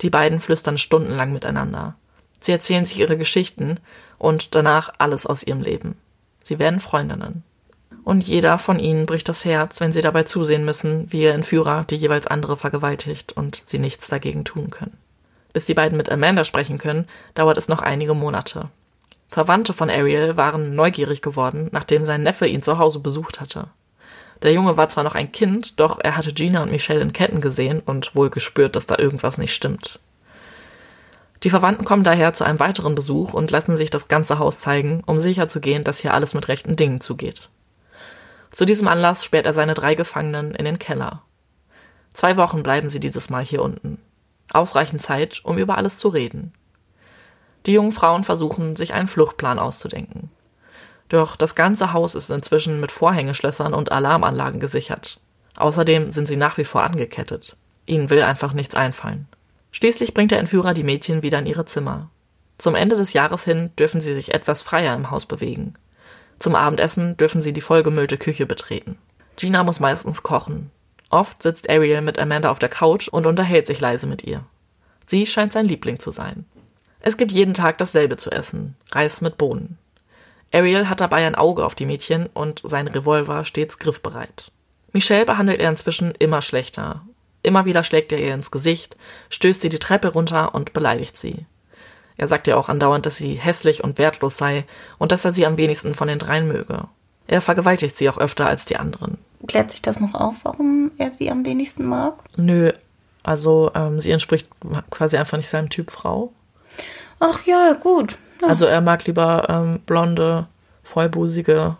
Die 0.00 0.10
beiden 0.10 0.38
flüstern 0.38 0.78
stundenlang 0.78 1.32
miteinander. 1.32 1.96
Sie 2.38 2.52
erzählen 2.52 2.84
sich 2.84 2.98
ihre 2.98 3.18
Geschichten 3.18 3.78
und 4.18 4.54
danach 4.54 4.90
alles 4.98 5.26
aus 5.26 5.42
ihrem 5.42 5.60
Leben. 5.60 5.98
Sie 6.42 6.58
werden 6.58 6.80
Freundinnen. 6.80 7.42
Und 8.04 8.26
jeder 8.26 8.56
von 8.56 8.78
ihnen 8.78 9.04
bricht 9.04 9.28
das 9.28 9.44
Herz, 9.44 9.80
wenn 9.80 9.92
sie 9.92 10.00
dabei 10.00 10.22
zusehen 10.22 10.64
müssen, 10.64 11.12
wie 11.12 11.22
ihr 11.22 11.34
Entführer 11.34 11.84
die 11.84 11.96
jeweils 11.96 12.26
andere 12.26 12.56
vergewaltigt 12.56 13.32
und 13.32 13.62
sie 13.66 13.78
nichts 13.78 14.08
dagegen 14.08 14.44
tun 14.44 14.70
können. 14.70 14.96
Bis 15.52 15.64
die 15.64 15.74
beiden 15.74 15.96
mit 15.96 16.10
Amanda 16.10 16.44
sprechen 16.44 16.78
können, 16.78 17.06
dauert 17.34 17.56
es 17.56 17.68
noch 17.68 17.82
einige 17.82 18.14
Monate. 18.14 18.70
Verwandte 19.28 19.72
von 19.72 19.90
Ariel 19.90 20.36
waren 20.36 20.74
neugierig 20.74 21.22
geworden, 21.22 21.68
nachdem 21.72 22.04
sein 22.04 22.22
Neffe 22.22 22.46
ihn 22.46 22.62
zu 22.62 22.78
Hause 22.78 22.98
besucht 22.98 23.40
hatte. 23.40 23.68
Der 24.42 24.52
Junge 24.52 24.76
war 24.76 24.88
zwar 24.88 25.04
noch 25.04 25.14
ein 25.14 25.32
Kind, 25.32 25.78
doch 25.78 25.98
er 26.02 26.16
hatte 26.16 26.32
Gina 26.32 26.62
und 26.62 26.70
Michelle 26.70 27.00
in 27.00 27.12
Ketten 27.12 27.40
gesehen 27.40 27.80
und 27.80 28.14
wohl 28.16 28.30
gespürt, 28.30 28.74
dass 28.74 28.86
da 28.86 28.98
irgendwas 28.98 29.38
nicht 29.38 29.54
stimmt. 29.54 30.00
Die 31.42 31.50
Verwandten 31.50 31.84
kommen 31.84 32.04
daher 32.04 32.34
zu 32.34 32.44
einem 32.44 32.60
weiteren 32.60 32.94
Besuch 32.94 33.32
und 33.32 33.50
lassen 33.50 33.76
sich 33.76 33.90
das 33.90 34.08
ganze 34.08 34.38
Haus 34.38 34.60
zeigen, 34.60 35.02
um 35.06 35.18
sicherzugehen, 35.18 35.84
dass 35.84 36.00
hier 36.00 36.12
alles 36.12 36.34
mit 36.34 36.48
rechten 36.48 36.76
Dingen 36.76 37.00
zugeht. 37.00 37.48
Zu 38.50 38.66
diesem 38.66 38.88
Anlass 38.88 39.24
sperrt 39.24 39.46
er 39.46 39.52
seine 39.52 39.74
drei 39.74 39.94
Gefangenen 39.94 40.54
in 40.54 40.64
den 40.64 40.78
Keller. 40.78 41.22
Zwei 42.12 42.36
Wochen 42.36 42.62
bleiben 42.62 42.90
sie 42.90 43.00
dieses 43.00 43.30
Mal 43.30 43.44
hier 43.44 43.62
unten. 43.62 43.98
Ausreichend 44.52 45.02
Zeit, 45.02 45.40
um 45.44 45.58
über 45.58 45.78
alles 45.78 45.98
zu 45.98 46.08
reden. 46.08 46.52
Die 47.66 47.72
jungen 47.72 47.92
Frauen 47.92 48.24
versuchen, 48.24 48.76
sich 48.76 48.94
einen 48.94 49.06
Fluchtplan 49.06 49.58
auszudenken. 49.58 50.30
Doch 51.08 51.36
das 51.36 51.54
ganze 51.54 51.92
Haus 51.92 52.14
ist 52.14 52.30
inzwischen 52.30 52.80
mit 52.80 52.92
Vorhängeschlössern 52.92 53.74
und 53.74 53.92
Alarmanlagen 53.92 54.60
gesichert. 54.60 55.20
Außerdem 55.56 56.12
sind 56.12 56.26
sie 56.26 56.36
nach 56.36 56.56
wie 56.56 56.64
vor 56.64 56.82
angekettet. 56.82 57.56
Ihnen 57.86 58.08
will 58.10 58.22
einfach 58.22 58.52
nichts 58.52 58.74
einfallen. 58.74 59.26
Schließlich 59.72 60.14
bringt 60.14 60.30
der 60.30 60.38
Entführer 60.38 60.74
die 60.74 60.84
Mädchen 60.84 61.22
wieder 61.22 61.38
in 61.38 61.46
ihre 61.46 61.64
Zimmer. 61.66 62.08
Zum 62.58 62.74
Ende 62.74 62.96
des 62.96 63.12
Jahres 63.12 63.44
hin 63.44 63.70
dürfen 63.78 64.00
sie 64.00 64.14
sich 64.14 64.34
etwas 64.34 64.62
freier 64.62 64.94
im 64.94 65.10
Haus 65.10 65.26
bewegen. 65.26 65.74
Zum 66.38 66.54
Abendessen 66.54 67.16
dürfen 67.16 67.40
sie 67.40 67.52
die 67.52 67.60
vollgemüllte 67.60 68.16
Küche 68.16 68.46
betreten. 68.46 68.98
Gina 69.36 69.62
muss 69.62 69.80
meistens 69.80 70.22
kochen. 70.22 70.70
Oft 71.10 71.42
sitzt 71.42 71.68
Ariel 71.68 72.00
mit 72.00 72.18
Amanda 72.18 72.50
auf 72.50 72.60
der 72.60 72.68
Couch 72.68 73.08
und 73.08 73.26
unterhält 73.26 73.66
sich 73.66 73.80
leise 73.80 74.06
mit 74.06 74.22
ihr. 74.24 74.44
Sie 75.06 75.26
scheint 75.26 75.52
sein 75.52 75.66
Liebling 75.66 75.98
zu 75.98 76.10
sein. 76.12 76.46
Es 77.00 77.16
gibt 77.16 77.32
jeden 77.32 77.54
Tag 77.54 77.78
dasselbe 77.78 78.16
zu 78.16 78.30
essen. 78.30 78.76
Reis 78.92 79.20
mit 79.20 79.36
Bohnen. 79.36 79.76
Ariel 80.52 80.88
hat 80.88 81.00
dabei 81.00 81.26
ein 81.26 81.34
Auge 81.34 81.64
auf 81.64 81.74
die 81.74 81.86
Mädchen 81.86 82.26
und 82.26 82.62
sein 82.64 82.86
Revolver 82.88 83.44
stets 83.44 83.78
griffbereit. 83.78 84.52
Michelle 84.92 85.24
behandelt 85.24 85.60
er 85.60 85.70
inzwischen 85.70 86.12
immer 86.18 86.42
schlechter. 86.42 87.02
Immer 87.42 87.64
wieder 87.64 87.82
schlägt 87.82 88.12
er 88.12 88.20
ihr 88.20 88.34
ins 88.34 88.50
Gesicht, 88.50 88.96
stößt 89.30 89.60
sie 89.60 89.68
die 89.68 89.78
Treppe 89.78 90.08
runter 90.08 90.54
und 90.54 90.72
beleidigt 90.72 91.16
sie. 91.16 91.46
Er 92.16 92.28
sagt 92.28 92.46
ihr 92.48 92.58
auch 92.58 92.68
andauernd, 92.68 93.06
dass 93.06 93.16
sie 93.16 93.34
hässlich 93.34 93.82
und 93.82 93.98
wertlos 93.98 94.36
sei 94.36 94.64
und 94.98 95.10
dass 95.10 95.24
er 95.24 95.32
sie 95.32 95.46
am 95.46 95.56
wenigsten 95.56 95.94
von 95.94 96.06
den 96.06 96.18
dreien 96.18 96.46
möge. 96.46 96.86
Er 97.26 97.40
vergewaltigt 97.40 97.96
sie 97.96 98.10
auch 98.10 98.18
öfter 98.18 98.46
als 98.46 98.66
die 98.66 98.76
anderen. 98.76 99.18
Klärt 99.46 99.70
sich 99.70 99.82
das 99.82 100.00
noch 100.00 100.14
auf, 100.14 100.36
warum 100.42 100.90
er 100.98 101.10
sie 101.10 101.30
am 101.30 101.46
wenigsten 101.46 101.84
mag? 101.84 102.22
Nö, 102.36 102.72
also 103.22 103.70
ähm, 103.74 104.00
sie 104.00 104.10
entspricht 104.10 104.48
quasi 104.90 105.16
einfach 105.16 105.36
nicht 105.36 105.48
seinem 105.48 105.70
Typ 105.70 105.90
Frau. 105.90 106.32
Ach 107.18 107.44
ja, 107.46 107.72
gut. 107.74 108.18
Ja. 108.40 108.48
Also 108.48 108.66
er 108.66 108.80
mag 108.80 109.06
lieber 109.06 109.46
ähm, 109.48 109.80
blonde, 109.86 110.46
vollbusige 110.82 111.76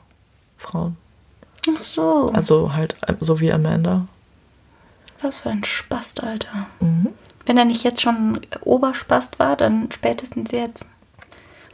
Frauen. 0.57 0.96
Ach 1.68 1.83
so. 1.83 2.31
Also 2.33 2.75
halt 2.75 2.96
ähm, 3.09 3.16
so 3.20 3.40
wie 3.40 3.53
Amanda. 3.53 4.07
Was 5.23 5.38
für 5.38 5.51
ein 5.51 5.64
Spast, 5.64 6.23
Alter. 6.23 6.66
Wenn 7.44 7.59
er 7.59 7.66
nicht 7.66 7.85
jetzt 7.85 8.01
schon 8.01 8.40
Oberspast 8.62 9.38
war, 9.38 9.57
dann 9.57 9.90
spätestens 9.92 10.51
jetzt. 10.51 10.87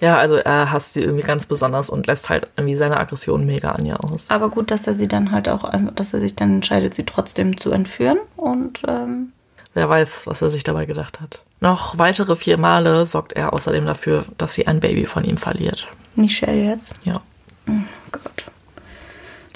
Ja, 0.01 0.19
also 0.19 0.37
er 0.37 0.73
hasst 0.73 0.93
sie 0.95 1.03
irgendwie 1.03 1.23
ganz 1.25 1.47
besonders 1.47 1.89
und 1.89 2.07
lässt 2.07 2.29
halt 2.29 2.49
irgendwie 2.57 2.75
seine 2.75 2.99
Aggression 2.99 3.47
mega 3.47 3.71
an 3.73 3.87
ihr 3.87 4.03
aus. 4.05 4.31
Aber 4.31 4.51
gut, 4.51 4.71
dass 4.71 4.87
er 4.87 4.95
sie 4.95 5.09
dann 5.09 5.33
halt 5.33 5.49
auch, 5.49 5.65
einfach- 5.65 5.95
dass 5.95 6.13
er 6.13 6.21
sich 6.21 6.37
dann 6.37 6.57
entscheidet, 6.57 6.95
sie 6.95 7.05
trotzdem 7.05 7.57
zu 7.57 7.71
entführen. 7.71 8.19
Und 8.37 8.83
ähm, 8.87 9.33
Wer 9.75 9.89
weiß, 9.89 10.27
was 10.27 10.41
er 10.43 10.49
sich 10.51 10.65
dabei 10.65 10.87
gedacht 10.87 11.21
hat. 11.21 11.43
Noch 11.61 11.99
weitere 11.99 12.35
vier 12.37 12.57
Male 12.59 13.05
sorgt 13.07 13.33
er 13.35 13.53
außerdem 13.53 13.85
dafür, 13.87 14.25
dass 14.39 14.55
sie 14.55 14.67
ein 14.67 14.81
Baby 14.81 15.05
von 15.07 15.25
ihm 15.25 15.37
verliert. 15.37 15.87
Michelle 16.15 16.63
jetzt. 16.63 16.95
Ja. 17.05 17.21
Oh 17.69 17.73
Gott. 18.13 18.45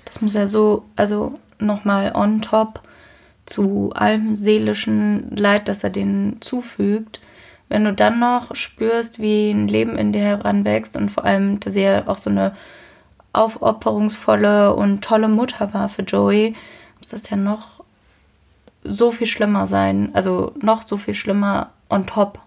Das 0.04 0.20
muss 0.20 0.34
ja 0.34 0.46
so, 0.46 0.84
also 0.96 1.38
nochmal 1.58 2.12
on 2.14 2.42
top 2.42 2.80
zu 3.46 3.92
allem 3.94 4.36
seelischen 4.36 5.34
Leid, 5.36 5.68
das 5.68 5.84
er 5.84 5.90
denen 5.90 6.40
zufügt. 6.42 7.20
Wenn 7.70 7.84
du 7.84 7.94
dann 7.94 8.18
noch 8.18 8.54
spürst, 8.56 9.20
wie 9.20 9.50
ein 9.50 9.66
Leben 9.68 9.96
in 9.96 10.12
dir 10.12 10.20
heranwächst 10.22 10.96
und 10.96 11.08
vor 11.08 11.24
allem, 11.24 11.60
dass 11.60 11.72
sie 11.74 11.82
ja 11.82 12.06
auch 12.08 12.18
so 12.18 12.28
eine 12.28 12.54
aufopferungsvolle 13.32 14.74
und 14.74 15.02
tolle 15.02 15.28
Mutter 15.28 15.72
war 15.72 15.88
für 15.88 16.02
Joey, 16.02 16.54
muss 16.98 17.10
das 17.10 17.30
ja 17.30 17.36
noch 17.36 17.82
so 18.82 19.12
viel 19.12 19.26
schlimmer 19.26 19.66
sein. 19.66 20.10
Also 20.14 20.52
noch 20.60 20.86
so 20.86 20.96
viel 20.96 21.14
schlimmer 21.14 21.70
on 21.88 22.06
top, 22.06 22.40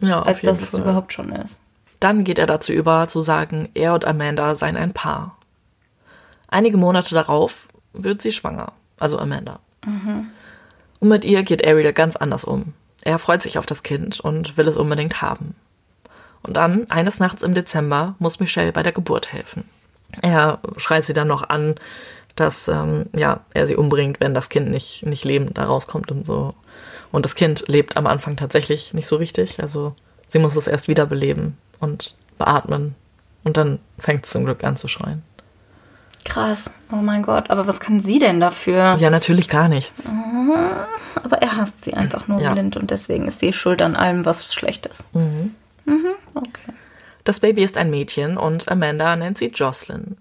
Ja, 0.00 0.22
als 0.22 0.42
jeden 0.42 0.48
dass 0.52 0.62
es 0.62 0.70
Fall. 0.70 0.82
überhaupt 0.82 1.12
schon 1.12 1.32
ist. 1.32 1.60
Dann 2.00 2.24
geht 2.24 2.38
er 2.38 2.46
dazu 2.46 2.72
über, 2.72 3.08
zu 3.08 3.22
sagen, 3.22 3.68
er 3.74 3.94
und 3.94 4.04
Amanda 4.04 4.54
seien 4.54 4.76
ein 4.76 4.92
Paar. 4.92 5.38
Einige 6.48 6.76
Monate 6.76 7.14
darauf 7.14 7.68
wird 7.94 8.20
sie 8.20 8.32
schwanger, 8.32 8.72
also 8.98 9.18
Amanda. 9.18 9.58
Und 11.00 11.08
mit 11.08 11.24
ihr 11.24 11.42
geht 11.44 11.66
Ariel 11.66 11.92
ganz 11.92 12.16
anders 12.16 12.44
um. 12.44 12.74
Er 13.06 13.20
freut 13.20 13.40
sich 13.40 13.56
auf 13.56 13.66
das 13.66 13.84
Kind 13.84 14.18
und 14.18 14.56
will 14.56 14.66
es 14.66 14.76
unbedingt 14.76 15.22
haben. 15.22 15.54
Und 16.42 16.56
dann, 16.56 16.90
eines 16.90 17.20
Nachts 17.20 17.44
im 17.44 17.54
Dezember, 17.54 18.16
muss 18.18 18.40
Michelle 18.40 18.72
bei 18.72 18.82
der 18.82 18.90
Geburt 18.90 19.32
helfen. 19.32 19.62
Er 20.22 20.58
schreit 20.76 21.04
sie 21.04 21.12
dann 21.12 21.28
noch 21.28 21.48
an, 21.48 21.76
dass 22.34 22.66
ähm, 22.66 23.06
ja, 23.14 23.44
er 23.54 23.68
sie 23.68 23.76
umbringt, 23.76 24.18
wenn 24.18 24.34
das 24.34 24.48
Kind 24.48 24.70
nicht, 24.72 25.06
nicht 25.06 25.24
lebend 25.24 25.56
da 25.56 25.66
rauskommt 25.66 26.10
und 26.10 26.26
so. 26.26 26.54
Und 27.12 27.24
das 27.24 27.36
Kind 27.36 27.68
lebt 27.68 27.96
am 27.96 28.08
Anfang 28.08 28.34
tatsächlich 28.34 28.92
nicht 28.92 29.06
so 29.06 29.14
richtig. 29.14 29.60
Also 29.62 29.94
sie 30.26 30.40
muss 30.40 30.56
es 30.56 30.66
erst 30.66 30.88
wiederbeleben 30.88 31.56
und 31.78 32.16
beatmen. 32.38 32.96
Und 33.44 33.56
dann 33.56 33.78
fängt 34.00 34.24
es 34.24 34.32
zum 34.32 34.46
Glück 34.46 34.64
an 34.64 34.76
zu 34.76 34.88
schreien. 34.88 35.22
Krass. 36.26 36.70
Oh 36.92 36.96
mein 36.96 37.22
Gott. 37.22 37.50
Aber 37.50 37.66
was 37.66 37.80
kann 37.80 38.00
sie 38.00 38.18
denn 38.18 38.40
dafür? 38.40 38.96
Ja, 38.98 39.10
natürlich 39.10 39.48
gar 39.48 39.68
nichts. 39.68 40.08
Aber 41.22 41.38
er 41.40 41.56
hasst 41.56 41.82
sie 41.84 41.94
einfach 41.94 42.28
nur 42.28 42.40
Ja. 42.40 42.52
blind 42.52 42.76
und 42.76 42.90
deswegen 42.90 43.26
ist 43.26 43.38
sie 43.40 43.52
schuld 43.52 43.80
an 43.80 43.96
allem, 43.96 44.24
was 44.24 44.52
schlecht 44.54 44.86
ist. 44.86 45.02
Mhm. 45.14 45.54
Okay. 46.34 46.72
Das 47.24 47.40
Baby 47.40 47.62
ist 47.64 47.76
ein 47.78 47.90
Mädchen 47.90 48.36
und 48.36 48.68
Amanda 48.68 49.16
nennt 49.16 49.38
sie 49.38 49.46
Jocelyn. 49.46 50.16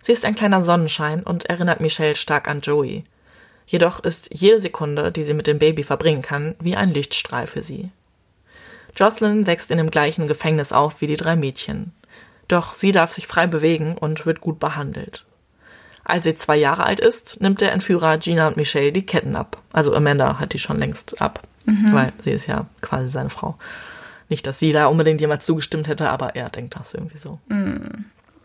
Sie 0.00 0.12
ist 0.12 0.24
ein 0.24 0.34
kleiner 0.34 0.62
Sonnenschein 0.62 1.22
und 1.22 1.46
erinnert 1.46 1.80
Michelle 1.80 2.14
stark 2.16 2.48
an 2.48 2.60
Joey. 2.60 3.04
Jedoch 3.66 4.00
ist 4.00 4.28
jede 4.32 4.60
Sekunde, 4.60 5.10
die 5.10 5.24
sie 5.24 5.34
mit 5.34 5.48
dem 5.48 5.58
Baby 5.58 5.82
verbringen 5.82 6.22
kann, 6.22 6.54
wie 6.60 6.76
ein 6.76 6.90
Lichtstrahl 6.90 7.46
für 7.48 7.62
sie. 7.62 7.90
Jocelyn 8.96 9.46
wächst 9.46 9.70
in 9.72 9.78
dem 9.78 9.90
gleichen 9.90 10.26
Gefängnis 10.28 10.72
auf 10.72 11.00
wie 11.00 11.06
die 11.08 11.16
drei 11.16 11.34
Mädchen. 11.36 11.92
Doch 12.48 12.74
sie 12.74 12.92
darf 12.92 13.10
sich 13.10 13.26
frei 13.26 13.48
bewegen 13.48 13.98
und 13.98 14.24
wird 14.24 14.40
gut 14.40 14.60
behandelt. 14.60 15.24
Als 16.06 16.24
sie 16.24 16.36
zwei 16.36 16.56
Jahre 16.56 16.84
alt 16.84 17.00
ist, 17.00 17.40
nimmt 17.40 17.60
der 17.60 17.72
Entführer 17.72 18.16
Gina 18.18 18.46
und 18.46 18.56
Michelle 18.56 18.92
die 18.92 19.04
Ketten 19.04 19.34
ab. 19.34 19.60
Also 19.72 19.92
Amanda 19.92 20.38
hat 20.38 20.52
die 20.52 20.60
schon 20.60 20.78
längst 20.78 21.20
ab, 21.20 21.42
weil 21.92 22.12
sie 22.22 22.30
ist 22.30 22.46
ja 22.46 22.66
quasi 22.80 23.08
seine 23.08 23.28
Frau. 23.28 23.56
Nicht, 24.28 24.46
dass 24.46 24.60
sie 24.60 24.70
da 24.70 24.86
unbedingt 24.86 25.20
jemals 25.20 25.44
zugestimmt 25.44 25.88
hätte, 25.88 26.08
aber 26.08 26.36
er 26.36 26.48
denkt 26.48 26.76
das 26.78 26.94
irgendwie 26.94 27.18
so. 27.18 27.40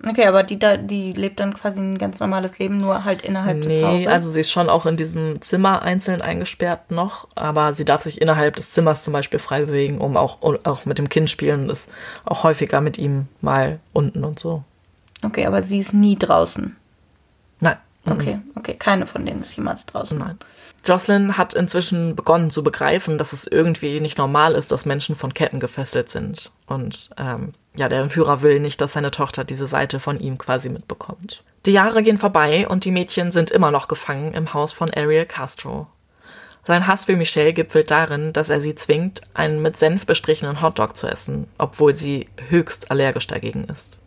Okay, 0.08 0.26
aber 0.26 0.42
die, 0.42 0.58
da, 0.58 0.78
die 0.78 1.14
lebt 1.14 1.40
dann 1.40 1.54
quasi 1.54 1.80
ein 1.80 2.00
ganz 2.00 2.20
normales 2.20 2.58
Leben, 2.58 2.78
nur 2.78 3.04
halt 3.04 3.22
innerhalb 3.22 3.58
nee, 3.58 3.76
des 3.76 3.84
Hauses. 3.84 4.08
also 4.08 4.32
sie 4.32 4.40
ist 4.40 4.52
schon 4.52 4.68
auch 4.68 4.88
in 4.88 4.98
diesem 4.98 5.40
Zimmer 5.42 5.84
einzeln 5.84 6.24
eingesperrt 6.24 6.90
noch, 6.90 7.28
aber 7.36 7.74
sie 7.74 7.86
darf 7.86 8.02
sich 8.02 8.20
innerhalb 8.20 8.56
des 8.56 8.72
Zimmers 8.72 9.04
zum 9.04 9.14
Beispiel 9.14 9.38
frei 9.38 9.66
bewegen, 9.66 10.00
um 10.00 10.18
auch, 10.18 10.40
auch 10.42 10.86
mit 10.88 10.98
dem 10.98 11.10
Kind 11.10 11.30
spielen 11.30 11.64
und 11.64 11.70
ist 11.70 11.92
auch 12.26 12.44
häufiger 12.44 12.82
mit 12.82 12.98
ihm 12.98 13.28
mal 13.42 13.80
unten 13.94 14.24
und 14.24 14.40
so. 14.40 14.64
Okay, 15.24 15.46
aber 15.46 15.62
sie 15.62 15.78
ist 15.78 15.94
nie 15.94 16.18
draußen. 16.18 16.76
Nein. 18.04 18.16
Okay, 18.16 18.40
okay. 18.56 18.74
Keine 18.74 19.06
von 19.06 19.26
denen 19.26 19.42
ist 19.42 19.56
jemals 19.56 19.86
draußen. 19.86 20.18
Nein. 20.18 20.38
Jocelyn 20.86 21.38
hat 21.38 21.54
inzwischen 21.54 22.16
begonnen 22.16 22.50
zu 22.50 22.64
begreifen, 22.64 23.20
dass 23.20 23.34
es 23.34 23.46
irgendwie 23.46 24.00
nicht 24.00 24.18
normal 24.18 24.54
ist, 24.54 24.72
dass 24.72 24.86
Menschen 24.86 25.16
von 25.16 25.34
Ketten 25.34 25.60
gefesselt 25.60 26.10
sind. 26.10 26.52
Und 26.66 27.12
ähm, 27.18 27.52
ja, 27.76 27.88
der 27.88 28.02
Entführer 28.02 28.42
will 28.42 28.60
nicht, 28.60 28.82
dass 28.82 28.94
seine 28.94 29.12
Tochter 29.12 29.44
diese 29.44 29.68
Seite 29.68 30.00
von 30.00 30.20
ihm 30.20 30.40
quasi 30.40 30.70
mitbekommt. 30.70 31.44
Die 31.68 31.72
Jahre 31.72 32.02
gehen 32.02 32.18
vorbei 32.18 32.68
und 32.68 32.86
die 32.86 32.92
Mädchen 32.92 33.32
sind 33.32 33.52
immer 33.52 33.70
noch 33.70 33.88
gefangen 33.88 34.34
im 34.34 34.54
Haus 34.56 34.72
von 34.72 34.92
Ariel 34.92 35.28
Castro. 35.28 35.88
Sein 36.64 36.88
Hass 36.88 37.06
für 37.06 37.16
Michelle 37.16 37.54
gipfelt 37.54 37.92
darin, 37.92 38.34
dass 38.34 38.50
er 38.50 38.62
sie 38.62 38.76
zwingt, 38.76 39.22
einen 39.34 39.62
mit 39.62 39.78
Senf 39.78 40.06
bestrichenen 40.06 40.62
Hotdog 40.62 40.96
zu 40.96 41.08
essen, 41.08 41.48
obwohl 41.58 41.96
sie 41.96 42.28
höchst 42.50 42.90
allergisch 42.90 43.28
dagegen 43.28 43.66
ist. 43.66 44.00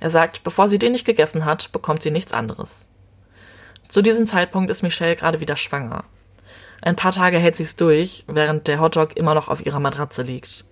Er 0.00 0.10
sagt, 0.10 0.42
bevor 0.42 0.68
sie 0.68 0.78
den 0.78 0.92
nicht 0.92 1.04
gegessen 1.04 1.44
hat, 1.44 1.72
bekommt 1.72 2.02
sie 2.02 2.10
nichts 2.10 2.32
anderes. 2.32 2.88
Zu 3.90 4.02
diesem 4.02 4.24
Zeitpunkt 4.24 4.70
ist 4.70 4.82
Michelle 4.82 5.16
gerade 5.16 5.40
wieder 5.40 5.56
schwanger. 5.56 6.04
Ein 6.80 6.94
paar 6.94 7.10
Tage 7.10 7.38
hält 7.38 7.56
sie 7.56 7.64
es 7.64 7.74
durch, 7.74 8.24
während 8.28 8.68
der 8.68 8.80
Hotdog 8.80 9.16
immer 9.16 9.34
noch 9.34 9.48
auf 9.48 9.66
ihrer 9.66 9.80
Matratze 9.80 10.22
liegt. 10.22 10.64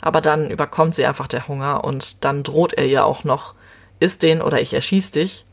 Aber 0.00 0.20
dann 0.20 0.50
überkommt 0.50 0.94
sie 0.94 1.04
einfach 1.04 1.26
der 1.26 1.48
Hunger 1.48 1.82
und 1.82 2.24
dann 2.24 2.44
droht 2.44 2.72
er 2.72 2.86
ihr 2.86 3.04
auch 3.06 3.24
noch, 3.24 3.56
isst 3.98 4.22
den 4.22 4.40
oder 4.40 4.60
ich 4.60 4.72
erschieß 4.72 5.10
dich. 5.10 5.46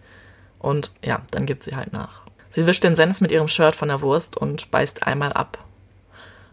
Und 0.60 0.92
ja, 1.04 1.24
dann 1.32 1.48
gibt 1.48 1.64
sie 1.64 1.76
halt 1.76 1.92
nach. 1.92 2.22
Sie 2.52 2.68
wischt 2.68 2.84
den 2.84 2.96
Senf 2.96 3.20
mit 3.20 3.32
ihrem 3.32 3.48
Shirt 3.48 3.76
von 3.76 3.88
der 3.88 4.02
Wurst 4.02 4.38
und 4.38 4.70
beißt 4.70 5.08
einmal 5.08 5.34
ab. 5.34 5.58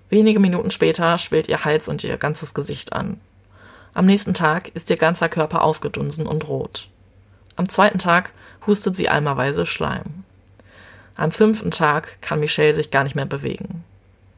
Wenige 0.09 0.41
Minuten 0.41 0.71
später 0.71 1.19
schwillt 1.19 1.49
ihr 1.49 1.67
Hals 1.67 1.89
und 1.89 2.05
ihr 2.05 2.17
ganzes 2.17 2.55
Gesicht 2.55 2.95
an. 2.95 3.21
Am 3.93 4.07
nächsten 4.07 4.33
Tag 4.33 4.69
ist 4.71 4.89
ihr 4.89 4.97
ganzer 4.97 5.29
Körper 5.29 5.63
aufgedunsen 5.63 6.27
und 6.27 6.49
rot. 6.49 6.89
Am 7.57 7.69
zweiten 7.69 7.99
Tag 7.99 8.33
hustet 8.67 8.97
sie 8.97 9.11
eimerweise 9.11 9.67
Schleim. 9.67 10.25
Am 11.19 11.33
fünften 11.33 11.73
Tag 11.73 12.23
kann 12.23 12.39
Michelle 12.39 12.75
sich 12.75 12.93
gar 12.93 13.03
nicht 13.03 13.17
mehr 13.17 13.27
bewegen. 13.27 13.83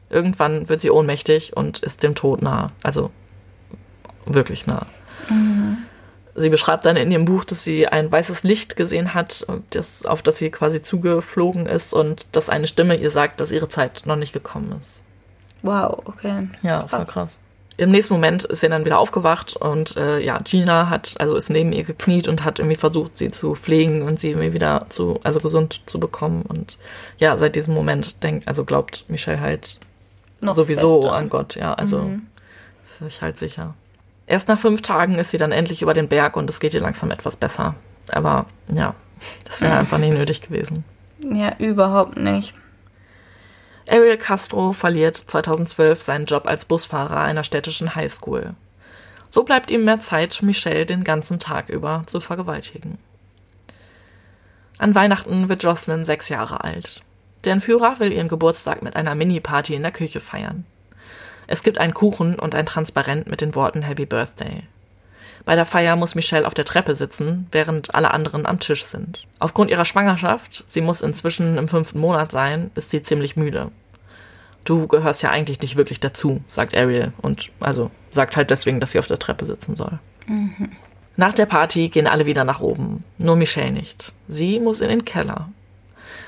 Irgendwann 0.09 0.67
wird 0.67 0.81
sie 0.81 0.89
ohnmächtig 0.89 1.55
und 1.55 1.77
ist 1.79 2.01
dem 2.01 2.15
Tod 2.15 2.41
nah. 2.41 2.71
Also 2.81 3.11
wirklich 4.25 4.65
nah. 4.65 4.87
Mhm. 5.29 5.77
Sie 6.33 6.49
beschreibt 6.49 6.85
dann 6.85 6.97
in 6.97 7.11
ihrem 7.11 7.25
Buch, 7.25 7.43
dass 7.43 7.63
sie 7.63 7.87
ein 7.87 8.11
weißes 8.11 8.41
Licht 8.43 8.75
gesehen 8.75 9.13
hat, 9.13 9.45
das, 9.69 10.05
auf 10.05 10.23
das 10.23 10.39
sie 10.39 10.49
quasi 10.49 10.81
zugeflogen 10.81 11.67
ist 11.67 11.93
und 11.93 12.25
dass 12.31 12.49
eine 12.49 12.65
Stimme 12.65 12.95
ihr 12.95 13.11
sagt, 13.11 13.41
dass 13.41 13.51
ihre 13.51 13.69
Zeit 13.69 14.03
noch 14.05 14.15
nicht 14.15 14.33
gekommen 14.33 14.75
ist. 14.81 15.03
Wow, 15.61 16.01
okay. 16.05 16.49
Ja, 16.63 16.87
voll 16.87 17.05
krass. 17.05 17.39
Im 17.77 17.91
nächsten 17.91 18.13
Moment 18.13 18.43
ist 18.43 18.61
sie 18.61 18.69
dann 18.69 18.85
wieder 18.85 18.99
aufgewacht 18.99 19.55
und 19.55 19.95
äh, 19.97 20.19
ja, 20.19 20.39
Gina 20.39 20.89
hat, 20.89 21.15
also 21.19 21.35
ist 21.35 21.49
neben 21.49 21.71
ihr 21.71 21.83
gekniet 21.83 22.27
und 22.27 22.43
hat 22.43 22.59
irgendwie 22.59 22.75
versucht, 22.75 23.17
sie 23.17 23.31
zu 23.31 23.55
pflegen 23.55 24.01
und 24.01 24.19
sie 24.19 24.29
irgendwie 24.29 24.53
wieder 24.53 24.85
zu, 24.89 25.19
also 25.23 25.39
gesund 25.39 25.81
zu 25.85 25.99
bekommen. 25.99 26.43
Und 26.43 26.77
ja, 27.17 27.37
seit 27.37 27.55
diesem 27.55 27.73
Moment 27.73 28.23
denkt, 28.23 28.47
also 28.47 28.65
glaubt 28.65 29.05
Michelle 29.07 29.39
halt 29.39 29.79
Noch 30.41 30.53
sowieso 30.53 31.01
fester. 31.01 31.15
an 31.15 31.29
Gott, 31.29 31.55
ja, 31.55 31.73
also 31.73 31.99
mhm. 31.99 32.27
ist 32.83 32.99
sich 32.99 33.21
halt 33.21 33.39
sicher. 33.39 33.73
Erst 34.27 34.47
nach 34.47 34.59
fünf 34.59 34.81
Tagen 34.81 35.15
ist 35.15 35.31
sie 35.31 35.37
dann 35.37 35.51
endlich 35.51 35.81
über 35.81 35.93
den 35.93 36.07
Berg 36.07 36.37
und 36.37 36.49
es 36.49 36.59
geht 36.59 36.73
ihr 36.73 36.81
langsam 36.81 37.09
etwas 37.09 37.35
besser. 37.35 37.75
Aber 38.11 38.45
ja, 38.71 38.95
das 39.45 39.61
wäre 39.61 39.77
einfach 39.77 39.97
nicht 39.97 40.13
nötig 40.13 40.41
gewesen. 40.41 40.83
Ja, 41.19 41.55
überhaupt 41.57 42.17
nicht. 42.17 42.53
Ariel 43.91 44.15
Castro 44.15 44.71
verliert 44.71 45.17
2012 45.17 46.01
seinen 46.01 46.25
Job 46.25 46.47
als 46.47 46.63
Busfahrer 46.63 47.17
einer 47.17 47.43
städtischen 47.43 47.93
Highschool. 47.93 48.55
So 49.29 49.43
bleibt 49.43 49.69
ihm 49.69 49.83
mehr 49.83 49.99
Zeit, 49.99 50.41
Michelle 50.43 50.85
den 50.85 51.03
ganzen 51.03 51.39
Tag 51.39 51.67
über 51.67 52.03
zu 52.05 52.21
vergewaltigen. 52.21 52.99
An 54.77 54.95
Weihnachten 54.95 55.49
wird 55.49 55.63
Jocelyn 55.63 56.05
sechs 56.05 56.29
Jahre 56.29 56.63
alt. 56.63 57.03
Der 57.43 57.51
Entführer 57.51 57.99
will 57.99 58.13
ihren 58.13 58.29
Geburtstag 58.29 58.81
mit 58.81 58.95
einer 58.95 59.13
Mini-Party 59.13 59.75
in 59.75 59.83
der 59.83 59.91
Küche 59.91 60.21
feiern. 60.21 60.65
Es 61.47 61.61
gibt 61.61 61.77
einen 61.77 61.93
Kuchen 61.93 62.39
und 62.39 62.55
ein 62.55 62.65
Transparent 62.65 63.27
mit 63.27 63.41
den 63.41 63.55
Worten 63.55 63.81
Happy 63.81 64.05
Birthday. 64.05 64.63
Bei 65.43 65.55
der 65.55 65.65
Feier 65.65 65.97
muss 65.97 66.15
Michelle 66.15 66.47
auf 66.47 66.53
der 66.53 66.65
Treppe 66.65 66.95
sitzen, 66.95 67.47
während 67.51 67.93
alle 67.93 68.11
anderen 68.11 68.45
am 68.45 68.61
Tisch 68.61 68.85
sind. 68.85 69.27
Aufgrund 69.39 69.69
ihrer 69.69 69.85
Schwangerschaft, 69.85 70.63
sie 70.65 70.81
muss 70.81 71.01
inzwischen 71.01 71.57
im 71.57 71.67
fünften 71.67 71.99
Monat 71.99 72.31
sein, 72.31 72.71
ist 72.75 72.91
sie 72.91 73.03
ziemlich 73.03 73.35
müde. 73.35 73.69
Du 74.63 74.87
gehörst 74.87 75.23
ja 75.23 75.31
eigentlich 75.31 75.61
nicht 75.61 75.77
wirklich 75.77 75.99
dazu, 75.99 76.41
sagt 76.47 76.75
Ariel 76.75 77.13
und 77.21 77.51
also 77.59 77.89
sagt 78.09 78.37
halt 78.37 78.51
deswegen, 78.51 78.79
dass 78.79 78.91
sie 78.91 78.99
auf 78.99 79.07
der 79.07 79.19
Treppe 79.19 79.45
sitzen 79.45 79.75
soll. 79.75 79.99
Mhm. 80.27 80.71
Nach 81.17 81.33
der 81.33 81.45
Party 81.45 81.89
gehen 81.89 82.07
alle 82.07 82.25
wieder 82.25 82.43
nach 82.43 82.61
oben, 82.61 83.03
nur 83.17 83.35
Michelle 83.35 83.71
nicht. 83.71 84.13
Sie 84.27 84.59
muss 84.59 84.81
in 84.81 84.89
den 84.89 85.05
Keller. 85.05 85.49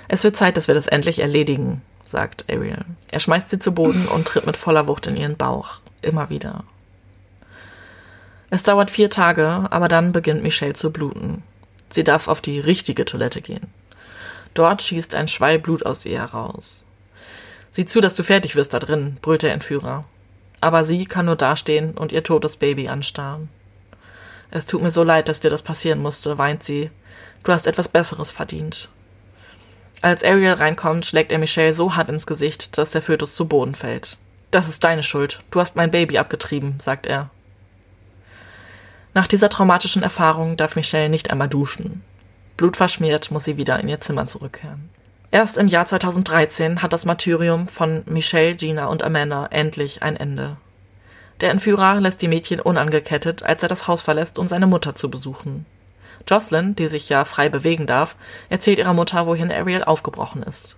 Es 0.08 0.24
wird 0.24 0.36
Zeit, 0.36 0.58
dass 0.58 0.68
wir 0.68 0.76
das 0.76 0.88
endlich 0.88 1.20
erledigen, 1.20 1.82
sagt 2.06 2.46
Ariel. 2.50 2.86
Er 3.12 3.20
schmeißt 3.20 3.50
sie 3.50 3.60
zu 3.60 3.72
Boden 3.72 4.08
und 4.08 4.28
tritt 4.28 4.46
mit 4.46 4.58
voller 4.58 4.88
Wucht 4.88 5.08
in 5.08 5.16
ihren 5.16 5.38
Bauch. 5.38 5.80
Immer 6.02 6.30
wieder. 6.30 6.64
Es 8.50 8.64
dauert 8.64 8.92
vier 8.92 9.10
Tage, 9.10 9.68
aber 9.72 9.88
dann 9.88 10.12
beginnt 10.12 10.44
Michelle 10.44 10.74
zu 10.74 10.92
bluten. 10.92 11.44
Sie 11.90 12.04
darf 12.04 12.28
auf 12.28 12.42
die 12.42 12.60
richtige 12.60 13.06
Toilette 13.06 13.42
gehen. 13.42 13.68
Dort 14.54 14.82
schießt 14.82 15.16
ein 15.16 15.28
Schwall 15.28 15.58
Blut 15.60 15.86
aus 15.86 16.06
ihr 16.06 16.20
heraus. 16.20 16.84
Sieh 17.74 17.86
zu, 17.86 18.02
dass 18.02 18.14
du 18.14 18.22
fertig 18.22 18.56
wirst 18.56 18.76
da 18.76 18.80
drin, 18.80 19.18
brüllt 19.24 19.42
der 19.42 19.52
Entführer. 19.52 20.06
Aber 20.62 20.86
sie 20.86 21.06
kann 21.06 21.26
nur 21.26 21.36
dastehen 21.36 21.98
und 21.98 22.12
ihr 22.12 22.24
totes 22.24 22.56
Baby 22.56 22.88
anstarren. 22.88 23.50
Es 24.52 24.68
tut 24.68 24.84
mir 24.84 24.92
so 24.92 25.02
leid, 25.02 25.28
dass 25.28 25.40
dir 25.40 25.50
das 25.50 25.64
passieren 25.64 26.00
musste, 26.00 26.38
weint 26.38 26.64
sie. 26.64 26.92
Du 27.44 27.52
hast 27.52 27.66
etwas 27.66 27.88
Besseres 27.88 28.30
verdient. 28.30 28.90
Als 30.04 30.24
Ariel 30.24 30.54
reinkommt, 30.54 31.08
schlägt 31.08 31.32
er 31.32 31.40
Michelle 31.40 31.74
so 31.74 31.96
hart 31.96 32.10
ins 32.10 32.28
Gesicht, 32.28 32.78
dass 32.78 32.92
der 32.92 33.02
Fötus 33.02 33.34
zu 33.34 33.48
Boden 33.48 33.74
fällt. 33.74 34.18
Das 34.52 34.70
ist 34.70 34.84
deine 34.84 35.02
Schuld. 35.02 35.42
Du 35.50 35.60
hast 35.60 35.76
mein 35.76 35.90
Baby 35.90 36.20
abgetrieben, 36.20 36.76
sagt 36.80 37.08
er. 37.08 37.32
Nach 39.16 39.26
dieser 39.26 39.50
traumatischen 39.50 40.04
Erfahrung 40.04 40.58
darf 40.58 40.76
Michelle 40.76 41.10
nicht 41.10 41.32
einmal 41.32 41.50
duschen. 41.50 42.04
Blutverschmiert 42.56 43.32
muss 43.32 43.46
sie 43.46 43.58
wieder 43.58 43.80
in 43.80 43.90
ihr 43.90 44.00
Zimmer 44.00 44.28
zurückkehren. 44.28 44.92
Erst 45.34 45.58
im 45.58 45.68
Jahr 45.68 45.88
2013 45.88 46.84
hat 46.84 46.94
das 46.94 47.06
Martyrium 47.06 47.68
von 47.68 48.04
Michelle, 48.06 48.54
Gina 48.54 48.86
und 48.86 49.02
Amanda 49.02 49.48
endlich 49.48 50.04
ein 50.04 50.16
Ende. 50.16 50.58
Der 51.42 51.50
Entführer 51.50 52.00
lässt 52.00 52.22
die 52.22 52.28
Mädchen 52.28 52.60
unangekettet, 52.60 53.42
als 53.42 53.64
er 53.64 53.68
das 53.68 53.88
Haus 53.88 54.04
verlässt, 54.04 54.38
um 54.38 54.48
seine 54.48 54.68
Mutter 54.68 54.96
zu 54.96 55.10
besuchen. 55.10 55.66
Jocelyn, 56.30 56.76
die 56.76 56.88
sich 56.88 57.10
ja 57.10 57.26
frei 57.26 57.50
bewegen 57.50 57.88
darf, 57.88 58.16
erzählt 58.50 58.78
ihrer 58.78 58.94
Mutter, 58.94 59.26
wohin 59.26 59.52
Ariel 59.52 59.84
aufgebrochen 59.84 60.44
ist. 60.44 60.76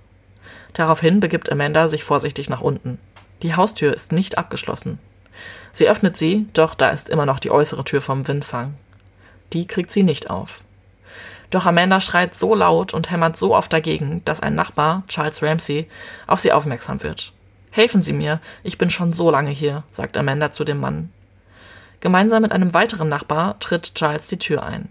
Daraufhin 0.72 1.20
begibt 1.20 1.51
Amanda 1.51 1.89
sich 1.89 2.06
vorsichtig 2.06 2.49
nach 2.49 2.62
unten. 2.62 2.97
Die 3.41 3.56
Haustür 3.56 3.93
ist 3.93 4.14
nicht 4.14 4.38
abgeschlossen. 4.38 4.99
Sie 5.74 5.89
öffnet 5.89 6.16
sie, 6.16 6.47
doch 6.53 6.76
da 6.76 6.91
ist 6.91 7.10
immer 7.10 7.26
noch 7.26 7.39
die 7.39 7.51
äußere 7.51 7.84
Tür 7.84 7.99
vom 7.99 8.26
Windfang. 8.30 8.76
Die 9.51 9.68
kriegt 9.68 9.91
sie 9.91 10.03
nicht 10.03 10.30
auf. 10.30 10.62
Doch 11.50 11.66
Amanda 11.66 12.02
schreit 12.02 12.36
so 12.36 12.56
laut 12.56 12.93
und 12.93 13.12
hämmert 13.12 13.38
so 13.38 13.56
oft 13.56 13.72
dagegen, 13.72 14.24
dass 14.26 14.41
ein 14.41 14.56
Nachbar, 14.56 15.04
Charles 15.08 15.41
Ramsey, 15.41 15.88
auf 16.28 16.39
sie 16.39 16.52
aufmerksam 16.52 17.04
wird. 17.04 17.34
Helfen 17.72 18.02
Sie 18.02 18.14
mir, 18.14 18.39
ich 18.64 18.78
bin 18.78 18.89
schon 18.89 19.14
so 19.14 19.30
lange 19.30 19.50
hier, 19.50 19.84
sagt 19.91 20.18
Amanda 20.18 20.52
zu 20.52 20.64
dem 20.64 20.80
Mann. 20.80 21.12
Gemeinsam 22.00 22.41
mit 22.41 22.52
einem 22.52 22.74
weiteren 22.74 23.10
Nachbar 23.10 23.60
tritt 23.60 23.96
Charles 23.96 24.28
die 24.28 24.38
Tür 24.38 24.64
ein. 24.64 24.89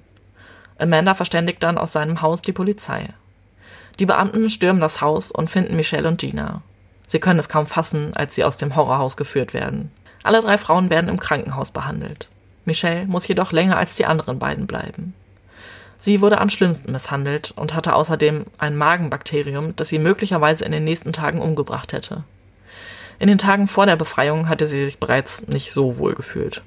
Amanda 0.78 1.14
verständigt 1.14 1.62
dann 1.62 1.78
aus 1.78 1.92
seinem 1.92 2.20
Haus 2.22 2.42
die 2.42 2.52
Polizei. 2.52 3.08
Die 4.00 4.06
Beamten 4.06 4.50
stürmen 4.50 4.80
das 4.80 5.00
Haus 5.00 5.30
und 5.30 5.48
finden 5.48 5.76
Michelle 5.76 6.08
und 6.08 6.18
Gina. 6.18 6.62
Sie 7.06 7.20
können 7.20 7.38
es 7.38 7.48
kaum 7.48 7.66
fassen, 7.66 8.12
als 8.16 8.34
sie 8.34 8.44
aus 8.44 8.56
dem 8.56 8.74
Horrorhaus 8.74 9.16
geführt 9.16 9.54
werden. 9.54 9.92
Alle 10.22 10.40
drei 10.40 10.58
Frauen 10.58 10.90
werden 10.90 11.08
im 11.08 11.20
Krankenhaus 11.20 11.70
behandelt. 11.70 12.28
Michelle 12.64 13.06
muss 13.06 13.28
jedoch 13.28 13.52
länger 13.52 13.76
als 13.76 13.96
die 13.96 14.06
anderen 14.06 14.38
beiden 14.38 14.66
bleiben. 14.66 15.14
Sie 16.04 16.20
wurde 16.20 16.38
am 16.38 16.50
schlimmsten 16.50 16.92
misshandelt 16.92 17.54
und 17.56 17.72
hatte 17.72 17.94
außerdem 17.94 18.44
ein 18.58 18.76
Magenbakterium, 18.76 19.74
das 19.74 19.88
sie 19.88 19.98
möglicherweise 19.98 20.62
in 20.66 20.72
den 20.72 20.84
nächsten 20.84 21.14
Tagen 21.14 21.40
umgebracht 21.40 21.94
hätte. 21.94 22.24
In 23.18 23.28
den 23.28 23.38
Tagen 23.38 23.66
vor 23.66 23.86
der 23.86 23.96
Befreiung 23.96 24.50
hatte 24.50 24.66
sie 24.66 24.84
sich 24.84 24.98
bereits 24.98 25.46
nicht 25.46 25.72
so 25.72 25.96
wohl 25.96 26.12
gefühlt. 26.12 26.60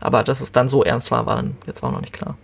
Aber 0.00 0.24
dass 0.24 0.40
es 0.40 0.52
dann 0.52 0.70
so 0.70 0.82
ernst 0.84 1.10
war, 1.10 1.26
war 1.26 1.36
dann 1.36 1.58
jetzt 1.66 1.84
auch 1.84 1.92
noch 1.92 2.00
nicht 2.00 2.14
klar. 2.14 2.38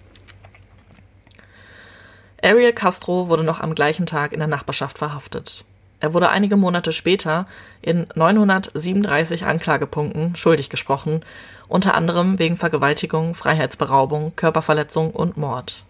Ariel 2.42 2.74
Castro 2.74 3.30
wurde 3.30 3.42
noch 3.42 3.60
am 3.60 3.74
gleichen 3.74 4.04
Tag 4.04 4.34
in 4.34 4.38
der 4.38 4.46
Nachbarschaft 4.46 4.98
verhaftet. 4.98 5.64
Er 6.00 6.12
wurde 6.12 6.28
einige 6.28 6.56
Monate 6.56 6.92
später 6.92 7.46
in 7.80 8.06
937 8.16 9.46
Anklagepunkten 9.46 10.36
schuldig 10.36 10.68
gesprochen 10.68 11.24
unter 11.68 11.94
anderem 11.94 12.38
wegen 12.38 12.56
Vergewaltigung, 12.56 13.32
Freiheitsberaubung, 13.32 14.36
Körperverletzung 14.36 15.10
und 15.10 15.38
Mord. 15.38 15.84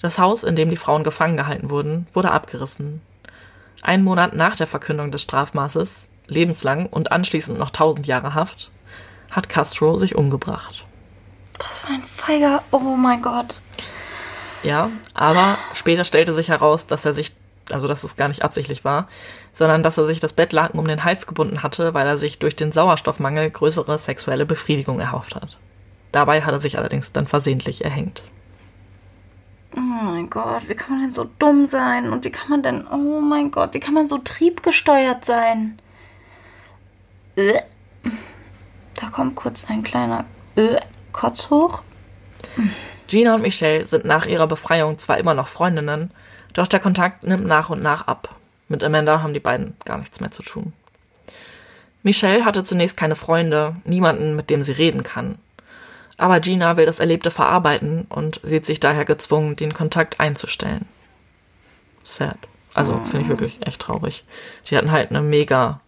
Das 0.00 0.18
Haus, 0.18 0.44
in 0.44 0.56
dem 0.56 0.70
die 0.70 0.76
Frauen 0.76 1.04
gefangen 1.04 1.36
gehalten 1.36 1.70
wurden, 1.70 2.06
wurde 2.14 2.30
abgerissen. 2.30 3.02
Ein 3.82 4.02
Monat 4.02 4.34
nach 4.34 4.56
der 4.56 4.66
Verkündung 4.66 5.10
des 5.10 5.22
Strafmaßes, 5.22 6.08
lebenslang 6.26 6.86
und 6.86 7.12
anschließend 7.12 7.58
noch 7.58 7.70
tausend 7.70 8.06
Jahre 8.06 8.34
Haft, 8.34 8.70
hat 9.30 9.48
Castro 9.48 9.96
sich 9.96 10.14
umgebracht. 10.14 10.84
Was 11.58 11.80
für 11.80 11.88
ein 11.88 12.02
feiger, 12.02 12.62
oh 12.70 12.78
mein 12.78 13.20
Gott. 13.20 13.56
Ja, 14.62 14.90
aber 15.14 15.56
später 15.74 16.04
stellte 16.04 16.34
sich 16.34 16.48
heraus, 16.48 16.86
dass 16.86 17.04
er 17.04 17.12
sich, 17.12 17.32
also 17.70 17.86
dass 17.86 18.04
es 18.04 18.16
gar 18.16 18.28
nicht 18.28 18.42
absichtlich 18.42 18.84
war, 18.84 19.08
sondern 19.52 19.82
dass 19.82 19.98
er 19.98 20.04
sich 20.04 20.20
das 20.20 20.32
Bettlaken 20.32 20.78
um 20.78 20.86
den 20.86 21.04
Hals 21.04 21.26
gebunden 21.26 21.62
hatte, 21.62 21.94
weil 21.94 22.06
er 22.06 22.18
sich 22.18 22.38
durch 22.38 22.56
den 22.56 22.72
Sauerstoffmangel 22.72 23.50
größere 23.50 23.96
sexuelle 23.98 24.46
Befriedigung 24.46 25.00
erhofft 25.00 25.34
hat. 25.34 25.56
Dabei 26.12 26.42
hat 26.42 26.52
er 26.52 26.60
sich 26.60 26.78
allerdings 26.78 27.12
dann 27.12 27.26
versehentlich 27.26 27.84
erhängt. 27.84 28.22
Oh 29.76 29.80
mein 29.80 30.28
Gott, 30.28 30.68
wie 30.68 30.74
kann 30.74 30.96
man 30.96 31.00
denn 31.02 31.12
so 31.12 31.28
dumm 31.38 31.66
sein? 31.66 32.12
Und 32.12 32.24
wie 32.24 32.30
kann 32.30 32.50
man 32.50 32.62
denn, 32.62 32.86
oh 32.88 33.20
mein 33.20 33.50
Gott, 33.50 33.74
wie 33.74 33.80
kann 33.80 33.94
man 33.94 34.06
so 34.06 34.18
triebgesteuert 34.18 35.24
sein? 35.24 35.78
Äh. 37.36 37.60
Da 39.00 39.08
kommt 39.08 39.36
kurz 39.36 39.64
ein 39.68 39.82
kleiner 39.82 40.24
äh, 40.56 40.76
Kotz 41.12 41.48
hoch. 41.50 41.82
Gina 43.08 43.34
und 43.34 43.42
Michelle 43.42 43.86
sind 43.86 44.04
nach 44.04 44.26
ihrer 44.26 44.46
Befreiung 44.46 44.98
zwar 44.98 45.18
immer 45.18 45.34
noch 45.34 45.48
Freundinnen, 45.48 46.10
doch 46.52 46.68
der 46.68 46.80
Kontakt 46.80 47.22
nimmt 47.22 47.46
nach 47.46 47.70
und 47.70 47.82
nach 47.82 48.06
ab. 48.06 48.36
Mit 48.68 48.84
Amanda 48.84 49.22
haben 49.22 49.34
die 49.34 49.40
beiden 49.40 49.74
gar 49.84 49.98
nichts 49.98 50.20
mehr 50.20 50.30
zu 50.30 50.42
tun. 50.42 50.72
Michelle 52.02 52.44
hatte 52.44 52.62
zunächst 52.62 52.96
keine 52.96 53.14
Freunde, 53.14 53.76
niemanden, 53.84 54.36
mit 54.36 54.48
dem 54.48 54.62
sie 54.62 54.72
reden 54.72 55.02
kann. 55.02 55.38
Aber 56.20 56.40
Gina 56.40 56.76
will 56.76 56.84
das 56.84 57.00
Erlebte 57.00 57.30
verarbeiten 57.30 58.06
und 58.10 58.40
sieht 58.42 58.66
sich 58.66 58.78
daher 58.78 59.06
gezwungen, 59.06 59.56
den 59.56 59.72
Kontakt 59.72 60.20
einzustellen. 60.20 60.86
Sad. 62.02 62.36
Also 62.74 63.00
finde 63.06 63.22
ich 63.22 63.28
wirklich 63.28 63.66
echt 63.66 63.80
traurig. 63.80 64.24
Die 64.66 64.76
hatten 64.76 64.92
halt 64.92 65.08
eine 65.10 65.22
mega 65.22 65.80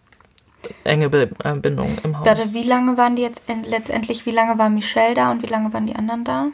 enge 0.83 1.09
Be 1.09 1.29
äh, 1.43 1.53
Bindung 1.53 1.99
im 2.03 2.17
Haus. 2.17 2.25
Warte, 2.25 2.51
wie 2.51 2.63
lange 2.63 2.97
waren 2.97 3.15
die 3.15 3.21
jetzt 3.21 3.43
letztendlich, 3.67 4.25
wie 4.25 4.31
lange 4.31 4.57
war 4.57 4.69
Michelle 4.69 5.13
da 5.13 5.29
und 5.29 5.43
wie 5.43 5.47
lange 5.47 5.71
waren 5.71 5.85
die 5.85 5.95
anderen 5.95 6.23
da? 6.23 6.47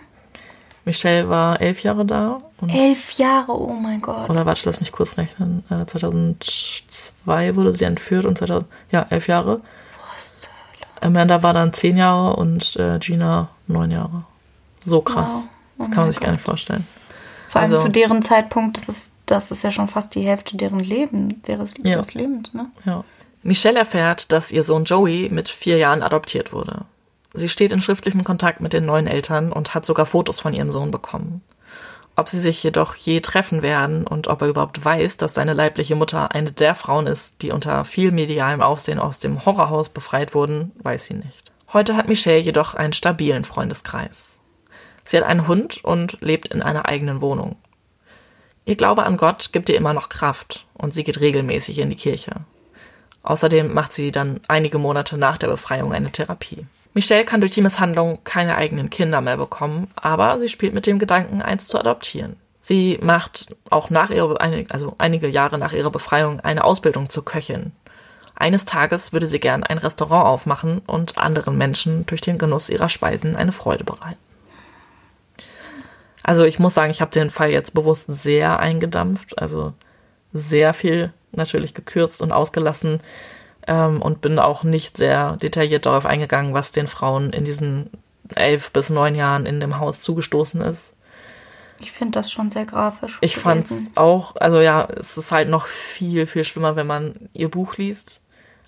Michelle 0.84 1.30
war 1.30 1.62
elf 1.62 1.82
Jahre 1.82 2.06
da. 2.06 2.40
elf 2.68 3.12
Jahre, 3.14 3.54
oh 3.54 3.74
mein 3.74 4.02
Gott. 4.02 4.30
Oder 4.30 4.46
warte, 4.46 4.64
lass 4.66 4.82
mich 4.82 4.92
kurz 4.92 5.18
rechnen. 5.18 5.64
Äh, 5.70 5.86
2002 5.86 7.56
wurde 7.56 7.74
sie 7.74 7.86
entführt 7.86 8.26
und 8.26 8.38
2000, 8.38 8.70
ja, 8.92 9.06
elf 9.10 9.28
Jahre. 9.28 9.62
Amanda 11.02 11.44
war 11.44 11.54
dann 11.54 11.74
zehn 11.74 11.98
Jahre 11.98 12.36
und 12.36 12.76
äh, 12.78 13.00
Gina 13.00 13.50
neun 13.68 13.92
Jahre. 13.92 14.26
So 14.82 15.02
krass. 15.02 15.32
Wow. 15.32 15.50
Oh 15.50 15.84
das 15.84 15.92
kann 15.92 16.04
man 16.04 16.12
sich 16.12 16.20
Gott. 16.20 16.26
gar 16.26 16.32
nicht 16.34 16.44
vorstellen. 16.44 16.88
Vor 17.48 17.62
allem 17.62 17.74
also, 17.74 17.86
zu 17.86 17.92
deren 17.92 18.22
Zeitpunkt, 18.22 18.78
das 18.78 18.90
ist, 18.90 19.12
das 19.26 19.52
ist 19.52 19.64
ja 19.64 19.72
schon 19.72 19.88
fast 19.88 20.14
die 20.16 20.22
Hälfte 20.22 20.58
deren 20.58 20.80
Leben, 20.80 21.42
deres, 21.44 21.74
ja. 21.84 21.98
des 21.98 22.14
Lebens, 22.14 22.54
ne? 22.54 22.68
Ja. 22.86 23.04
Michelle 23.42 23.80
erfährt, 23.80 24.32
dass 24.32 24.52
ihr 24.52 24.64
Sohn 24.64 24.84
Joey 24.84 25.30
mit 25.32 25.48
vier 25.48 25.78
Jahren 25.78 26.04
adoptiert 26.04 26.52
wurde. 26.52 26.86
Sie 27.34 27.48
steht 27.48 27.72
in 27.72 27.82
schriftlichem 27.82 28.24
Kontakt 28.24 28.60
mit 28.60 28.74
den 28.74 28.86
neuen 28.86 29.08
Eltern 29.08 29.52
und 29.52 29.74
hat 29.74 29.86
sogar 29.86 30.06
Fotos 30.06 30.40
von 30.40 30.54
ihrem 30.54 30.72
Sohn 30.72 30.92
bekommen. 30.92 31.42
Ob 32.20 32.28
sie 32.28 32.42
sich 32.42 32.62
jedoch 32.62 32.96
je 32.96 33.22
treffen 33.22 33.62
werden 33.62 34.06
und 34.06 34.28
ob 34.28 34.42
er 34.42 34.50
überhaupt 34.50 34.84
weiß, 34.84 35.16
dass 35.16 35.36
seine 35.36 35.54
leibliche 35.54 35.96
Mutter 35.96 36.36
eine 36.36 36.52
der 36.52 36.76
Frauen 36.76 37.08
ist, 37.08 37.42
die 37.42 37.50
unter 37.50 37.86
viel 37.86 38.12
medialem 38.12 38.60
Aufsehen 38.62 39.00
aus 39.00 39.20
dem 39.20 39.46
Horrorhaus 39.46 39.88
befreit 39.88 40.36
wurden, 40.36 40.74
weiß 40.84 41.06
sie 41.06 41.14
nicht. 41.14 41.54
Heute 41.72 41.96
hat 41.96 42.10
Michelle 42.10 42.40
jedoch 42.40 42.76
einen 42.76 42.92
stabilen 42.92 43.46
Freundeskreis. 43.46 44.38
Sie 45.06 45.16
hat 45.16 45.24
einen 45.24 45.48
Hund 45.48 45.82
und 45.86 46.18
lebt 46.20 46.50
in 46.50 46.62
einer 46.62 46.90
eigenen 46.90 47.22
Wohnung. 47.22 47.56
Ihr 48.66 48.76
Glaube 48.76 49.04
an 49.04 49.16
Gott 49.16 49.54
gibt 49.54 49.70
ihr 49.70 49.78
immer 49.78 49.94
noch 49.94 50.10
Kraft 50.10 50.68
und 50.74 50.94
sie 50.94 51.06
geht 51.06 51.22
regelmäßig 51.22 51.80
in 51.80 51.90
die 51.90 51.96
Kirche. 51.96 52.32
Außerdem 53.24 53.74
macht 53.74 53.94
sie 53.94 54.12
dann 54.12 54.42
einige 54.50 54.78
Monate 54.78 55.18
nach 55.18 55.38
der 55.38 55.48
Befreiung 55.48 55.94
eine 55.94 56.12
Therapie. 56.12 56.66
Michelle 56.94 57.26
kann 57.26 57.42
durch 57.42 57.54
die 57.54 57.62
Misshandlung 57.62 58.24
keine 58.24 58.56
eigenen 58.56 58.90
Kinder 58.90 59.22
mehr 59.22 59.38
bekommen, 59.38 59.88
aber 59.96 60.40
sie 60.40 60.50
spielt 60.50 60.74
mit 60.74 60.86
dem 60.88 61.00
Gedanken, 61.00 61.42
eins 61.42 61.68
zu 61.68 61.78
adoptieren. 61.80 62.36
Sie 62.62 63.00
macht 63.02 63.56
auch 63.70 63.90
nach 63.90 64.10
ihrer, 64.10 64.40
also 64.42 64.96
einige 64.98 65.28
Jahre 65.28 65.58
nach 65.58 65.74
ihrer 65.74 65.92
Befreiung 65.92 66.40
eine 66.40 66.64
Ausbildung 66.64 67.10
zur 67.10 67.24
Köchin 67.26 67.72
eines 68.40 68.64
Tages 68.64 69.12
würde 69.12 69.28
sie 69.28 69.42
gern 69.42 69.64
ein 69.64 69.78
Restaurant 69.78 70.26
aufmachen 70.26 70.80
und 70.88 71.18
anderen 71.18 71.58
Menschen 71.58 72.06
durch 72.06 72.22
den 72.22 72.38
Genuss 72.38 72.70
ihrer 72.70 72.88
Speisen 72.88 73.36
eine 73.36 73.52
Freude 73.52 73.84
bereiten. 73.84 74.18
Also 76.24 76.46
ich 76.46 76.58
muss 76.58 76.74
sagen, 76.74 76.90
ich 76.90 77.02
habe 77.02 77.12
den 77.12 77.28
Fall 77.28 77.52
jetzt 77.52 77.74
bewusst 77.74 78.06
sehr 78.08 78.60
eingedampft, 78.60 79.38
also 79.38 79.74
sehr 80.32 80.74
viel 80.74 81.12
natürlich 81.34 81.74
gekürzt 81.74 82.22
und 82.22 82.32
ausgelassen 82.32 83.02
ähm, 83.70 84.02
und 84.02 84.20
bin 84.20 84.40
auch 84.40 84.64
nicht 84.64 84.98
sehr 84.98 85.38
detailliert 85.38 85.86
darauf 85.86 86.08
eingegangen, 86.08 86.56
was 86.56 86.72
den 86.72 86.88
Frauen 86.88 87.30
in 87.30 87.46
diesen 87.46 87.92
elf 88.36 88.72
bis 88.72 88.90
neun 88.90 89.14
Jahren 89.14 89.46
in 89.46 89.60
dem 89.60 89.80
Haus 89.80 90.02
zugestoßen 90.02 90.60
ist. 90.62 90.94
Ich 91.80 91.92
finde 91.92 92.20
das 92.20 92.32
schon 92.32 92.50
sehr 92.50 92.66
grafisch. 92.66 93.20
Ich 93.22 93.38
fand 93.38 93.62
es 93.62 93.72
auch, 93.96 94.36
also 94.36 94.60
ja, 94.60 94.86
es 94.86 95.18
ist 95.18 95.32
halt 95.32 95.50
noch 95.50 95.68
viel, 95.68 96.26
viel 96.26 96.44
schlimmer, 96.44 96.76
wenn 96.76 96.88
man 96.88 97.30
ihr 97.34 97.50
Buch 97.50 97.78
liest. 97.78 98.22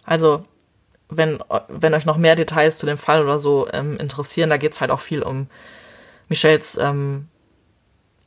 Also, 0.06 0.46
wenn, 1.10 1.44
wenn 1.68 1.94
euch 1.94 2.06
noch 2.06 2.16
mehr 2.16 2.36
Details 2.36 2.78
zu 2.78 2.86
dem 2.86 2.96
Fall 2.96 3.24
oder 3.24 3.38
so 3.38 3.68
ähm, 3.74 3.98
interessieren, 3.98 4.50
da 4.50 4.58
geht 4.58 4.74
es 4.74 4.82
halt 4.82 4.92
auch 4.92 5.02
viel 5.02 5.24
um 5.24 5.48
Michelles, 6.30 6.78
ähm, 6.78 7.28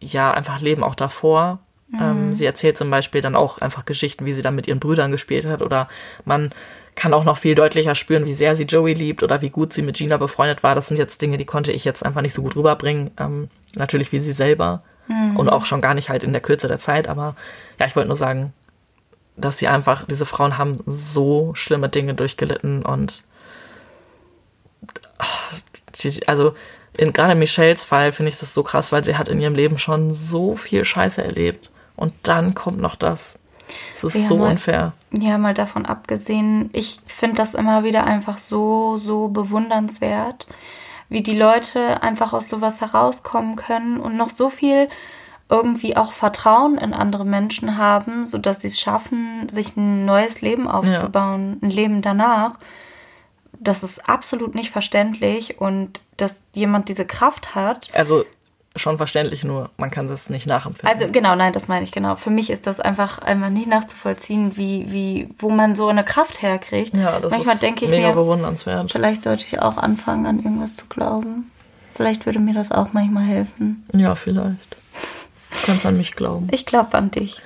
ja, 0.01 0.33
einfach 0.33 0.61
Leben 0.61 0.83
auch 0.85 0.95
davor. 0.95 1.61
Mhm. 1.95 2.03
Ähm, 2.03 2.33
sie 2.33 2.47
erzählt 2.47 2.77
zum 2.77 2.91
Beispiel 2.91 3.21
dann 3.21 3.37
auch 3.37 3.59
einfach 3.59 3.85
Geschichten, 3.85 4.27
wie 4.27 4.33
sie 4.33 4.43
dann 4.43 4.55
mit 4.55 4.67
ihren 4.67 4.81
Brüdern 4.81 5.13
gespielt 5.13 5.47
hat 5.47 5.63
oder 5.63 5.89
man 6.25 6.51
kann 6.95 7.13
auch 7.13 7.25
noch 7.25 7.39
viel 7.39 7.55
deutlicher 7.55 7.95
spüren, 7.95 8.25
wie 8.25 8.33
sehr 8.33 8.55
sie 8.55 8.65
Joey 8.65 8.95
liebt 8.95 9.23
oder 9.23 9.43
wie 9.43 9.51
gut 9.51 9.73
sie 9.73 9.83
mit 9.83 9.97
Gina 9.97 10.17
befreundet 10.17 10.63
war. 10.63 10.75
Das 10.75 10.89
sind 10.89 10.97
jetzt 10.97 11.21
Dinge, 11.21 11.39
die 11.39 11.45
konnte 11.45 11.73
ich 11.73 11.85
jetzt 11.85 12.05
einfach 12.05 12.21
nicht 12.21 12.35
so 12.35 12.43
gut 12.43 12.55
rüberbringen. 12.55 13.11
Ähm, 13.19 13.49
natürlich 13.75 14.13
wie 14.13 14.21
sie 14.21 14.33
selber 14.33 14.83
mhm. 15.09 15.37
und 15.37 15.49
auch 15.49 15.67
schon 15.67 15.81
gar 15.81 15.95
nicht 15.95 16.09
halt 16.09 16.23
in 16.23 16.33
der 16.33 16.43
Kürze 16.43 16.69
der 16.69 16.79
Zeit. 16.79 17.09
Aber 17.09 17.35
ja, 17.81 17.87
ich 17.87 17.97
wollte 17.97 18.09
nur 18.09 18.17
sagen, 18.17 18.53
dass 19.37 19.59
sie 19.59 19.67
einfach, 19.67 20.07
diese 20.07 20.27
Frauen 20.27 20.57
haben 20.57 20.81
so 20.87 21.53
schlimme 21.55 21.89
Dinge 21.89 22.15
durchgelitten 22.15 22.85
und 22.85 23.25
also 26.27 26.55
in 26.97 27.13
gerade 27.13 27.35
Michelles 27.35 27.85
Fall 27.85 28.13
finde 28.13 28.29
ich 28.29 28.39
das 28.39 28.55
so 28.55 28.63
krass, 28.63 28.93
weil 28.93 29.03
sie 29.03 29.17
hat 29.17 29.29
in 29.29 29.41
ihrem 29.41 29.55
Leben 29.55 29.79
schon 29.79 30.13
so 30.13 30.55
viel 30.55 30.85
Scheiße 30.85 31.23
erlebt 31.23 31.73
und 31.97 32.15
dann 32.23 32.55
kommt 32.55 32.81
noch 32.81 32.97
das. 32.97 33.39
Es 33.95 34.05
ist 34.05 34.15
ja, 34.15 34.23
so 34.23 34.39
mal, 34.39 34.51
unfair. 34.51 34.93
Ja, 35.13 35.39
mal 35.39 35.55
davon 35.55 35.87
abgesehen, 35.87 36.71
ich 36.73 36.99
finde 37.07 37.37
das 37.37 37.55
immer 37.55 37.85
wieder 37.85 38.05
einfach 38.05 38.39
so, 38.39 38.97
so 38.97 39.29
bewundernswert, 39.29 40.49
wie 41.09 41.23
die 41.23 41.37
Leute 41.37 42.03
einfach 42.03 42.33
aus 42.33 42.49
sowas 42.49 42.81
herauskommen 42.81 43.57
können 43.57 44.01
und 44.01 44.17
noch 44.17 44.31
so 44.31 44.51
viel 44.51 44.89
irgendwie 45.49 45.97
auch 45.97 46.13
Vertrauen 46.13 46.79
in 46.79 46.95
andere 46.95 47.25
Menschen 47.25 47.77
haben, 47.77 48.27
sodass 48.27 48.63
sie 48.63 48.69
es 48.69 48.81
schaffen, 48.81 49.49
sich 49.49 49.77
ein 49.77 50.05
neues 50.05 50.41
Leben 50.41 50.67
aufzubauen, 50.67 51.59
ja. 51.61 51.69
ein 51.69 51.71
Leben 51.71 52.03
danach. 52.03 52.55
Das 53.53 53.83
ist 53.83 54.09
absolut 54.09 54.55
nicht 54.55 54.71
verständlich 54.71 55.61
und 55.61 56.01
dass 56.17 56.43
jemand 56.53 56.89
diese 56.89 57.07
Kraft 57.07 57.55
hat. 57.55 57.89
Also 57.95 58.25
schon 58.77 58.97
verständlich, 58.97 59.45
nur 59.45 59.71
man 59.77 59.91
kann 59.91 60.07
es 60.07 60.31
nicht 60.31 60.47
nachempfinden. 60.47 60.89
Also 60.89 61.13
genau, 61.13 61.35
nein, 61.37 61.53
das 61.53 61.69
meine 61.69 61.85
ich 61.85 61.93
genau. 61.93 62.17
Für 62.17 62.31
mich 62.31 62.51
ist 62.51 62.67
das 62.67 62.81
einfach 62.81 63.19
einfach 63.21 63.51
nicht 63.51 63.69
nachzuvollziehen, 63.69 64.57
wie, 64.57 64.91
wie, 64.91 65.29
wo 65.39 65.51
man 65.51 65.75
so 65.75 65.89
eine 65.89 66.05
Kraft 66.05 66.43
herkriegt. 66.43 66.95
Ja, 66.95 67.21
das 67.21 67.31
Manchmal 67.31 67.55
ist 67.55 67.63
denke 67.63 67.85
ich 67.85 67.91
mega 67.91 68.09
mir, 68.09 68.15
bewundernswert. 68.15 68.91
Vielleicht 68.91 69.23
sollte 69.23 69.45
ich 69.47 69.61
auch 69.61 69.77
anfangen, 69.77 70.27
an 70.27 70.37
irgendwas 70.39 70.77
zu 70.77 70.87
glauben. 70.87 71.51
Vielleicht 71.95 72.27
würde 72.27 72.41
mir 72.41 72.55
das 72.55 72.73
auch 72.73 72.93
manchmal 72.93 73.25
helfen. 73.25 73.85
Ja, 73.93 74.17
vielleicht. 74.17 74.77
Du 75.51 75.67
kannst 75.67 75.87
an 75.87 75.97
mich 75.97 76.17
glauben. 76.17 76.49
Ich 76.51 76.67
glaube 76.67 76.97
an 76.99 77.13
dich. 77.13 77.41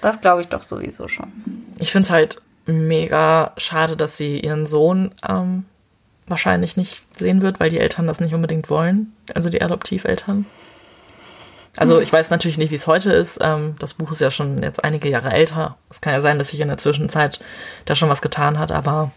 Das 0.00 0.20
glaube 0.20 0.42
ich 0.42 0.46
doch 0.46 0.62
sowieso 0.62 1.08
schon. 1.08 1.32
Ich 1.80 1.90
finde 1.90 2.06
es 2.06 2.10
halt 2.10 2.38
mega 2.66 3.52
schade, 3.56 3.96
dass 3.96 4.16
sie 4.16 4.38
ihren 4.38 4.66
Sohn 4.66 5.12
ähm, 5.28 5.64
wahrscheinlich 6.28 6.76
nicht 6.76 7.02
sehen 7.16 7.40
wird, 7.42 7.58
weil 7.58 7.70
die 7.70 7.80
Eltern 7.80 8.06
das 8.06 8.20
nicht 8.20 8.34
unbedingt 8.34 8.70
wollen. 8.70 9.12
Also 9.34 9.50
die 9.50 9.60
Adoptiveltern. 9.60 10.46
Also 11.78 12.00
ich 12.00 12.12
weiß 12.12 12.30
natürlich 12.30 12.58
nicht, 12.58 12.72
wie 12.72 12.76
es 12.76 12.88
heute 12.88 13.12
ist. 13.12 13.38
Ähm, 13.40 13.76
das 13.78 13.94
Buch 13.94 14.10
ist 14.10 14.20
ja 14.20 14.32
schon 14.32 14.62
jetzt 14.62 14.82
einige 14.82 15.08
Jahre 15.08 15.30
älter. 15.30 15.76
Es 15.90 16.00
kann 16.00 16.12
ja 16.12 16.20
sein, 16.20 16.38
dass 16.38 16.48
sich 16.48 16.60
in 16.60 16.68
der 16.68 16.78
Zwischenzeit 16.78 17.38
da 17.84 17.94
schon 17.94 18.08
was 18.08 18.20
getan 18.20 18.58
hat, 18.58 18.72
aber. 18.72 19.12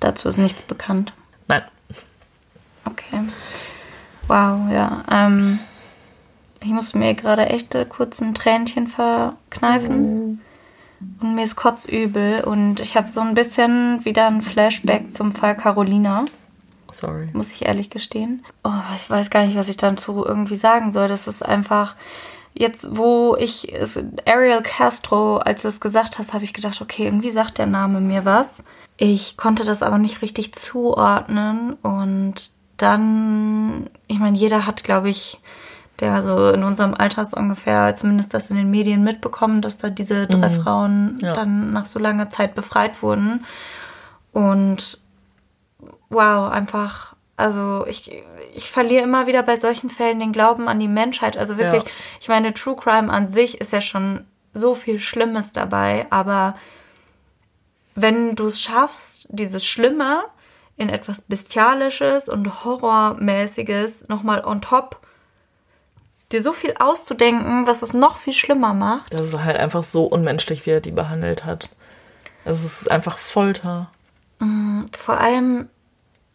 Dazu 0.00 0.28
ist 0.28 0.38
nichts 0.38 0.62
bekannt. 0.62 1.12
Nein. 1.46 1.62
Okay. 2.86 3.24
Wow, 4.26 4.72
ja. 4.72 5.04
Ähm, 5.12 5.58
ich 6.60 6.70
musste 6.70 6.96
mir 6.96 7.12
gerade 7.12 7.46
echt 7.46 7.76
kurz 7.90 8.20
ein 8.20 8.34
Tränchen 8.34 8.86
verkneifen. 8.86 10.28
Mhm. 10.28 10.40
Und 11.20 11.34
mir 11.34 11.44
ist 11.44 11.56
kotzübel. 11.56 12.42
Und 12.42 12.80
ich 12.80 12.96
habe 12.96 13.10
so 13.10 13.20
ein 13.20 13.34
bisschen 13.34 14.02
wieder 14.06 14.28
ein 14.28 14.40
Flashback 14.40 15.12
zum 15.12 15.32
Fall 15.32 15.56
Carolina. 15.56 16.24
Sorry. 16.90 17.28
Muss 17.32 17.50
ich 17.50 17.66
ehrlich 17.66 17.90
gestehen. 17.90 18.44
Oh, 18.64 18.70
ich 18.96 19.08
weiß 19.08 19.30
gar 19.30 19.44
nicht, 19.44 19.56
was 19.56 19.68
ich 19.68 19.76
dazu 19.76 20.24
irgendwie 20.24 20.56
sagen 20.56 20.92
soll. 20.92 21.08
Das 21.08 21.26
ist 21.26 21.44
einfach. 21.44 21.96
Jetzt, 22.54 22.96
wo 22.96 23.36
ich 23.38 23.72
es, 23.72 23.98
Ariel 24.26 24.62
Castro, 24.62 25.36
als 25.36 25.62
du 25.62 25.68
es 25.68 25.80
gesagt 25.80 26.18
hast, 26.18 26.34
habe 26.34 26.44
ich 26.44 26.54
gedacht, 26.54 26.80
okay, 26.80 27.04
irgendwie 27.04 27.30
sagt 27.30 27.58
der 27.58 27.66
Name 27.66 28.00
mir 28.00 28.24
was. 28.24 28.64
Ich 28.96 29.36
konnte 29.36 29.64
das 29.64 29.84
aber 29.84 29.98
nicht 29.98 30.22
richtig 30.22 30.54
zuordnen 30.54 31.74
und 31.82 32.50
dann, 32.78 33.88
ich 34.08 34.18
meine, 34.18 34.36
jeder 34.36 34.66
hat, 34.66 34.82
glaube 34.82 35.08
ich, 35.08 35.40
der 36.00 36.22
so 36.22 36.50
in 36.50 36.62
unserem 36.62 36.94
Alter 36.94 37.22
ist 37.22 37.34
ungefähr 37.34 37.94
zumindest 37.94 38.32
das 38.34 38.50
in 38.50 38.56
den 38.56 38.70
Medien 38.70 39.02
mitbekommen, 39.02 39.62
dass 39.62 39.76
da 39.78 39.90
diese 39.90 40.26
drei 40.26 40.48
mhm. 40.48 40.60
Frauen 40.60 41.18
ja. 41.20 41.34
dann 41.34 41.72
nach 41.72 41.86
so 41.86 41.98
langer 41.98 42.30
Zeit 42.30 42.54
befreit 42.54 43.02
wurden. 43.02 43.44
Und 44.32 44.98
wow, 46.10 46.50
einfach, 46.50 47.14
also 47.36 47.86
ich, 47.86 48.22
ich 48.54 48.70
verliere 48.70 49.04
immer 49.04 49.26
wieder 49.26 49.42
bei 49.42 49.56
solchen 49.56 49.90
Fällen 49.90 50.20
den 50.20 50.32
Glauben 50.32 50.68
an 50.68 50.80
die 50.80 50.88
Menschheit. 50.88 51.36
Also 51.36 51.58
wirklich, 51.58 51.84
ja. 51.84 51.90
ich 52.20 52.28
meine, 52.28 52.54
True 52.54 52.76
Crime 52.76 53.12
an 53.12 53.32
sich 53.32 53.60
ist 53.60 53.72
ja 53.72 53.80
schon 53.80 54.24
so 54.54 54.74
viel 54.74 54.98
Schlimmes 54.98 55.52
dabei, 55.52 56.06
aber 56.10 56.56
wenn 57.94 58.34
du 58.34 58.46
es 58.46 58.60
schaffst, 58.60 59.26
dieses 59.28 59.66
Schlimme 59.66 60.24
in 60.76 60.88
etwas 60.88 61.22
Bestialisches 61.22 62.28
und 62.28 62.64
Horrormäßiges 62.64 64.08
nochmal 64.08 64.44
on 64.44 64.60
top 64.60 65.00
dir 66.30 66.42
so 66.42 66.52
viel 66.52 66.74
auszudenken, 66.78 67.66
was 67.66 67.82
es 67.82 67.92
noch 67.92 68.18
viel 68.18 68.32
schlimmer 68.32 68.74
macht. 68.74 69.14
Das 69.14 69.26
ist 69.26 69.44
halt 69.44 69.56
einfach 69.56 69.82
so 69.82 70.04
unmenschlich, 70.04 70.66
wie 70.66 70.70
er 70.70 70.80
die 70.80 70.90
behandelt 70.90 71.44
hat. 71.44 71.70
Also 72.44 72.64
es 72.64 72.82
ist 72.82 72.90
einfach 72.90 73.18
Folter. 73.18 73.90
Mm, 74.38 74.84
vor 74.96 75.18
allem 75.18 75.68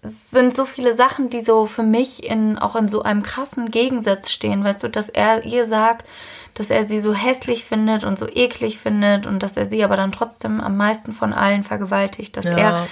sind 0.03 0.55
so 0.55 0.65
viele 0.65 0.93
Sachen, 0.93 1.29
die 1.29 1.43
so 1.43 1.65
für 1.65 1.83
mich 1.83 2.23
in, 2.23 2.57
auch 2.57 2.75
in 2.75 2.87
so 2.87 3.03
einem 3.03 3.23
krassen 3.23 3.71
Gegensatz 3.71 4.29
stehen. 4.29 4.63
Weißt 4.63 4.83
du, 4.83 4.89
dass 4.89 5.09
er 5.09 5.45
ihr 5.45 5.65
sagt, 5.65 6.07
dass 6.53 6.69
er 6.69 6.87
sie 6.87 6.99
so 6.99 7.13
hässlich 7.13 7.63
findet 7.65 8.03
und 8.03 8.19
so 8.19 8.27
eklig 8.27 8.79
findet 8.79 9.25
und 9.25 9.41
dass 9.41 9.57
er 9.57 9.69
sie 9.69 9.83
aber 9.83 9.97
dann 9.97 10.11
trotzdem 10.11 10.61
am 10.61 10.77
meisten 10.77 11.11
von 11.11 11.33
allen 11.33 11.63
vergewaltigt. 11.63 12.37
Dass 12.37 12.45
ja. 12.45 12.57
er 12.57 12.87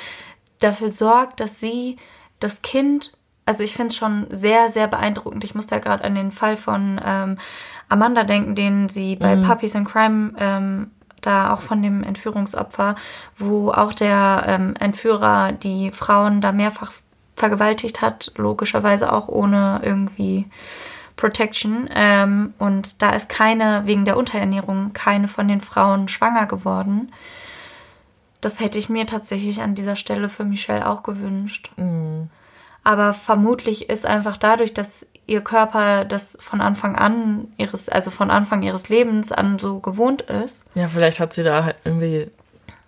dafür 0.59 0.89
sorgt, 0.89 1.39
dass 1.39 1.59
sie 1.59 1.97
das 2.39 2.61
Kind 2.61 3.13
also 3.45 3.63
ich 3.63 3.73
finde 3.73 3.87
es 3.87 3.97
schon 3.97 4.27
sehr, 4.29 4.69
sehr 4.69 4.87
beeindruckend. 4.87 5.43
Ich 5.43 5.55
muss 5.55 5.67
da 5.67 5.79
gerade 5.79 6.03
an 6.03 6.15
den 6.15 6.31
Fall 6.31 6.57
von 6.57 7.01
ähm, 7.03 7.37
Amanda 7.89 8.23
denken, 8.23 8.55
den 8.55 8.87
sie 8.87 9.15
bei 9.15 9.35
mhm. 9.35 9.43
Puppies 9.43 9.75
in 9.75 9.83
Crime 9.83 10.33
ähm, 10.37 10.91
da 11.21 11.53
auch 11.53 11.61
von 11.61 11.81
dem 11.81 12.03
Entführungsopfer, 12.03 12.95
wo 13.37 13.71
auch 13.71 13.93
der 13.93 14.43
ähm, 14.47 14.75
Entführer 14.79 15.51
die 15.51 15.91
Frauen 15.91 16.41
da 16.41 16.51
mehrfach 16.51 16.91
vergewaltigt 17.35 18.01
hat, 18.01 18.31
logischerweise 18.35 19.11
auch 19.11 19.27
ohne 19.27 19.81
irgendwie 19.83 20.47
Protection. 21.15 21.89
Ähm, 21.93 22.53
und 22.57 23.01
da 23.01 23.11
ist 23.11 23.29
keine, 23.29 23.85
wegen 23.85 24.05
der 24.05 24.17
Unterernährung, 24.17 24.93
keine 24.93 25.27
von 25.27 25.47
den 25.47 25.61
Frauen 25.61 26.07
schwanger 26.07 26.45
geworden. 26.47 27.11
Das 28.41 28.59
hätte 28.59 28.79
ich 28.79 28.89
mir 28.89 29.05
tatsächlich 29.05 29.61
an 29.61 29.75
dieser 29.75 29.95
Stelle 29.95 30.29
für 30.29 30.43
Michelle 30.43 30.87
auch 30.87 31.03
gewünscht. 31.03 31.71
Mhm. 31.77 32.29
Aber 32.83 33.13
vermutlich 33.13 33.89
ist 33.89 34.05
einfach 34.05 34.37
dadurch, 34.37 34.73
dass 34.73 35.05
ihr 35.27 35.41
Körper 35.41 36.05
das 36.05 36.37
von 36.41 36.61
Anfang 36.61 36.95
an 36.95 37.53
ihres, 37.57 37.89
also 37.89 38.11
von 38.11 38.31
Anfang 38.31 38.63
ihres 38.63 38.89
Lebens 38.89 39.31
an 39.31 39.59
so 39.59 39.79
gewohnt 39.79 40.23
ist. 40.23 40.65
Ja, 40.75 40.87
vielleicht 40.87 41.19
hat 41.19 41.33
sie 41.33 41.43
da 41.43 41.63
halt 41.65 41.77
irgendwie 41.85 42.29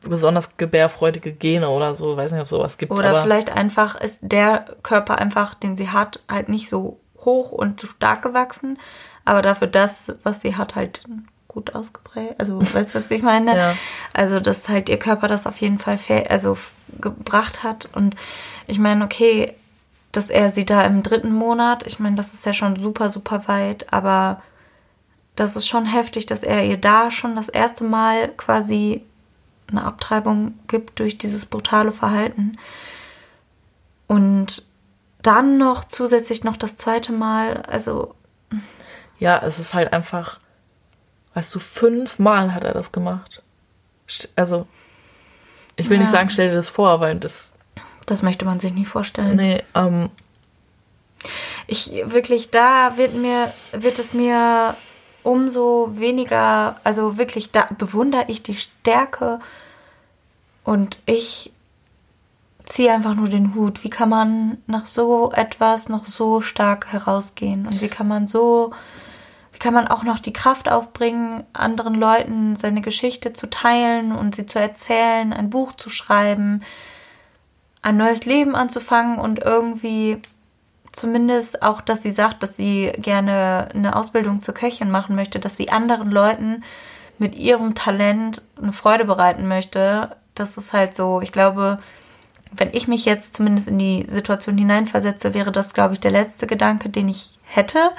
besonders 0.02 0.58
gebärfreudige 0.58 1.32
Gene 1.32 1.70
oder 1.70 1.96
so, 1.96 2.18
weiß 2.18 2.34
nicht, 2.34 2.42
ob 2.42 2.48
sowas 2.48 2.78
gibt. 2.78 2.92
Oder 2.92 3.24
vielleicht 3.24 3.56
einfach 3.56 3.96
ist 3.96 4.20
der 4.22 4.66
Körper 4.84 5.18
einfach, 5.20 5.54
den 5.54 5.78
sie 5.78 5.90
hat, 5.90 6.22
halt 6.30 6.50
nicht 6.50 6.70
so 6.70 7.00
hoch 7.20 7.52
und 7.52 7.80
zu 7.80 7.88
stark 7.88 8.22
gewachsen, 8.22 8.78
aber 9.26 9.42
dafür 9.42 9.68
das, 9.68 10.14
was 10.24 10.42
sie 10.42 10.56
hat, 10.56 10.76
halt 10.76 11.04
gut 11.48 11.76
ausgeprägt. 11.76 12.36
Also, 12.40 12.60
weißt 12.74 12.94
du, 12.94 13.00
was 13.00 13.12
ich 13.12 13.22
meine? 13.22 13.56
ja. 13.56 13.76
Also, 14.14 14.40
dass 14.40 14.68
halt 14.68 14.90
ihr 14.90 15.00
Körper 15.00 15.28
das 15.28 15.48
auf 15.48 15.58
jeden 15.58 15.80
Fall 15.80 15.98
also 16.28 16.58
gebracht 17.00 17.64
hat 17.64 17.88
und 17.94 18.16
ich 18.68 18.80
meine, 18.80 19.04
okay, 19.06 19.54
dass 20.14 20.30
er 20.30 20.50
sie 20.50 20.64
da 20.64 20.84
im 20.84 21.04
dritten 21.04 21.34
Monat, 21.34 21.86
ich 21.86 22.00
meine, 22.00 22.16
das 22.16 22.34
ist 22.34 22.46
ja 22.46 22.54
schon 22.54 22.78
super, 22.78 23.10
super 23.10 23.48
weit, 23.48 23.92
aber 23.92 24.42
das 25.36 25.56
ist 25.56 25.68
schon 25.68 25.86
heftig, 25.86 26.28
dass 26.28 26.44
er 26.44 26.64
ihr 26.64 26.78
da 26.78 27.12
schon 27.12 27.36
das 27.36 27.50
erste 27.50 27.84
Mal 27.84 28.30
quasi 28.30 29.04
eine 29.70 29.84
Abtreibung 29.84 30.54
gibt 30.68 31.00
durch 31.00 31.18
dieses 31.18 31.48
brutale 31.48 31.92
Verhalten. 31.92 32.58
Und 34.08 34.64
dann 35.24 35.58
noch 35.58 35.86
zusätzlich 35.86 36.44
noch 36.44 36.58
das 36.58 36.76
zweite 36.76 37.12
Mal, 37.12 37.64
also. 37.64 38.14
Ja, 39.18 39.40
es 39.40 39.58
ist 39.58 39.74
halt 39.74 39.94
einfach, 39.94 40.40
weißt 41.34 41.56
du, 41.56 41.60
fünfmal 41.60 42.54
hat 42.54 42.64
er 42.64 42.74
das 42.74 42.92
gemacht. 42.92 43.42
Also, 44.36 44.68
ich 45.76 45.90
will 45.90 45.98
ja. 45.98 46.04
nicht 46.04 46.12
sagen, 46.12 46.30
stell 46.30 46.50
dir 46.50 46.56
das 46.56 46.70
vor, 46.70 47.00
weil 47.00 47.18
das 47.18 47.53
das 48.06 48.24
möchte 48.24 48.46
man 48.46 48.60
sich 48.60 48.74
nicht 48.74 48.88
vorstellen. 48.88 49.36
Nee, 49.36 49.64
ähm. 49.76 50.10
Ich 51.68 51.92
wirklich, 52.06 52.52
da 52.52 52.98
wird 52.98 53.14
mir, 53.14 53.52
wird 53.72 53.98
es 53.98 54.14
mir 54.14 54.76
umso 55.24 55.92
weniger, 55.94 56.76
also 56.84 57.18
wirklich, 57.18 57.52
da 57.52 57.68
bewundere 57.78 58.26
ich 58.28 58.44
die 58.44 58.56
Stärke 58.56 59.40
und 60.64 60.98
ich 61.06 61.54
ziehe 62.66 62.92
einfach 62.92 63.16
nur 63.16 63.30
den 63.30 63.56
Hut. 63.56 63.84
Wie 63.84 63.90
kann 63.90 64.10
man 64.10 64.58
nach 64.68 64.86
so 64.86 65.32
etwas 65.34 65.90
noch 65.90 66.06
so 66.06 66.42
stark 66.42 66.92
herausgehen? 66.92 67.66
Und 67.66 67.82
wie 67.82 67.90
kann 67.90 68.08
man 68.08 68.28
so, 68.28 68.74
wie 69.52 69.60
kann 69.60 69.74
man 69.74 69.88
auch 69.88 70.04
noch 70.04 70.20
die 70.20 70.34
Kraft 70.34 70.70
aufbringen, 70.70 71.44
anderen 71.54 71.96
Leuten 71.96 72.56
seine 72.56 72.82
Geschichte 72.82 73.34
zu 73.34 73.50
teilen 73.50 74.12
und 74.12 74.36
sie 74.36 74.46
zu 74.46 74.60
erzählen, 74.60 75.34
ein 75.34 75.50
Buch 75.50 75.74
zu 75.74 75.90
schreiben, 75.90 76.64
ein 77.84 77.98
neues 77.98 78.26
Leben 78.26 78.56
anzufangen 78.56 79.20
und 79.20 79.40
irgendwie 79.40 80.20
zumindest 80.92 81.62
auch, 81.62 81.82
dass 81.82 82.02
sie 82.02 82.12
sagt, 82.12 82.42
dass 82.42 82.56
sie 82.56 82.92
gerne 82.98 83.68
eine 83.74 83.96
Ausbildung 83.96 84.40
zur 84.40 84.54
Köchin 84.54 84.90
machen 84.90 85.16
möchte, 85.16 85.40
dass 85.40 85.58
sie 85.58 85.70
anderen 85.70 86.10
Leuten 86.10 86.64
mit 87.20 87.36
ihrem 87.36 87.76
Talent 87.76 88.42
eine 88.60 88.72
Freude 88.72 89.06
bereiten 89.06 89.48
möchte. 89.48 90.16
Das 90.34 90.58
ist 90.58 90.74
halt 90.74 90.96
so, 90.96 91.22
ich 91.22 91.32
glaube, 91.32 91.80
wenn 92.52 92.70
ich 92.74 92.88
mich 92.88 93.06
jetzt 93.06 93.36
zumindest 93.36 93.68
in 93.68 93.80
die 93.80 94.06
Situation 94.08 94.58
hineinversetze, 94.58 95.34
wäre 95.34 95.52
das, 95.52 95.74
glaube 95.74 95.94
ich, 95.94 96.00
der 96.00 96.12
letzte 96.12 96.48
Gedanke, 96.48 96.90
den 96.90 97.10
ich 97.10 97.40
hätte. 97.44 97.92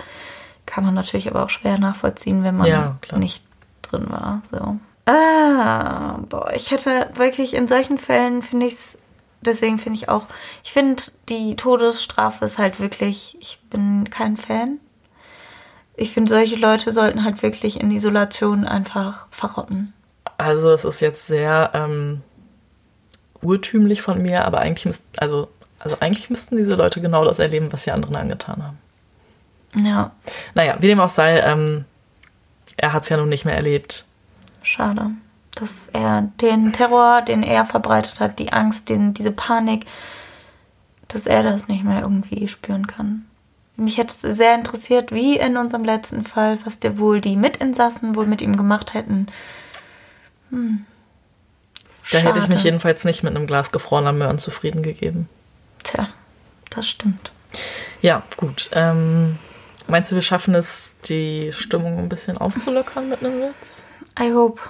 Kann 0.66 0.84
man 0.84 0.94
natürlich 0.94 1.28
aber 1.28 1.44
auch 1.44 1.50
schwer 1.50 1.78
nachvollziehen, 1.78 2.42
wenn 2.42 2.56
man 2.56 2.66
ja, 2.66 2.96
nicht 3.16 3.44
drin 3.82 4.06
war. 4.08 4.42
So. 4.50 4.78
Ah, 5.06 6.18
boah, 6.30 6.50
ich 6.54 6.70
hätte 6.70 7.10
wirklich 7.14 7.54
in 7.54 7.68
solchen 7.68 7.98
Fällen, 7.98 8.40
finde 8.40 8.66
ich 8.66 8.74
es 8.74 8.98
deswegen 9.46 9.78
finde 9.78 9.98
ich 9.98 10.08
auch, 10.08 10.26
ich 10.62 10.72
finde, 10.72 11.02
die 11.28 11.56
Todesstrafe 11.56 12.44
ist 12.44 12.58
halt 12.58 12.80
wirklich, 12.80 13.36
ich 13.40 13.60
bin 13.70 14.08
kein 14.10 14.36
Fan. 14.36 14.78
Ich 15.96 16.10
finde, 16.10 16.30
solche 16.30 16.56
Leute 16.56 16.92
sollten 16.92 17.24
halt 17.24 17.42
wirklich 17.42 17.80
in 17.80 17.90
Isolation 17.90 18.64
einfach 18.64 19.26
verrotten. 19.30 19.92
Also 20.38 20.70
es 20.70 20.84
ist 20.84 21.00
jetzt 21.00 21.26
sehr 21.26 21.70
ähm, 21.74 22.22
urtümlich 23.40 24.02
von 24.02 24.20
mir, 24.20 24.44
aber 24.44 24.58
eigentlich 24.58 24.86
müsst, 24.86 25.04
also, 25.18 25.48
also 25.78 25.96
eigentlich 26.00 26.30
müssten 26.30 26.56
diese 26.56 26.74
Leute 26.74 27.00
genau 27.00 27.24
das 27.24 27.38
erleben, 27.38 27.72
was 27.72 27.84
sie 27.84 27.92
anderen 27.92 28.16
angetan 28.16 28.64
haben. 28.64 28.78
Ja. 29.86 30.12
Naja, 30.54 30.76
wie 30.80 30.88
dem 30.88 31.00
auch 31.00 31.08
sei, 31.08 31.40
ähm, 31.40 31.84
er 32.76 32.92
hat 32.92 33.04
es 33.04 33.08
ja 33.08 33.16
nun 33.16 33.28
nicht 33.28 33.44
mehr 33.44 33.56
erlebt. 33.56 34.04
Schade 34.62 35.10
dass 35.54 35.88
er 35.88 36.30
den 36.40 36.72
Terror, 36.72 37.22
den 37.22 37.42
er 37.42 37.64
verbreitet 37.64 38.20
hat, 38.20 38.38
die 38.38 38.52
Angst, 38.52 38.88
den, 38.88 39.14
diese 39.14 39.30
Panik, 39.30 39.86
dass 41.08 41.26
er 41.26 41.42
das 41.42 41.68
nicht 41.68 41.84
mehr 41.84 42.00
irgendwie 42.00 42.48
spüren 42.48 42.86
kann. 42.86 43.26
Mich 43.76 43.98
hätte 43.98 44.14
es 44.14 44.36
sehr 44.36 44.54
interessiert, 44.54 45.12
wie 45.12 45.36
in 45.36 45.56
unserem 45.56 45.84
letzten 45.84 46.22
Fall, 46.22 46.58
was 46.64 46.78
der 46.78 46.98
wohl 46.98 47.20
die 47.20 47.36
Mitinsassen 47.36 48.14
wohl 48.14 48.26
mit 48.26 48.40
ihm 48.40 48.56
gemacht 48.56 48.94
hätten. 48.94 49.26
Hm. 50.50 50.86
Da 52.12 52.18
hätte 52.18 52.38
ich 52.38 52.48
mich 52.48 52.62
jedenfalls 52.62 53.04
nicht 53.04 53.22
mit 53.22 53.34
einem 53.34 53.46
Glas 53.46 53.72
gefrorener 53.72 54.12
Möhren 54.12 54.38
zufrieden 54.38 54.82
gegeben. 54.82 55.28
Tja, 55.82 56.08
das 56.70 56.88
stimmt. 56.88 57.32
Ja, 58.02 58.22
gut. 58.36 58.70
Ähm, 58.72 59.38
meinst 59.88 60.12
du, 60.12 60.14
wir 60.14 60.22
schaffen 60.22 60.54
es, 60.54 60.92
die 61.08 61.50
Stimmung 61.52 61.98
ein 61.98 62.08
bisschen 62.08 62.38
aufzulockern 62.38 63.08
mit 63.08 63.24
einem 63.24 63.40
Witz? 63.40 63.82
I 64.20 64.32
hope. 64.32 64.60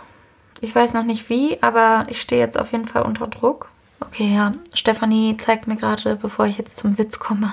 Ich 0.65 0.75
weiß 0.75 0.95
noch 0.95 1.05
nicht 1.05 1.29
wie, 1.29 1.63
aber 1.63 2.07
ich 2.09 2.23
stehe 2.23 2.41
jetzt 2.41 2.59
auf 2.59 2.73
jeden 2.73 2.87
Fall 2.87 3.03
unter 3.03 3.27
Druck. 3.27 3.69
Okay, 4.01 4.35
ja. 4.35 4.55
Stefanie 4.73 5.37
zeigt 5.37 5.67
mir 5.67 5.77
gerade, 5.77 6.17
bevor 6.17 6.47
ich 6.47 6.57
jetzt 6.57 6.79
zum 6.79 6.97
Witz 6.97 7.19
komme, 7.19 7.53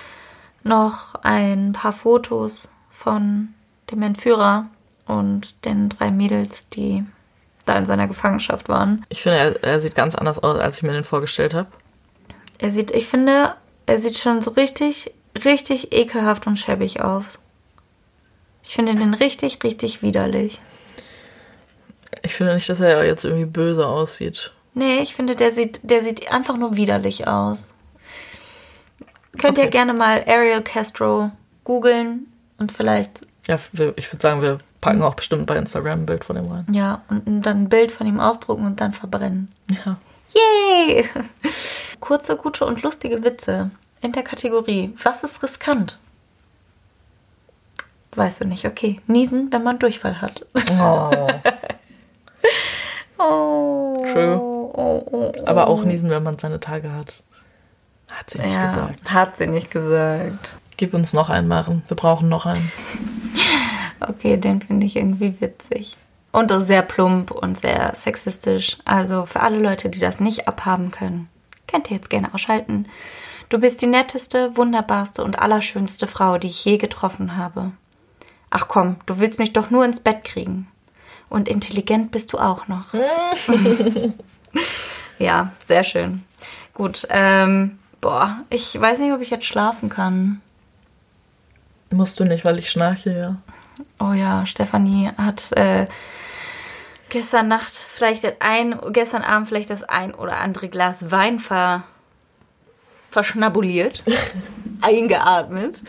noch 0.62 1.14
ein 1.22 1.72
paar 1.72 1.92
Fotos 1.92 2.70
von 2.90 3.54
dem 3.90 4.02
Entführer 4.02 4.66
und 5.06 5.64
den 5.64 5.88
drei 5.88 6.10
Mädels, 6.10 6.68
die 6.68 7.06
da 7.64 7.78
in 7.78 7.86
seiner 7.86 8.06
Gefangenschaft 8.06 8.68
waren. 8.68 9.06
Ich 9.08 9.22
finde, 9.22 9.38
er, 9.38 9.64
er 9.64 9.80
sieht 9.80 9.94
ganz 9.94 10.14
anders 10.14 10.38
aus, 10.38 10.60
als 10.60 10.76
ich 10.76 10.82
mir 10.82 10.92
den 10.92 11.04
vorgestellt 11.04 11.54
habe. 11.54 11.68
Er 12.58 12.70
sieht, 12.70 12.90
ich 12.90 13.06
finde, 13.06 13.54
Er 13.86 13.98
sieht 13.98 14.18
schon 14.18 14.42
so 14.42 14.50
richtig, 14.50 15.10
richtig 15.42 15.94
ekelhaft 15.94 16.46
und 16.46 16.58
schäbig 16.58 17.00
aus. 17.00 17.24
Ich 18.62 18.74
finde 18.74 18.94
den 18.94 19.14
richtig, 19.14 19.64
richtig 19.64 20.02
widerlich. 20.02 20.60
Ich 22.22 22.34
finde 22.34 22.54
nicht, 22.54 22.68
dass 22.68 22.80
er 22.80 23.04
jetzt 23.06 23.24
irgendwie 23.24 23.46
böse 23.46 23.86
aussieht. 23.86 24.52
Nee, 24.74 25.00
ich 25.00 25.14
finde, 25.14 25.34
der 25.36 25.50
sieht, 25.50 25.80
der 25.82 26.00
sieht 26.02 26.30
einfach 26.32 26.56
nur 26.56 26.76
widerlich 26.76 27.26
aus. 27.26 27.70
Könnt 29.38 29.56
ihr 29.58 29.64
Okay. 29.64 29.70
gerne 29.70 29.94
mal 29.94 30.22
Ariel 30.26 30.62
Castro 30.62 31.30
googeln 31.64 32.26
und 32.58 32.70
vielleicht, 32.72 33.22
Ja, 33.46 33.56
ich 33.96 34.12
würde 34.12 34.20
sagen, 34.22 34.42
wir 34.42 34.58
packen 34.80 35.02
auch 35.02 35.14
bestimmt 35.14 35.46
bei 35.46 35.56
Instagram 35.56 36.00
ein 36.00 36.06
Bild 36.06 36.24
von 36.24 36.36
ihm 36.36 36.50
rein. 36.50 36.66
ja, 36.70 37.02
und 37.08 37.42
dann 37.42 37.62
ein 37.64 37.68
Bild 37.68 37.90
von 37.92 38.06
ihm 38.06 38.20
ausdrucken 38.20 38.66
und 38.66 38.80
dann 38.80 38.92
verbrennen. 38.92 39.50
Ja. 39.84 39.96
Yay! 40.34 41.04
Kurze, 42.00 42.36
gute 42.36 42.64
und 42.66 42.82
lustige 42.82 43.22
Witze 43.24 43.70
in 44.00 44.12
der 44.12 44.22
Kategorie 44.22 44.92
Was 45.02 45.22
ist 45.24 45.42
riskant? 45.42 45.98
Weißt 48.14 48.40
du 48.42 48.44
nicht, 48.46 48.66
okay. 48.66 49.00
Niesen, 49.06 49.52
wenn 49.52 49.62
man 49.62 49.78
Durchfall 49.78 50.20
hat. 50.20 50.44
Oh. 50.80 51.10
Oh. 53.18 54.04
True. 54.12 54.38
Oh, 54.40 54.72
oh, 54.74 55.02
oh. 55.12 55.32
Aber 55.46 55.68
auch 55.68 55.84
niesen, 55.84 56.10
wenn 56.10 56.22
man 56.22 56.38
seine 56.38 56.60
Tage 56.60 56.92
hat. 56.92 57.22
Hat 58.10 58.30
sie 58.30 58.38
nicht 58.38 58.54
Ja, 58.54 58.66
gesagt. 58.66 59.10
hat 59.12 59.36
sie 59.36 59.46
nicht 59.46 59.70
gesagt. 59.70 60.56
Gib 60.76 60.94
uns 60.94 61.12
noch 61.12 61.30
einen, 61.30 61.48
Maren. 61.48 61.82
Wir 61.88 61.96
brauchen 61.96 62.28
noch 62.28 62.46
einen. 62.46 62.70
Okay, 64.00 64.36
den 64.36 64.60
finde 64.60 64.86
ich 64.86 64.96
irgendwie 64.96 65.40
witzig. 65.40 65.96
Und 66.32 66.50
sehr 66.62 66.82
plump 66.82 67.30
und 67.30 67.60
sehr 67.60 67.94
sexistisch. 67.94 68.78
Also 68.84 69.26
für 69.26 69.40
alle 69.40 69.58
Leute, 69.58 69.90
die 69.90 70.00
das 70.00 70.18
nicht 70.18 70.48
abhaben 70.48 70.90
können, 70.90 71.28
könnt 71.68 71.90
ihr 71.90 71.96
jetzt 71.96 72.10
gerne 72.10 72.32
ausschalten. 72.34 72.86
Du 73.50 73.58
bist 73.58 73.82
die 73.82 73.86
netteste, 73.86 74.56
wunderbarste 74.56 75.22
und 75.22 75.38
allerschönste 75.38 76.06
Frau, 76.06 76.38
die 76.38 76.48
ich 76.48 76.64
je 76.64 76.78
getroffen 76.78 77.36
habe. 77.36 77.72
Ach 78.50 78.66
komm, 78.66 78.96
du 79.06 79.18
willst 79.18 79.38
mich 79.38 79.52
doch 79.52 79.70
nur 79.70 79.84
ins 79.84 80.00
Bett 80.00 80.24
kriegen. 80.24 80.68
Und 81.32 81.48
intelligent 81.48 82.10
bist 82.10 82.34
du 82.34 82.38
auch 82.38 82.68
noch. 82.68 82.92
ja, 85.18 85.50
sehr 85.64 85.82
schön. 85.82 86.24
Gut, 86.74 87.06
ähm, 87.08 87.78
boah, 88.02 88.36
ich 88.50 88.78
weiß 88.78 88.98
nicht, 88.98 89.14
ob 89.14 89.22
ich 89.22 89.30
jetzt 89.30 89.46
schlafen 89.46 89.88
kann. 89.88 90.42
Musst 91.90 92.20
du 92.20 92.24
nicht, 92.24 92.44
weil 92.44 92.58
ich 92.58 92.70
schnarche, 92.70 93.18
ja. 93.18 93.36
Oh 93.98 94.12
ja, 94.12 94.44
Stefanie 94.44 95.10
hat 95.16 95.52
äh, 95.52 95.86
gestern 97.08 97.48
Nacht 97.48 97.72
vielleicht 97.72 98.24
das 98.24 98.34
ein, 98.40 98.78
gestern 98.90 99.22
Abend 99.22 99.48
vielleicht 99.48 99.70
das 99.70 99.84
ein 99.84 100.14
oder 100.14 100.36
andere 100.36 100.68
Glas 100.68 101.10
Wein 101.10 101.38
ver, 101.38 101.84
verschnabuliert, 103.10 104.02
eingeatmet. 104.82 105.82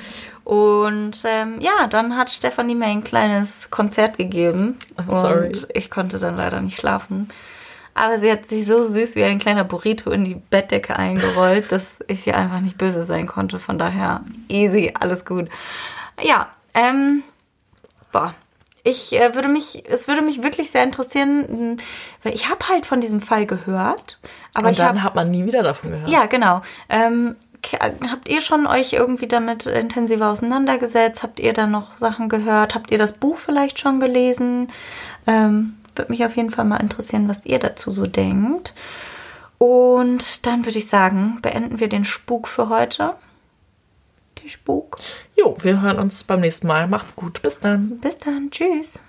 Und 0.44 1.24
ähm, 1.26 1.60
ja, 1.62 1.88
dann 1.90 2.18
hat 2.18 2.30
Stefanie 2.30 2.76
mir 2.76 2.88
ein 2.88 3.04
kleines 3.04 3.70
Konzert 3.70 4.18
gegeben. 4.18 4.78
I'm 4.98 5.10
sorry. 5.22 5.48
Und 5.48 5.68
ich 5.74 5.90
konnte 5.90 6.20
dann 6.20 6.36
leider 6.36 6.60
nicht 6.62 6.78
schlafen. 6.78 7.30
Aber 7.96 8.18
sie 8.20 8.32
hat 8.32 8.46
sich 8.48 8.66
so 8.66 8.84
süß 8.84 9.16
wie 9.16 9.24
ein 9.24 9.38
kleiner 9.40 9.64
Burrito 9.64 10.10
in 10.12 10.26
die 10.26 10.36
Bettdecke 10.36 10.98
eingerollt, 10.98 11.72
dass 11.72 12.00
ich 12.08 12.26
ihr 12.28 12.36
einfach 12.36 12.60
nicht 12.60 12.78
böse 12.78 13.06
sein 13.06 13.28
konnte. 13.28 13.60
Von 13.60 13.78
daher 13.78 14.22
easy, 14.50 14.94
alles 15.00 15.26
gut. 15.26 15.48
Ja, 16.22 16.48
ähm, 16.74 17.24
boah, 18.12 18.34
ich 18.84 19.14
äh, 19.14 19.34
würde 19.34 19.48
mich, 19.48 19.84
es 19.90 20.08
würde 20.08 20.22
mich 20.22 20.44
wirklich 20.44 20.72
sehr 20.72 20.84
interessieren, 20.84 21.46
m, 21.48 21.78
weil 22.24 22.34
ich 22.34 22.50
habe 22.50 22.68
halt 22.68 22.86
von 22.86 23.00
diesem 23.00 23.22
Fall 23.22 23.46
gehört, 23.46 24.20
aber 24.54 24.70
Und 24.70 24.80
dann 24.80 25.04
hat 25.04 25.16
man 25.16 25.32
nie 25.32 25.46
wieder 25.46 25.64
davon 25.64 25.92
gehört. 25.92 26.10
ja, 26.10 26.26
genau. 26.26 26.62
Ähm, 26.90 27.36
habt 27.74 28.28
ihr 28.28 28.42
schon 28.42 28.68
euch 28.68 28.94
irgendwie 28.94 29.28
damit 29.28 29.66
intensiver 29.66 30.30
auseinandergesetzt? 30.30 31.24
Habt 31.24 31.40
ihr 31.40 31.54
da 31.54 31.68
noch 31.68 31.98
Sachen 31.98 32.30
gehört? 32.30 32.76
Habt 32.76 32.92
ihr 32.92 32.98
das 32.98 33.14
Buch 33.14 33.38
vielleicht 33.38 33.80
schon 33.80 34.00
gelesen? 34.00 34.68
Ähm, 35.28 35.78
würde 35.96 36.12
mich 36.12 36.26
auf 36.26 36.36
jeden 36.36 36.50
Fall 36.50 36.66
mal 36.66 36.78
interessieren, 36.78 37.30
was 37.30 37.46
ihr 37.46 37.60
dazu 37.60 37.92
so 37.92 38.06
denkt. 38.06 38.74
Und 39.58 40.46
dann 40.46 40.66
würde 40.66 40.78
ich 40.78 40.88
sagen, 40.88 41.40
beenden 41.42 41.80
wir 41.80 41.88
den 41.88 42.06
Spuk 42.06 42.48
für 42.48 42.70
heute. 42.70 43.16
Der 44.44 44.50
Spuk. 44.50 45.00
Jo, 45.38 45.56
wir 45.62 45.82
hören 45.82 46.00
uns 46.00 46.24
beim 46.24 46.42
nächsten 46.42 46.68
Mal. 46.68 46.88
Macht's 46.88 47.16
gut. 47.16 47.42
Bis 47.42 47.60
dann. 47.60 48.00
Bis 48.00 48.18
dann. 48.18 48.52
Tschüss. 48.52 49.00